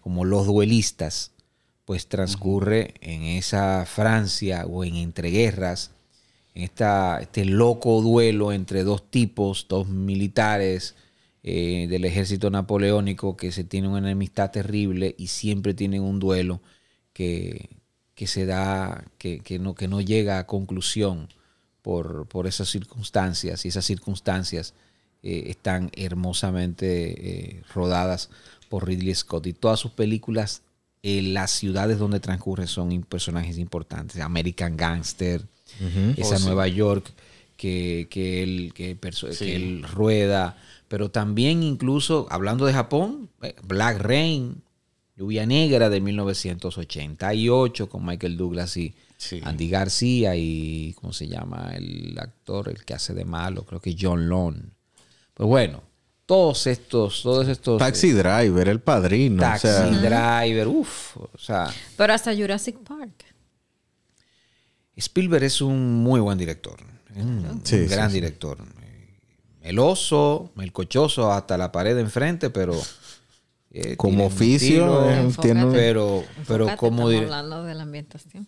como 0.00 0.24
Los 0.24 0.46
Duelistas, 0.46 1.32
pues 1.84 2.08
transcurre 2.08 2.94
en 3.00 3.22
esa 3.22 3.84
Francia 3.86 4.64
o 4.66 4.84
en 4.84 4.96
entreguerras, 4.96 5.90
en 6.56 6.62
este 6.62 7.44
loco 7.44 8.00
duelo 8.00 8.50
entre 8.50 8.82
dos 8.82 9.10
tipos, 9.10 9.66
dos 9.68 9.88
militares 9.88 10.94
eh, 11.42 11.86
del 11.90 12.06
ejército 12.06 12.48
napoleónico 12.48 13.36
que 13.36 13.52
se 13.52 13.62
tienen 13.62 13.90
una 13.90 13.98
enemistad 13.98 14.50
terrible 14.50 15.14
y 15.18 15.26
siempre 15.26 15.74
tienen 15.74 16.02
un 16.02 16.18
duelo 16.18 16.62
que, 17.12 17.68
que 18.14 18.26
se 18.26 18.46
da, 18.46 19.04
que, 19.18 19.40
que 19.40 19.58
no, 19.58 19.74
que 19.74 19.86
no 19.86 20.00
llega 20.00 20.38
a 20.38 20.46
conclusión 20.46 21.28
por, 21.82 22.26
por 22.26 22.46
esas 22.46 22.70
circunstancias. 22.70 23.66
Y 23.66 23.68
esas 23.68 23.84
circunstancias 23.84 24.72
eh, 25.22 25.44
están 25.48 25.90
hermosamente 25.94 27.58
eh, 27.58 27.62
rodadas 27.74 28.30
por 28.70 28.86
Ridley 28.88 29.14
Scott. 29.14 29.46
Y 29.46 29.52
todas 29.52 29.78
sus 29.78 29.90
películas, 29.90 30.62
las 31.02 31.50
ciudades 31.50 31.98
donde 31.98 32.18
transcurren 32.18 32.66
son 32.66 33.02
personajes 33.02 33.58
importantes, 33.58 34.20
American 34.20 34.76
Gangster, 34.76 35.46
esa 36.16 36.34
Oh, 36.34 36.38
sí. 36.38 36.44
Nueva 36.46 36.68
York 36.68 37.12
que, 37.56 38.06
que 38.10 38.42
él, 38.42 38.72
que, 38.74 38.98
perso- 39.00 39.32
Sí. 39.32 39.44
que 39.46 39.56
él 39.56 39.82
rueda, 39.82 40.56
pero 40.88 41.10
también 41.10 41.62
incluso, 41.62 42.26
hablando 42.30 42.66
de 42.66 42.72
Japón, 42.72 43.28
eh, 43.42 43.54
Black 43.66 43.98
Rain, 44.00 44.62
Lluvia 45.16 45.46
Negra 45.46 45.88
de 45.88 46.00
1988 46.00 47.88
con 47.88 48.04
Michael 48.04 48.36
Douglas 48.36 48.76
y 48.76 48.94
Sí. 49.18 49.40
Andy 49.42 49.70
García 49.70 50.36
y, 50.36 50.94
¿cómo 51.00 51.10
se 51.14 51.26
llama? 51.26 51.72
El 51.74 52.18
actor, 52.18 52.68
el 52.68 52.84
que 52.84 52.92
hace 52.92 53.14
de 53.14 53.24
malo, 53.24 53.64
creo 53.64 53.80
que 53.80 53.96
John 53.98 54.28
Lone. 54.28 54.60
Pues 55.32 55.48
bueno, 55.48 55.82
todos 56.26 56.66
estos, 56.66 57.22
todos 57.22 57.48
estos... 57.48 57.78
Taxi 57.78 58.08
eh, 58.10 58.12
Driver, 58.12 58.68
el 58.68 58.80
padrino. 58.80 59.36
o 59.36 59.46
Taxi 59.46 59.68
sea, 59.68 59.86
Driver, 59.86 60.68
uff, 60.68 61.16
o 61.16 61.30
sea, 61.38 61.72
Pero 61.96 62.12
hasta 62.12 62.34
Jurassic 62.36 62.76
Park. 62.80 63.24
Spielberg 64.96 65.44
es 65.44 65.60
un 65.60 65.94
muy 66.02 66.20
buen 66.20 66.38
director, 66.38 66.76
es 67.14 67.22
un, 67.24 67.60
Sí, 67.64 67.76
un 67.76 67.86
gran 67.88 68.08
sí. 68.10 68.14
director. 68.14 68.58
Meloso, 69.62 70.52
melcochoso 70.54 71.32
hasta 71.32 71.58
la 71.58 71.72
pared 71.72 71.94
de 71.94 72.02
enfrente, 72.02 72.50
pero... 72.50 72.74
eh, 73.72 73.96
Como 73.96 74.10
tiene 74.12 74.26
un 74.26 74.32
oficio, 74.32 74.68
estilo, 74.68 75.10
eh, 75.10 75.20
Enfócate. 75.20 75.42
tiene 75.48 75.64
un- 75.66 75.72
pero, 75.72 76.24
pero 76.46 76.76
como 76.76 77.10
estamos 77.10 77.24
hablando 77.24 77.64
de 77.64 77.74
la 77.74 77.82
ambientación. 77.82 78.46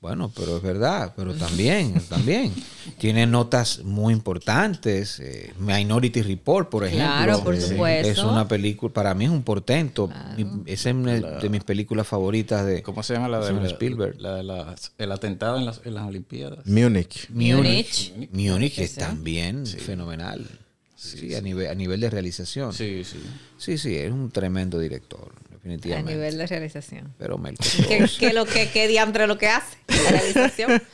Bueno, 0.00 0.30
pero 0.36 0.58
es 0.58 0.62
verdad, 0.62 1.14
pero 1.16 1.34
también, 1.34 1.94
también. 2.08 2.52
Tiene 2.98 3.26
notas 3.26 3.82
muy 3.82 4.12
importantes. 4.14 5.18
eh, 5.20 5.52
Minority 5.58 6.22
Report, 6.22 6.68
por 6.68 6.84
ejemplo. 6.84 7.06
Claro, 7.06 7.42
por 7.42 7.60
supuesto. 7.60 8.08
Es 8.12 8.18
una 8.18 8.46
película, 8.46 8.92
para 8.92 9.14
mí 9.14 9.24
es 9.24 9.30
un 9.30 9.42
portento. 9.42 10.08
Mi- 10.36 10.62
Esa 10.66 10.90
es 10.90 10.94
una 10.94 11.14
de 11.14 11.48
mis 11.48 11.64
películas 11.64 12.06
favoritas 12.06 12.64
de 12.66 12.82
¿Cómo 12.82 13.02
se 13.02 13.14
llama 13.14 13.28
la 13.28 13.40
de 13.40 13.66
Spielberg. 13.68 14.20
la 14.20 14.34
de 14.36 14.42
las- 14.44 14.92
el 14.98 15.10
atentado 15.10 15.56
en 15.58 15.64
las, 15.66 15.80
en 15.84 15.94
las 15.94 16.06
Olimpiadas? 16.06 16.64
Múnich. 16.66 17.28
Múnich. 17.30 18.12
Múnich. 18.32 18.78
Es 18.78 18.90
Sí. 18.92 19.00
también 19.00 19.66
fenomenal. 19.66 20.46
Sí, 20.94 21.34
A, 21.34 21.40
nivel, 21.40 21.68
a 21.68 21.74
nivel 21.74 22.00
de 22.00 22.10
realización. 22.10 22.72
Sí. 22.72 23.02
Sí, 23.04 23.18
sí. 23.58 23.78
sí, 23.78 23.96
es 23.96 24.10
un 24.12 24.30
tremendo 24.30 24.78
director, 24.78 25.32
A 25.70 26.02
nivel 26.02 26.38
de 26.38 26.46
realización. 26.46 27.14
Pero 27.18 27.38
me 27.38 27.54
¿Qué, 27.88 28.06
qué 28.18 28.32
lo 28.32 28.44
que, 28.46 28.70
qué 28.70 28.88
diantre 28.88 29.26
lo 29.26 29.36
que 29.38 29.48
hace? 29.48 29.76
La 29.88 30.10
realización. 30.10 30.82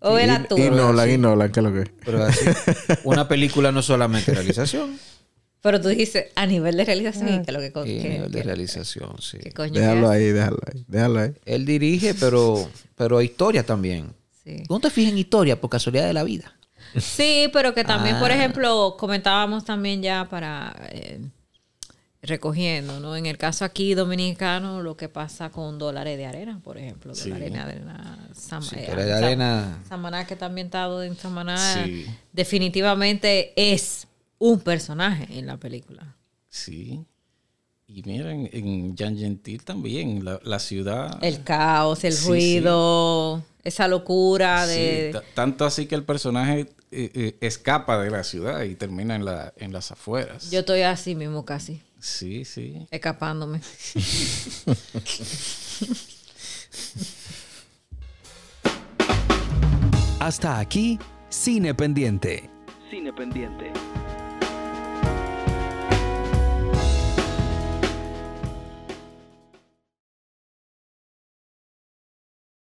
O 0.00 0.20
Y, 0.20 0.22
actor. 0.24 0.60
y 0.60 0.68
Nolan, 0.70 1.10
y 1.10 1.16
Nolan, 1.16 1.50
¿qué 1.50 1.60
es 1.60 1.64
lo 1.64 1.72
que? 1.72 1.90
Pero 2.04 2.22
así, 2.22 2.44
una 3.04 3.26
película 3.26 3.72
no 3.72 3.80
solamente 3.82 4.32
realización, 4.32 4.98
Pero 5.62 5.80
tú 5.80 5.88
dijiste 5.88 6.30
a 6.36 6.44
nivel 6.46 6.76
de 6.76 6.84
realización 6.84 7.40
y 7.40 7.42
que 7.42 7.50
lo 7.50 7.60
que, 7.60 7.72
a 7.74 7.82
nivel 7.84 8.30
de 8.30 8.42
realización, 8.42 9.16
sí. 9.20 9.38
Déjalo 9.72 10.10
ahí, 10.10 10.24
déjalo 10.26 10.58
ahí, 10.70 10.84
déjalo 10.86 11.20
ahí. 11.20 11.32
Él 11.46 11.64
dirige, 11.64 12.12
pero, 12.14 12.68
pero 12.94 13.22
historia 13.22 13.64
también. 13.64 14.12
Sí. 14.44 14.62
¿No 14.68 14.78
te 14.80 14.90
fijas 14.90 15.12
en 15.12 15.18
historia 15.18 15.58
por 15.58 15.70
casualidad 15.70 16.06
de 16.06 16.12
la 16.12 16.24
vida? 16.24 16.54
Sí, 17.00 17.48
pero 17.52 17.72
que 17.74 17.82
también, 17.82 18.18
por 18.18 18.30
Ah. 18.30 18.34
ejemplo, 18.36 18.96
comentábamos 18.98 19.64
también 19.64 20.02
ya 20.02 20.28
para 20.28 20.76
eh, 20.90 21.20
recogiendo, 22.26 23.00
¿no? 23.00 23.16
En 23.16 23.26
el 23.26 23.38
caso 23.38 23.64
aquí 23.64 23.94
dominicano, 23.94 24.82
lo 24.82 24.96
que 24.96 25.08
pasa 25.08 25.50
con 25.50 25.78
dólares 25.78 26.16
de 26.18 26.26
arena, 26.26 26.60
por 26.62 26.78
ejemplo, 26.78 27.14
Sí. 27.14 27.30
dólares 27.30 27.52
de 27.52 27.58
arena, 27.58 28.28
Sam- 28.34 28.62
Sí, 28.62 28.76
eh, 28.78 28.94
de 28.94 29.12
Sam- 29.12 29.24
Arena. 29.24 29.82
Samaná 29.88 30.26
que 30.26 30.34
está 30.34 30.46
ambientado 30.46 31.02
en 31.02 31.16
Samaná, 31.16 31.56
Sí. 31.84 32.06
definitivamente 32.32 33.52
es 33.56 34.06
un 34.38 34.60
personaje 34.60 35.38
en 35.38 35.46
la 35.46 35.56
película. 35.56 36.14
Sí. 36.48 37.04
Y 37.88 38.02
miren, 38.02 38.50
en 38.52 38.96
Jean 38.96 39.16
Gentil 39.16 39.62
también, 39.64 40.24
la, 40.24 40.40
la 40.42 40.58
ciudad. 40.58 41.18
El 41.22 41.44
caos, 41.44 42.02
el 42.04 42.16
ruido, 42.26 43.44
esa 43.62 43.86
locura 43.88 44.66
de... 44.66 45.10
ta- 45.12 45.22
tanto 45.34 45.64
así 45.64 45.86
que 45.86 45.94
el 45.94 46.02
personaje 46.02 46.68
eh, 46.90 47.10
eh, 47.14 47.36
escapa 47.40 47.98
de 48.02 48.10
la 48.10 48.24
ciudad 48.24 48.62
y 48.62 48.74
termina 48.74 49.14
en, 49.14 49.24
la, 49.24 49.52
en 49.56 49.72
las 49.72 49.90
afueras. 49.92 50.50
Yo 50.50 50.60
estoy 50.60 50.82
así 50.82 51.14
mismo 51.14 51.44
casi, 51.44 51.80
Sí, 52.06 52.44
sí. 52.44 52.86
escapándome. 52.92 53.60
Hasta 60.20 60.60
aquí, 60.60 61.00
Cine 61.28 61.74
Pendiente. 61.74 62.48
Cine 62.88 63.12
Pendiente. 63.12 63.72